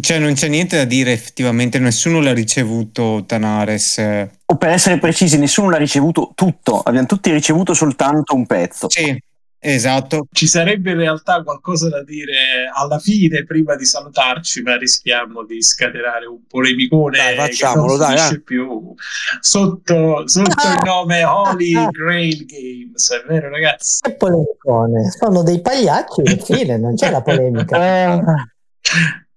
Cioè, 0.00 0.18
non 0.18 0.34
c'è 0.34 0.48
niente 0.48 0.76
da 0.76 0.84
dire, 0.84 1.12
effettivamente, 1.12 1.78
nessuno 1.78 2.20
l'ha 2.20 2.34
ricevuto 2.34 3.24
Tanares. 3.26 3.98
O 4.44 4.56
per 4.56 4.70
essere 4.70 4.98
precisi, 4.98 5.38
nessuno 5.38 5.70
l'ha 5.70 5.78
ricevuto 5.78 6.32
tutto, 6.34 6.80
abbiamo 6.80 7.06
tutti 7.06 7.32
ricevuto 7.32 7.72
soltanto 7.72 8.34
un 8.34 8.44
pezzo. 8.44 8.90
Sì, 8.90 9.16
Esatto. 9.62 10.26
Ci 10.32 10.46
sarebbe 10.46 10.92
in 10.92 10.96
realtà 10.96 11.42
qualcosa 11.42 11.90
da 11.90 12.02
dire 12.02 12.70
alla 12.72 12.98
fine 12.98 13.44
prima 13.44 13.76
di 13.76 13.84
salutarci, 13.84 14.62
ma 14.62 14.78
rischiamo 14.78 15.44
di 15.44 15.60
scatenare 15.60 16.24
un 16.24 16.46
polemicone 16.48 17.18
Dai, 17.18 17.34
che 17.34 17.40
facciamolo, 17.40 17.96
non 17.96 18.14
dai, 18.14 18.34
eh. 18.34 18.40
più 18.40 18.94
sotto, 19.40 20.26
sotto 20.26 20.66
il 20.66 20.80
nome 20.82 21.24
Holy 21.24 21.72
Grail 21.90 22.46
Games, 22.46 23.12
è 23.12 23.26
vero 23.28 23.50
ragazzi? 23.50 24.00
Che 24.00 24.14
polemicone. 24.14 25.10
Sono 25.10 25.42
dei 25.42 25.60
pagliacci, 25.60 26.22
fine, 26.42 26.78
non 26.78 26.94
c'è 26.94 27.10
la 27.10 27.20
polemica. 27.20 27.76
Ah, 27.76 28.22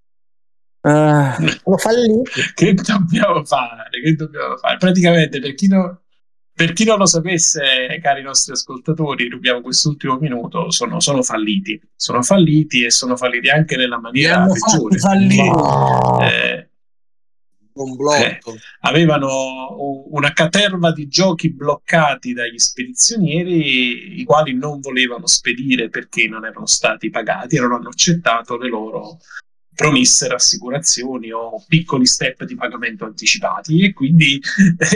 Sono 0.86 1.78
falliti. 1.78 2.40
che 2.54 2.74
dobbiamo 2.74 3.42
fare? 3.44 3.88
Che 3.90 4.14
dobbiamo 4.14 4.56
fare? 4.58 4.76
Praticamente, 4.76 5.40
per 5.40 5.54
chi, 5.54 5.66
no- 5.66 6.02
per 6.52 6.72
chi 6.74 6.84
non 6.84 6.98
lo 6.98 7.06
sapesse, 7.06 7.98
cari 8.02 8.20
nostri 8.22 8.52
ascoltatori, 8.52 9.28
rubiamo 9.30 9.62
quest'ultimo 9.62 10.18
minuto, 10.18 10.70
sono, 10.70 11.00
sono 11.00 11.22
falliti. 11.22 11.80
Sono 11.96 12.22
falliti 12.22 12.84
e 12.84 12.90
sono 12.90 13.16
falliti 13.16 13.48
anche 13.48 13.76
nella 13.76 13.98
maniera 13.98 14.42
hanno 14.42 14.52
peggiore. 14.52 14.98
No. 15.50 16.20
Eh, 16.20 16.68
Un 17.72 17.96
blocco. 17.96 18.54
avevano 18.80 20.06
una 20.10 20.32
caterva 20.32 20.92
di 20.92 21.08
giochi 21.08 21.50
bloccati 21.52 22.34
dagli 22.34 22.58
spedizionieri, 22.58 24.20
i 24.20 24.24
quali 24.24 24.54
non 24.54 24.80
volevano 24.80 25.26
spedire 25.26 25.88
perché 25.88 26.28
non 26.28 26.44
erano 26.44 26.66
stati 26.66 27.08
pagati 27.08 27.56
e 27.56 27.60
non 27.60 27.72
hanno 27.72 27.88
accettato 27.88 28.58
le 28.58 28.68
loro 28.68 29.18
promesse, 29.74 30.28
rassicurazioni 30.28 31.30
o 31.32 31.62
piccoli 31.66 32.06
step 32.06 32.44
di 32.44 32.54
pagamento 32.54 33.04
anticipati 33.04 33.84
e 33.84 33.92
quindi 33.92 34.40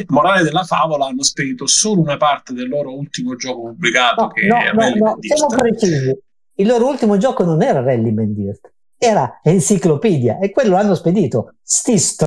morale 0.09 0.43
della 0.43 0.65
favola 0.65 1.07
hanno 1.07 1.23
spedito 1.23 1.67
solo 1.67 2.01
una 2.01 2.17
parte 2.17 2.53
del 2.53 2.69
loro 2.69 2.97
ultimo 2.97 3.37
gioco 3.37 3.63
pubblicato 3.63 4.23
No, 4.23 4.29
che 4.29 4.47
no, 4.47 4.57
è 4.57 4.73
no, 4.73 4.81
Rally 4.81 4.99
no, 4.99 5.17
siamo 5.21 5.47
precisi. 5.47 6.19
Il 6.55 6.67
loro 6.67 6.89
ultimo 6.89 7.17
gioco 7.19 7.45
non 7.45 7.63
era 7.63 7.81
Rally 7.81 8.11
Man 8.11 8.35
Dirt, 8.35 8.73
era 8.97 9.41
Enciclopedia 9.43 10.39
e 10.39 10.51
quello 10.51 10.77
hanno 10.77 10.95
spedito. 10.95 11.55
Sti 11.63 11.99
sto... 11.99 12.25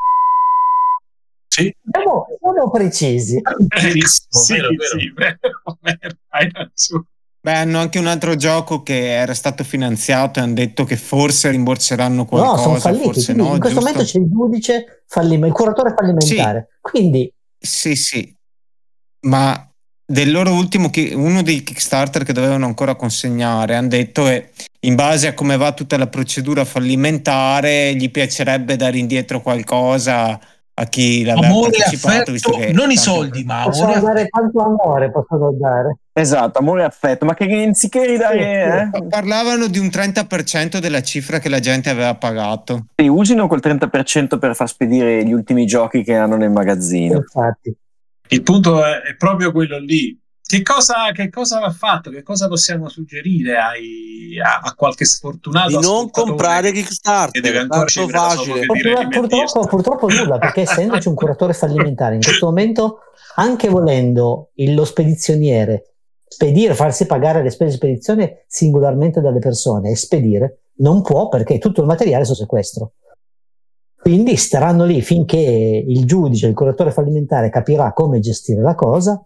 Sì. 1.48 1.76
Siamo, 1.92 2.28
siamo 2.40 2.70
precisi. 2.72 3.42
Verissimo, 3.68 4.28
sì, 4.30 4.54
vero, 4.54 4.70
vero. 4.70 5.00
sì, 5.00 5.12
vero, 5.14 5.38
vero, 5.82 6.16
hai 6.30 6.50
ragione. 6.52 7.06
Beh, 7.44 7.54
hanno 7.54 7.80
anche 7.80 7.98
un 7.98 8.06
altro 8.06 8.36
gioco 8.36 8.84
che 8.84 9.14
era 9.14 9.34
stato 9.34 9.64
finanziato 9.64 10.40
e 10.40 10.44
hanno 10.44 10.54
detto 10.54 10.84
che 10.84 10.96
forse 10.96 11.50
rimborseranno 11.50 12.18
No, 12.18 12.26
qualcosa, 12.26 12.62
sono 12.62 12.76
falliti. 12.80 13.34
no, 13.34 13.54
in 13.56 13.60
questo 13.60 13.80
giusto? 13.80 13.80
momento 13.80 14.04
c'è 14.04 14.20
il 14.20 14.30
giudice 14.30 15.04
fallime- 15.08 15.48
il 15.48 15.54
curatore 15.54 15.94
fallimentare. 15.98 16.68
Quindi 16.80 17.34
Sì, 17.58 17.96
sì, 17.96 18.36
ma 19.22 19.68
del 20.06 20.30
loro 20.32 20.54
ultimo, 20.54 20.92
uno 21.14 21.42
dei 21.42 21.64
Kickstarter 21.64 22.24
che 22.24 22.34
dovevano 22.34 22.66
ancora 22.68 22.94
consegnare, 22.96 23.76
hanno 23.76 23.88
detto 23.88 24.26
che 24.26 24.50
in 24.82 24.94
base 24.94 25.28
a 25.28 25.34
come 25.34 25.58
va 25.58 25.72
tutta 25.74 25.98
la 25.98 26.08
procedura 26.08 26.64
fallimentare, 26.64 27.96
gli 27.96 28.12
piacerebbe 28.12 28.76
dare 28.76 28.98
indietro 29.00 29.42
qualcosa 29.42 30.40
a 30.74 30.86
chi 30.86 31.24
l'aveva 31.24 31.48
Amore 31.48 31.68
e 31.68 31.78
partecipato, 31.78 32.32
visto 32.32 32.50
affetto, 32.50 32.66
che 32.68 32.74
non 32.74 32.92
i 32.92 32.98
soldi, 32.98 33.44
ma 33.44 33.64
possono 33.64 33.94
amore 33.94 34.00
e 34.00 34.14
dare 34.14 34.28
tanto 34.28 34.60
amore, 34.62 35.12
possono 35.12 35.52
dare. 35.52 35.98
esatto, 36.14 36.60
amore 36.60 36.82
e 36.82 36.86
affetto. 36.86 37.26
Ma 37.26 37.34
che 37.34 37.64
anziché 37.64 38.06
ridare, 38.06 38.90
eh, 38.94 39.08
Parlavano 39.08 39.68
di 39.68 39.80
un 39.80 39.88
30% 39.88 40.80
della 40.80 41.02
cifra 41.02 41.40
che 41.40 41.50
la 41.50 41.60
gente 41.60 41.90
aveva 41.90 42.16
pagato. 42.16 42.86
sì, 42.96 43.08
usino 43.08 43.48
quel 43.48 43.62
30% 43.62 44.40
per 44.40 44.56
far 44.56 44.68
spedire 44.68 45.24
gli 45.26 45.34
ultimi 45.34 45.66
giochi 45.66 46.04
che 46.04 46.16
hanno 46.16 46.38
nel 46.38 46.52
magazzino. 46.52 47.18
Infatti. 47.18 47.76
Il 48.30 48.44
punto 48.44 48.84
è, 48.86 49.02
è 49.02 49.16
proprio 49.18 49.52
quello 49.52 49.78
lì. 49.78 50.18
Che 50.58 50.64
cosa, 50.64 51.12
che 51.14 51.30
cosa 51.30 51.60
va 51.60 51.72
fatto? 51.72 52.10
Che 52.10 52.24
cosa 52.24 52.48
possiamo 52.48 52.90
suggerire 52.90 53.58
ai- 53.58 54.40
a, 54.44 54.60
a 54.62 54.74
qualche 54.74 55.06
sfortunato 55.06 55.70
Di 55.70 55.80
non 55.80 56.10
comprare 56.10 56.72
che 56.72 56.74
deve 56.74 56.88
Kickstarter, 56.88 57.56
ancora 57.62 58.30
facile. 58.30 58.66
Purtroppo, 58.66 59.00
di 59.08 59.18
purtroppo, 59.18 59.68
purtroppo 59.68 60.08
nulla, 60.10 60.38
perché 60.38 60.62
essendoci 60.62 61.08
un 61.08 61.16
curatore 61.16 61.54
fallimentare 61.54 62.16
in 62.16 62.22
questo 62.22 62.48
momento, 62.48 63.00
anche 63.36 63.70
volendo 63.70 64.50
il- 64.56 64.74
lo 64.74 64.84
spedizioniere 64.86 65.86
spedire, 66.32 66.74
farsi 66.76 67.06
pagare 67.06 67.44
le 67.44 67.50
spese 67.50 67.72
di 67.72 67.78
spedizione 67.78 68.46
singolarmente 68.48 69.20
dalle 69.20 69.40
persone 69.40 69.92
e 69.92 69.96
spedire, 69.98 70.64
non 70.76 71.02
può 71.02 71.28
perché 71.28 71.58
tutto 71.58 71.82
il 71.82 71.88
materiale 71.88 72.24
è 72.24 72.26
su 72.26 72.34
sequestro. 72.34 72.94
Quindi 73.96 74.36
staranno 74.38 74.86
lì 74.86 75.02
finché 75.02 75.38
il 75.38 76.06
giudice, 76.06 76.48
il 76.48 76.56
curatore 76.56 76.92
fallimentare 76.92 77.50
capirà 77.50 77.92
come 77.94 78.20
gestire 78.20 78.62
la 78.62 78.76
cosa, 78.76 79.24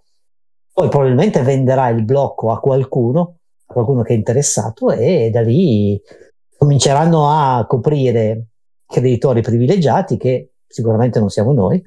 poi 0.75 0.89
probabilmente 0.89 1.41
venderà 1.41 1.87
il 1.87 2.03
blocco 2.03 2.51
a 2.51 2.59
qualcuno, 2.59 3.37
a 3.65 3.71
qualcuno 3.71 4.01
che 4.01 4.13
è 4.13 4.17
interessato 4.17 4.91
e 4.91 5.29
da 5.31 5.39
lì 5.39 5.97
cominceranno 6.57 7.29
a 7.29 7.65
coprire 7.65 8.47
creditori 8.85 9.39
privilegiati 9.39 10.17
che 10.17 10.55
sicuramente 10.67 11.19
non 11.19 11.29
siamo 11.29 11.53
noi. 11.53 11.81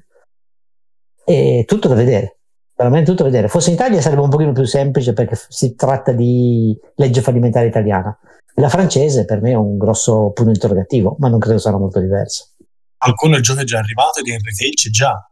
E 1.23 1.65
tutto 1.67 1.87
da 1.87 1.93
vedere 1.93 2.39
veramente 2.75 3.11
tutto 3.11 3.21
da 3.21 3.29
vedere. 3.29 3.47
Forse 3.47 3.69
in 3.69 3.75
Italia 3.75 4.01
sarebbe 4.01 4.21
un 4.21 4.29
pochino 4.29 4.53
più 4.53 4.63
semplice 4.63 5.13
perché 5.13 5.37
si 5.49 5.75
tratta 5.75 6.11
di 6.11 6.75
legge 6.95 7.21
fallimentare 7.21 7.67
italiana. 7.67 8.17
La 8.55 8.69
francese 8.69 9.25
per 9.25 9.39
me 9.39 9.51
è 9.51 9.55
un 9.55 9.77
grosso 9.77 10.31
punto 10.31 10.49
interrogativo 10.49 11.15
ma 11.19 11.27
non 11.27 11.37
credo 11.37 11.59
sarà 11.59 11.77
molto 11.77 11.99
diverso 11.99 12.55
Qualcuno 12.97 13.35
il 13.35 13.43
gioco 13.43 13.61
è 13.61 13.63
già 13.63 13.77
arrivato 13.77 14.19
ed 14.19 14.27
in 14.27 14.39
retail 14.43 14.73
c'è 14.73 14.89
già. 14.89 15.31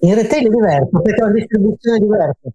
in 0.00 0.14
retail 0.14 0.46
è 0.46 0.48
diverso 0.48 1.00
perché 1.00 1.22
la 1.22 1.30
distribuzione 1.30 1.96
è 1.96 2.00
diversa 2.00 2.50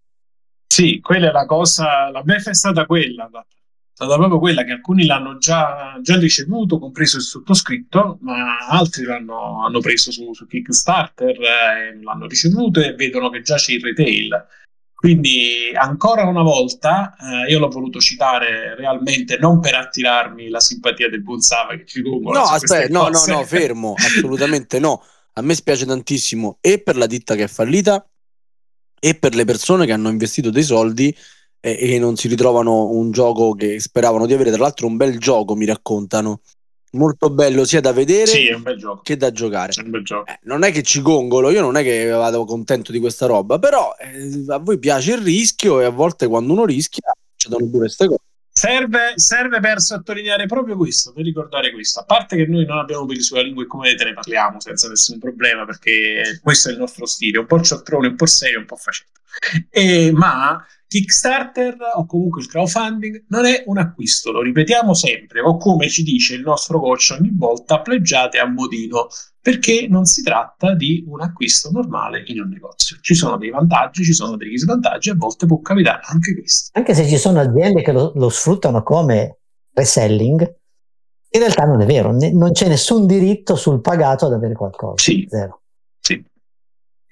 Sì, 0.72 1.01
quella 1.01 1.28
è 1.28 1.32
la 1.34 1.45
cosa, 1.45 2.09
la 2.11 2.22
beffa 2.22 2.51
è 2.51 2.53
stata 2.53 2.86
quella, 2.86 3.26
è 3.26 3.43
stata 3.91 4.15
proprio 4.15 4.39
quella 4.39 4.63
che 4.63 4.72
alcuni 4.72 5.05
l'hanno 5.05 5.38
già, 5.38 5.99
già 6.01 6.17
ricevuto, 6.17 6.80
compreso 6.80 7.17
il 7.17 7.24
sottoscritto, 7.24 8.19
ma 8.22 8.55
altri 8.69 9.03
l'hanno 9.03 9.65
hanno 9.65 9.82
preso 9.82 10.11
su, 10.11 10.34
su 10.34 10.47
Kickstarter, 10.47 11.36
eh, 11.41 12.01
l'hanno 12.01 12.26
ricevuto 12.26 12.80
e 12.80 12.93
vedono 12.93 13.30
che 13.30 13.41
già 13.41 13.57
c'è 13.57 13.74
il 13.74 13.82
retail. 13.82 14.45
Quindi 14.95 15.74
ancora 15.76 16.24
una 16.24 16.41
volta, 16.41 17.17
eh, 17.19 17.51
io 17.51 17.59
l'ho 17.59 17.67
voluto 17.67 17.99
citare 17.99 18.74
realmente 18.74 19.38
non 19.38 19.59
per 19.59 19.76
attirarmi 19.76 20.47
la 20.47 20.61
simpatia 20.61 21.09
del 21.09 21.22
buon 21.22 21.41
Sava 21.41 21.76
che 21.76 21.86
ci 21.86 22.01
gongola 22.01 22.39
No, 22.39 22.45
aspetta, 22.45 22.88
no, 22.88 23.09
no, 23.09 23.26
no, 23.26 23.43
fermo, 23.43 23.93
assolutamente 23.97 24.80
no. 24.80 25.03
A 25.34 25.41
me 25.41 25.53
spiace 25.53 25.86
tantissimo 25.86 26.59
e 26.61 26.82
per 26.82 26.95
la 26.95 27.07
ditta 27.07 27.36
che 27.36 27.43
è 27.43 27.47
fallita 27.47 28.05
e 29.04 29.16
per 29.16 29.34
le 29.34 29.45
persone 29.45 29.88
che 29.88 29.93
hanno 29.93 30.10
investito 30.10 30.52
dei 30.52 30.62
soldi 30.62 31.14
e, 31.60 31.93
e 31.95 31.99
non 31.99 32.16
si 32.16 32.28
ritrovano 32.28 32.91
un 32.91 33.10
gioco 33.10 33.54
che 33.54 33.80
speravano 33.80 34.28
di 34.28 34.34
avere. 34.34 34.52
Tra 34.52 34.62
l'altro, 34.62 34.86
un 34.86 34.95
bel 34.95 35.18
gioco, 35.18 35.56
mi 35.56 35.66
raccontano. 35.66 36.41
Molto 36.93 37.30
bello 37.30 37.64
sia 37.64 37.80
da 37.80 37.93
vedere 37.93 38.28
Sì, 38.28 38.49
che 39.02 39.18
da 39.18 39.32
giocare. 39.32 39.72
È. 39.72 39.80
Eh, 39.80 40.39
non 40.43 40.64
è 40.64 40.72
che 40.72 40.84
ci 40.84 41.02
gongolo, 41.02 41.49
io 41.49 41.62
non 41.62 41.78
è 41.78 41.84
che 41.84 42.10
vado 42.10 42.43
contento 42.43 42.91
di 42.91 42.99
questa 42.99 43.28
roba, 43.28 43.58
però 43.60 43.95
eh, 43.97 44.43
a 44.52 44.58
voi 44.58 44.78
piace 44.78 45.14
il 45.14 45.20
rischio 45.20 45.80
e 45.80 45.86
a 45.86 45.89
volte 45.89 46.28
quando 46.28 46.52
uno 46.52 46.66
rischia 46.66 47.14
succedono 47.38 47.70
pure 47.70 47.86
queste 47.86 48.08
cose. 48.08 48.20
Serve, 48.62 49.14
serve 49.16 49.59
per 49.59 49.82
sottolineare 49.82 50.45
proprio 50.45 50.78
questo, 50.78 51.14
per 51.14 51.24
ricordare 51.24 51.72
questo. 51.72 52.01
A 52.01 52.05
parte 52.05 52.36
che 52.36 52.45
noi 52.45 52.64
non 52.64 52.78
abbiamo 52.78 53.07
peli 53.07 53.24
sulla 53.24 53.41
lingua 53.41 53.64
e 53.64 53.66
come 53.66 53.95
te 53.95 54.03
ne 54.03 54.14
parliamo 54.14 54.59
senza 54.59 54.88
nessun 54.88 55.18
problema, 55.18 55.66
perché 55.66 56.39
questo 56.43 56.70
è 56.70 56.74
il 56.74 56.78
nostro 56.78 57.07
stile, 57.07 57.39
un 57.39 57.47
po' 57.47 57.59
ciottrone, 57.62 58.09
un 58.09 58.16
po' 58.16 58.28
serio, 58.28 58.59
un 58.59 58.66
po' 58.66 58.76
facetto. 58.76 59.22
E, 59.68 60.12
ma 60.12 60.64
Kickstarter 61.01 61.77
o 61.95 62.05
comunque 62.05 62.41
il 62.41 62.47
crowdfunding 62.49 63.23
non 63.29 63.45
è 63.45 63.63
un 63.67 63.77
acquisto, 63.77 64.29
lo 64.31 64.41
ripetiamo 64.41 64.93
sempre, 64.93 65.39
o 65.39 65.55
come 65.55 65.87
ci 65.87 66.03
dice 66.03 66.35
il 66.35 66.41
nostro 66.41 66.81
coach 66.81 67.15
ogni 67.17 67.31
volta, 67.33 67.79
pleggiate 67.79 68.39
a 68.39 68.45
modino, 68.45 69.07
perché 69.39 69.87
non 69.89 70.03
si 70.03 70.21
tratta 70.21 70.75
di 70.75 71.01
un 71.07 71.21
acquisto 71.21 71.71
normale 71.71 72.23
in 72.27 72.41
un 72.41 72.49
negozio. 72.49 72.97
Ci 72.99 73.13
sono 73.15 73.37
dei 73.37 73.49
vantaggi, 73.51 74.03
ci 74.03 74.11
sono 74.11 74.35
degli 74.35 74.57
svantaggi, 74.57 75.09
a 75.11 75.15
volte 75.15 75.45
può 75.45 75.61
capitare 75.61 76.01
anche 76.03 76.35
questo. 76.35 76.69
anche 76.73 76.93
se 76.93 77.07
ci 77.07 77.17
sono 77.17 77.39
aziende 77.39 77.81
che 77.83 77.93
lo, 77.93 78.11
lo 78.13 78.27
sfruttano 78.27 78.83
come 78.83 79.37
reselling 79.73 80.55
in 81.33 81.39
realtà 81.39 81.63
non 81.63 81.79
è 81.79 81.85
vero 81.85 82.11
ne- 82.11 82.33
non 82.33 82.51
c'è 82.51 82.67
nessun 82.67 83.07
diritto 83.07 83.55
sul 83.55 83.79
pagato 83.79 84.25
ad 84.25 84.33
avere 84.33 84.53
qualcosa 84.53 85.01
Sì. 85.01 85.25
zero. 85.29 85.61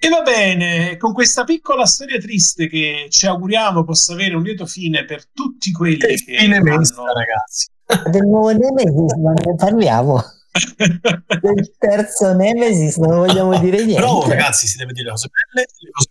E 0.02 0.08
va 0.08 0.22
bene, 0.22 0.96
con 0.96 1.12
questa 1.12 1.44
piccola 1.44 1.84
storia 1.84 2.18
triste 2.18 2.68
che 2.68 3.08
ci 3.10 3.26
auguriamo 3.26 3.84
possa 3.84 4.14
avere 4.14 4.34
un 4.34 4.42
lieto 4.42 4.64
fine 4.64 5.04
per 5.04 5.26
tutti 5.30 5.70
quelli 5.72 5.98
Che 5.98 6.06
che 6.06 6.38
fine 6.38 6.56
hanno... 6.56 6.78
mesta, 6.78 7.02
ragazzi. 7.02 7.68
del 8.10 8.22
nuovo 8.22 8.50
Nemesis 8.50 9.12
non 9.16 9.34
ne 9.34 9.54
parliamo 9.56 10.22
del 11.42 11.74
terzo 11.76 12.32
Nemesis 12.34 12.96
non 12.96 13.18
vogliamo 13.18 13.58
dire 13.58 13.76
niente 13.84 14.00
Però, 14.00 14.26
ragazzi, 14.26 14.66
si 14.66 14.78
deve 14.78 14.92
dire 14.92 15.04
le 15.06 15.10
cose 15.10 15.28
belle 15.28 15.66
e 15.66 15.70
le 15.80 15.90
cose 15.90 16.09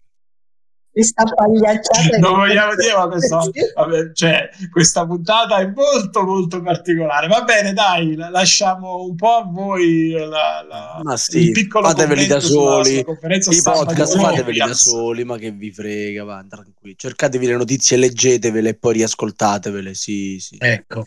Questa 1.00 1.24
pagliacciata 1.24 2.18
non 2.18 2.36
vogliamo 2.36 2.76
dire, 2.80 2.93
ma 2.95 3.08
questa, 3.08 3.41
vabbè, 3.76 4.12
cioè, 4.12 4.50
questa 4.70 5.06
puntata 5.06 5.58
è 5.60 5.68
molto 5.74 6.24
molto 6.24 6.62
particolare. 6.62 7.28
Va 7.28 7.43
bene, 7.43 7.72
dai, 7.72 8.16
la- 8.16 8.30
lasciamo 8.30 9.04
un 9.04 9.16
po' 9.16 9.36
a 9.36 9.43
voi 9.43 10.12
la, 10.12 10.66
la- 10.68 11.00
Ma 11.02 11.16
sì, 11.16 11.39
il 11.39 11.52
piccolo 11.52 11.88
fateveli 11.88 12.28
da 12.28 12.39
soli. 12.41 12.97
I 13.00 13.04
podcast 13.04 14.18
fateveli 14.20 14.58
da 14.58 14.74
soli, 14.74 15.24
ma 15.24 15.38
che 15.38 15.52
vi 15.52 15.72
frega, 15.72 16.24
va, 16.26 16.43
tranquilli. 16.47 16.95
Cercatevi 16.97 17.45
le 17.47 17.56
notizie, 17.56 17.95
leggetevele 17.97 18.70
e 18.70 18.78
poi 18.78 18.93
riascoltatevele. 18.95 19.93
Sì, 19.93 20.38
sì. 20.39 20.58
Ecco. 20.60 21.04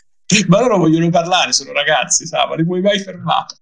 Ma 0.49 0.61
loro 0.61 0.79
vogliono 0.79 1.11
parlare, 1.11 1.53
sono 1.53 1.73
ragazzi, 1.73 2.27
sa, 2.27 2.47
ma 2.47 2.55
li 2.55 2.65
puoi 2.65 2.81
mai 2.81 2.99
fermare? 2.99 3.57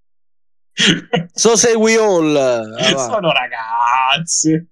So 1.33 1.57
say 1.57 1.75
we 1.75 1.97
all. 1.99 2.37
Ah, 2.37 2.97
sono 2.97 3.33
ragazzi. 3.33 4.65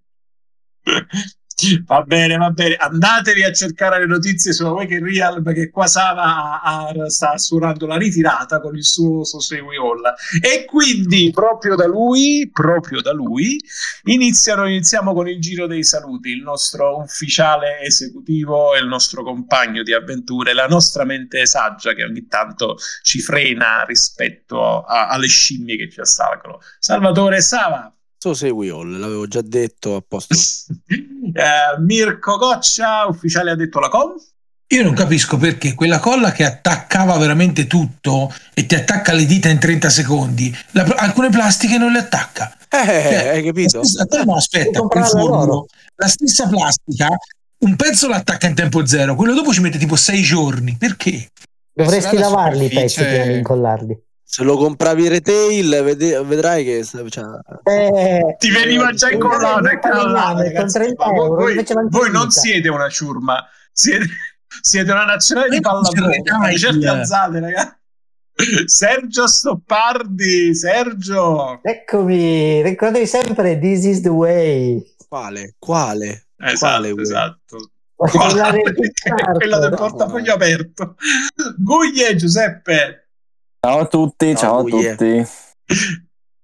Va 1.87 2.03
bene, 2.03 2.37
va 2.37 2.51
bene. 2.51 2.77
Andatevi 2.77 3.43
a 3.43 3.53
cercare 3.53 3.99
le 3.99 4.07
notizie 4.07 4.53
sulla 4.53 4.71
Wake 4.71 5.01
Real 5.01 5.43
perché 5.43 5.71
qua 5.71 5.89
Sava 5.89 6.93
sta 7.09 7.37
suonando 7.37 7.85
la 7.87 7.97
ritirata 7.97 8.61
con 8.61 8.77
il 8.77 8.85
suo 8.85 9.25
So 9.25 9.41
Say 9.41 9.59
We 9.59 9.77
All. 9.77 10.03
E 10.41 10.65
quindi 10.65 11.33
proprio 11.35 11.75
da 11.75 11.87
lui, 11.87 12.49
proprio 12.53 13.01
da 13.01 13.13
lui, 13.13 13.61
iniziano, 14.05 14.67
iniziamo 14.69 15.13
con 15.13 15.29
il 15.29 15.41
giro 15.41 15.67
dei 15.67 15.83
saluti. 15.83 16.31
Il 16.31 16.43
nostro 16.43 16.99
ufficiale 16.99 17.81
esecutivo 17.81 18.77
e 18.77 18.79
il 18.79 18.87
nostro 18.87 19.25
compagno 19.25 19.83
di 19.83 19.93
avventure, 19.93 20.55
la 20.55 20.67
nostra 20.69 21.05
mente 21.05 21.45
saggia 21.45 21.93
che 21.93 22.05
ogni 22.05 22.29
tanto 22.29 22.77
ci 23.03 23.19
frena 23.19 23.83
rispetto 23.85 24.85
a- 24.85 25.09
alle 25.09 25.27
scimmie 25.27 25.77
che 25.77 25.91
ci 25.91 26.01
assalgono. 26.01 26.61
Salvatore 26.79 27.41
Sava. 27.41 27.93
So 28.21 28.35
we 28.51 28.69
all, 28.71 28.99
l'avevo 28.99 29.27
già 29.29 29.41
detto 29.43 29.95
a 29.97 30.03
posto. 30.07 30.35
Eh, 31.31 31.79
Mirko 31.81 32.37
Goccia, 32.39 33.07
ufficiale 33.07 33.51
ha 33.51 33.55
detto 33.55 33.79
la 33.81 33.89
com. 33.91 34.15
Io 34.69 34.83
non 34.83 34.95
capisco 34.95 35.37
perché 35.37 35.75
quella 35.75 35.99
colla 35.99 36.33
che 36.33 36.43
attaccava 36.45 37.17
veramente 37.19 37.67
tutto 37.67 38.33
e 38.55 38.65
ti 38.67 38.75
attacca 38.75 39.13
le 39.13 39.27
dita 39.27 39.49
in 39.49 39.59
30 39.59 39.91
secondi, 39.91 40.55
la- 40.73 40.85
alcune 40.97 41.29
plastiche 41.29 41.77
non 41.79 41.93
le 41.93 41.99
attacca. 41.99 42.57
Eh, 42.71 42.85
Cioè, 42.85 43.29
hai 43.29 43.45
capito? 43.45 43.85
stessa- 43.85 44.25
no, 44.25 44.35
aspetta, 44.37 44.81
loro. 45.13 45.67
la 45.97 46.09
stessa 46.09 46.49
plastica, 46.49 47.09
un 47.59 47.77
pezzo 47.77 48.09
l'attacca 48.09 48.47
in 48.47 48.55
tempo 48.55 48.85
zero, 48.87 49.15
quello 49.15 49.35
dopo 49.35 49.53
ci 49.53 49.61
mette 49.61 49.79
tipo 49.79 49.97
6 49.97 50.23
giorni. 50.23 50.77
Perché? 50.79 51.29
Dovresti 51.73 52.17
lavarli 52.17 52.65
i 52.65 52.69
pezzi 52.71 53.05
prima 53.05 53.25
di 53.25 53.35
incollarli. 53.37 54.03
Se 54.31 54.45
lo 54.45 54.57
compravi 54.59 55.09
retail, 55.09 55.81
vede- 55.83 56.23
vedrai 56.23 56.63
che 56.63 56.85
cioè, 56.85 57.25
Eh, 57.65 58.37
Ti 58.39 58.51
veniva 58.51 58.93
già 58.93 59.11
incollato 59.11 59.67
e 59.69 59.79
callato, 59.79 60.35
con 60.35 60.43
ragazzi. 60.43 60.79
30 60.79 61.07
Ma 61.07 61.13
voi, 61.13 61.65
voi- 61.91 62.11
non 62.11 62.31
siete 62.31 62.69
una 62.69 62.91
ciurma, 62.91 63.43
siete, 63.73 64.05
siete 64.61 64.91
una 64.93 65.07
nazionale 65.07 65.49
di 65.49 65.61
pallavolo. 65.63 66.11
certe 66.59 66.79
dai. 66.79 66.89
alzate, 66.89 67.41
ragazzi. 67.41 67.77
Sergio 68.67 69.27
Stoppardi, 69.27 70.55
Sergio. 70.55 71.61
Eccomi, 71.63 72.61
ricordatevi 72.63 73.07
sempre 73.07 73.59
This 73.59 73.85
is 73.85 74.01
the 74.03 74.11
way. 74.11 74.95
quale? 75.09 75.55
Quale? 75.59 76.27
Esatto, 76.37 76.83
Quale, 76.93 77.01
esatto. 77.03 77.71
Quella 77.97 78.51
del 78.51 78.63
Quale? 79.03 79.33
Quella 79.39 79.59
del 79.59 79.71
portafoglio 79.75 80.35
aperto. 80.35 80.97
Guglie, 81.57 82.15
Giuseppe. 82.15 83.08
Ciao 83.69 83.81
a 83.81 83.87
tutti, 83.87 84.35
Ciao, 84.35 84.67
ciao 84.67 84.79
a 84.79 84.95
tutti. 84.95 85.27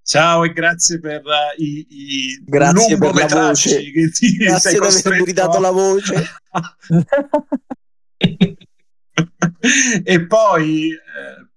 Ciao 0.03 0.45
e 0.45 0.53
grazie 0.53 1.01
per 1.01 1.23
eh, 1.25 1.55
i, 1.57 1.87
i 1.89 2.43
Grazie 2.45 2.99
per 2.99 3.15
la 3.15 3.27
voce. 3.27 3.91
che 3.91 4.11
ti 4.11 4.37
Grazie 4.37 4.73
di 4.73 4.77
avermi 4.77 4.93
costretto 4.95 5.25
ridato 5.25 5.57
a- 5.57 5.61
la 5.61 5.71
voce. 5.71 6.29
e 10.05 10.27
poi 10.27 10.91
eh, 10.91 10.99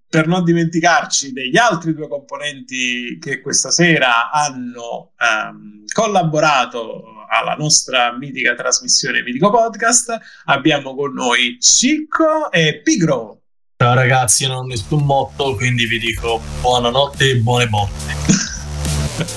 per 0.08 0.28
non 0.28 0.46
dimenticarci 0.46 1.34
degli 1.34 1.58
altri 1.58 1.94
due 1.94 2.08
componenti 2.08 3.18
che 3.20 3.42
questa 3.42 3.70
sera 3.70 4.32
hanno 4.32 5.12
ehm, 5.18 5.84
collaborato 5.92 7.26
alla 7.28 7.56
nostra 7.56 8.16
mitica 8.18 8.56
trasmissione 8.56 9.22
Mitico 9.22 9.52
Podcast 9.52 10.18
abbiamo 10.46 10.96
con 10.96 11.12
noi 11.12 11.58
Cicco 11.60 12.50
e 12.54 12.80
Pigro 12.82 13.42
Ciao 13.80 13.94
ragazzi, 13.94 14.42
io 14.42 14.50
non 14.50 14.58
ho 14.58 14.64
nessun 14.64 15.04
motto, 15.04 15.54
quindi 15.56 15.86
vi 15.86 16.00
dico 16.00 16.42
buonanotte 16.62 17.30
e 17.30 17.36
buone 17.36 17.68
botte. 17.68 18.16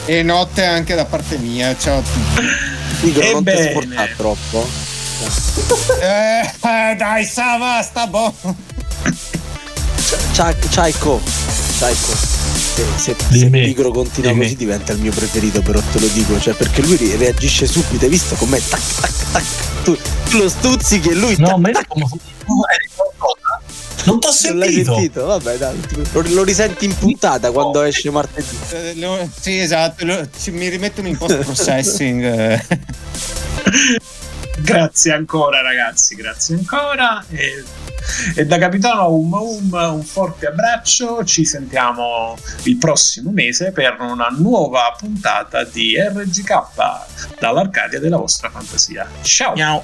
E 0.07 0.23
notte 0.23 0.65
anche 0.65 0.95
da 0.95 1.05
parte 1.05 1.37
mia. 1.37 1.77
Ciao 1.77 1.99
a 1.99 2.01
tutti. 2.01 2.47
Dico, 3.03 3.21
non 3.21 3.45
ti 3.45 3.51
Ebbene. 3.51 3.71
sportare 3.71 4.15
troppo. 4.17 4.67
Eh, 6.01 6.41
eh, 6.41 6.95
dai, 6.97 7.25
Sava, 7.27 7.83
sta 7.83 8.07
buono. 8.07 8.35
Ciao, 10.33 10.55
Ciaico. 10.71 11.21
Ciaico. 11.77 12.15
Se, 12.17 12.87
se, 12.97 13.17
se. 13.31 13.51
Pigro 13.51 13.91
continua 13.91 14.31
Dimmi. 14.33 14.45
così 14.45 14.57
diventa 14.57 14.93
il 14.93 15.01
mio 15.01 15.13
preferito, 15.13 15.61
però 15.61 15.81
te 15.93 16.01
lo 16.01 16.07
dico, 16.07 16.41
cioè 16.41 16.55
perché 16.55 16.81
lui 16.81 16.97
re- 16.97 17.17
reagisce 17.17 17.67
subito, 17.67 18.05
hai 18.07 18.11
visto 18.11 18.35
com'è? 18.37 18.59
Tac, 18.59 18.81
tac, 19.03 19.13
tac. 19.33 19.45
Tu, 19.83 19.99
lo 20.39 20.49
stuzzichi 20.49 21.11
e 21.11 21.15
lui 21.15 21.37
No, 21.37 21.47
tac, 21.49 21.57
ma 21.59 21.69
io 21.69 21.75
tac. 21.75 21.87
come 21.89 22.07
tu 22.09 22.63
eri 22.73 22.89
qualcosa? 22.95 23.61
Non 24.07 24.19
t'ho 24.21 24.29
Non 24.45 24.57
l'hai 24.59 24.73
sentito. 24.73 24.95
sentito? 24.95 25.25
Vabbè, 25.27 25.57
dai, 25.59 25.81
lo, 26.13 26.23
lo 26.29 26.43
risenti 26.45 26.85
in 26.87 26.97
puntata 26.97 27.51
quando 27.51 27.83
esce 27.83 28.11
martedì. 28.11 28.59
Eh, 28.71 28.95
lo- 28.97 29.29
sì, 29.39 29.59
esatto. 29.59 30.05
lo- 30.07 30.29
ci- 30.39 30.51
mi 30.53 30.69
rimettono 30.69 31.09
in 31.09 31.17
post 31.17 31.37
processing. 31.37 32.23
eh. 32.23 32.65
grazie 34.63 35.13
ancora 35.13 35.63
ragazzi 35.63 36.15
grazie 36.15 36.55
ancora 36.57 37.25
e, 37.31 37.65
e 38.37 38.45
da 38.45 38.59
capitano 38.59 39.09
Um 39.09 39.33
Um 39.33 39.73
un 39.95 40.03
forte 40.03 40.47
abbraccio 40.49 41.25
ci 41.25 41.47
sentiamo 41.47 42.37
il 42.65 42.77
prossimo 42.77 43.31
mese 43.31 43.71
per 43.73 43.97
una 44.01 44.29
nuova 44.37 44.95
puntata 44.99 45.65
di 45.65 45.95
RGK 45.99 47.39
dall'Arcadia 47.39 48.01
della 48.01 48.19
vostra 48.19 48.51
fantasia 48.51 49.09
ciao 49.23 49.57
Ciao. 49.57 49.83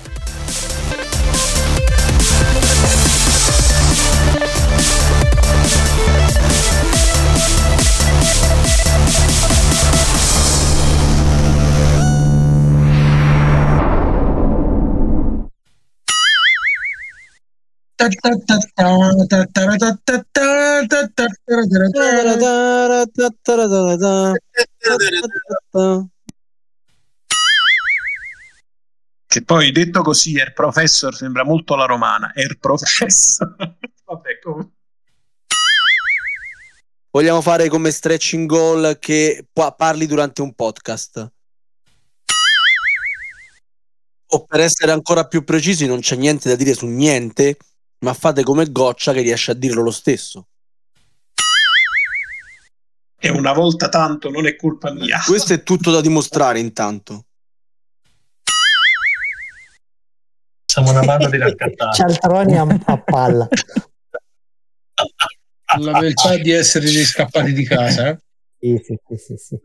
Che 29.27 29.43
poi 29.45 29.73
detto 29.73 30.03
così 30.03 30.39
Air 30.39 30.53
Professor 30.53 31.15
sembra 31.15 31.45
molto 31.45 31.75
la 31.75 31.85
romana. 31.85 32.33
Air 32.35 32.59
Professor. 32.59 33.55
Vabbè 34.05 34.39
come 34.41 34.71
Vogliamo 37.11 37.41
fare 37.41 37.69
come 37.71 37.91
stretching 37.91 38.47
goal 38.47 38.99
che 38.99 39.47
pa- 39.51 39.73
parli 39.73 40.07
durante 40.07 40.43
un 40.43 40.53
podcast. 40.53 41.33
O 44.29 44.45
per 44.45 44.61
essere 44.61 44.93
ancora 44.93 45.27
più 45.27 45.43
precisi, 45.43 45.87
non 45.87 46.01
c'è 46.01 46.17
niente 46.17 46.51
da 46.51 46.57
dire 46.57 46.75
su 46.75 46.85
niente, 46.85 47.57
ma 48.01 48.13
fate 48.15 48.43
come 48.43 48.71
Goccia 48.71 49.13
che 49.13 49.21
riesce 49.23 49.51
a 49.53 49.55
dirlo 49.55 49.83
lo 49.83 49.91
stesso. 49.91 50.49
e 53.19 53.31
una 53.31 53.53
volta 53.53 53.89
tanto 53.89 54.31
non 54.31 54.47
è 54.47 54.55
colpa 54.57 54.93
mia 54.93 55.21
Questo 55.25 55.53
è 55.55 55.63
tutto 55.63 55.91
da 55.91 56.01
dimostrare 56.01 56.61
intanto. 56.61 57.25
Siamo 60.65 60.91
una 60.91 61.01
banda 61.01 61.29
di 61.31 61.39
raccattati. 61.39 61.97
Cialtroni 61.97 62.57
a, 62.59 62.67
a 62.85 62.99
palla. 63.03 63.49
La 65.79 65.99
beltà 65.99 66.37
di 66.37 66.51
essere 66.51 66.87
scappati 66.89 67.53
di 67.53 67.65
casa. 67.65 68.11
eh. 68.11 68.19
Sì, 68.61 68.83
sì, 68.85 68.99
sì, 69.09 69.17
sì, 69.17 69.37
sì. 69.37 69.57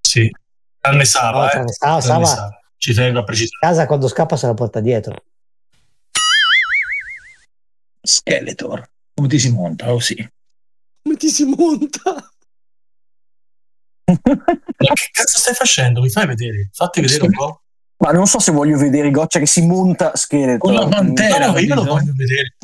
Sì. 0.00 0.30
Tranne 0.80 0.98
No, 0.98 1.04
Sava, 1.04 1.48
cioè, 1.50 1.62
eh. 1.62 1.72
Sava, 1.72 2.00
Sava. 2.00 2.58
Ci 2.76 2.92
tengo 2.94 3.18
a 3.20 3.24
precisare. 3.24 3.58
casa 3.60 3.86
quando 3.86 4.08
scappa 4.08 4.36
se 4.36 4.46
la 4.46 4.54
porta 4.54 4.80
dietro. 4.80 5.14
Skeletor. 8.04 8.90
Come 9.14 9.28
ti 9.28 9.38
si 9.38 9.50
monta? 9.50 9.92
Oh 9.92 10.00
sì. 10.00 10.14
Come 11.02 11.16
ti 11.16 11.28
si 11.30 11.44
monta? 11.44 12.30
Ma 14.06 14.92
che 14.92 15.08
cazzo 15.12 15.38
stai 15.38 15.54
facendo? 15.54 16.00
Mi 16.00 16.10
fai 16.10 16.26
vedere? 16.26 16.68
Fatti 16.72 17.00
vedere 17.00 17.24
un 17.24 17.32
po'. 17.32 17.62
Ma 17.96 18.10
non 18.10 18.26
so 18.26 18.38
se 18.38 18.52
voglio 18.52 18.76
vedere 18.76 19.10
Goccia 19.10 19.38
che 19.38 19.46
si 19.46 19.64
monta 19.64 20.14
Skeletor. 20.14 20.58
Con 20.58 20.74
la 20.74 20.86
pantera. 20.86 21.46
No, 21.46 21.52
no, 21.52 21.58
io 21.58 21.74
lo 21.74 21.84
voglio 21.84 22.12
vedere. 22.14 22.56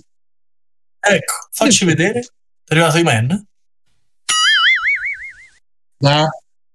Ecco, 1.01 1.33
facci 1.51 1.85
vedere. 1.85 2.21
È 2.21 2.75
arrivato 2.75 2.99
i 2.99 3.03
man? 3.03 3.47
Va 5.99 6.29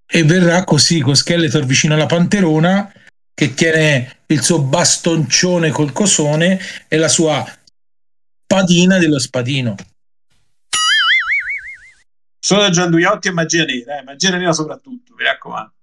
e 0.07 0.23
verrà 0.23 0.63
così 0.63 1.01
con 1.01 1.15
Skeletor 1.15 1.65
vicino 1.65 1.95
alla 1.95 2.05
panterona 2.05 2.91
che 3.33 3.53
tiene 3.53 4.19
il 4.27 4.41
suo 4.41 4.61
bastoncione 4.61 5.71
col 5.71 5.91
cosone 5.91 6.59
e 6.87 6.97
la 6.97 7.07
sua 7.07 7.45
spadina 8.55 8.99
dello 8.99 9.19
spadino. 9.19 9.75
Solo 12.39 12.69
Gianduiotti 12.69 13.27
e 13.27 13.31
magia 13.31 13.65
nera, 13.65 13.97
eh, 13.97 14.03
magia 14.03 14.29
nera 14.37 14.53
soprattutto, 14.53 15.15
mi 15.15 15.23
raccomando. 15.23 15.73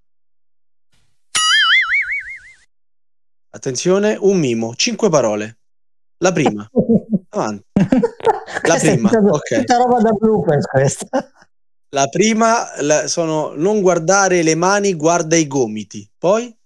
Attenzione, 3.50 4.16
un 4.18 4.38
mimo, 4.38 4.74
cinque 4.76 5.10
parole. 5.10 5.58
La 6.18 6.32
prima. 6.32 6.66
Avanti. 7.30 7.64
La 8.62 8.76
prima, 8.76 9.08
tutta, 9.08 9.30
ok. 9.30 9.56
tutta 9.58 9.76
roba 9.76 10.00
da 10.00 10.12
bloopers 10.12 10.66
questa. 10.66 11.32
La 11.88 12.06
prima 12.06 12.80
la- 12.80 13.08
sono 13.08 13.54
non 13.54 13.80
guardare 13.80 14.42
le 14.42 14.54
mani, 14.54 14.94
guarda 14.94 15.34
i 15.34 15.48
gomiti. 15.48 16.08
Poi 16.16 16.56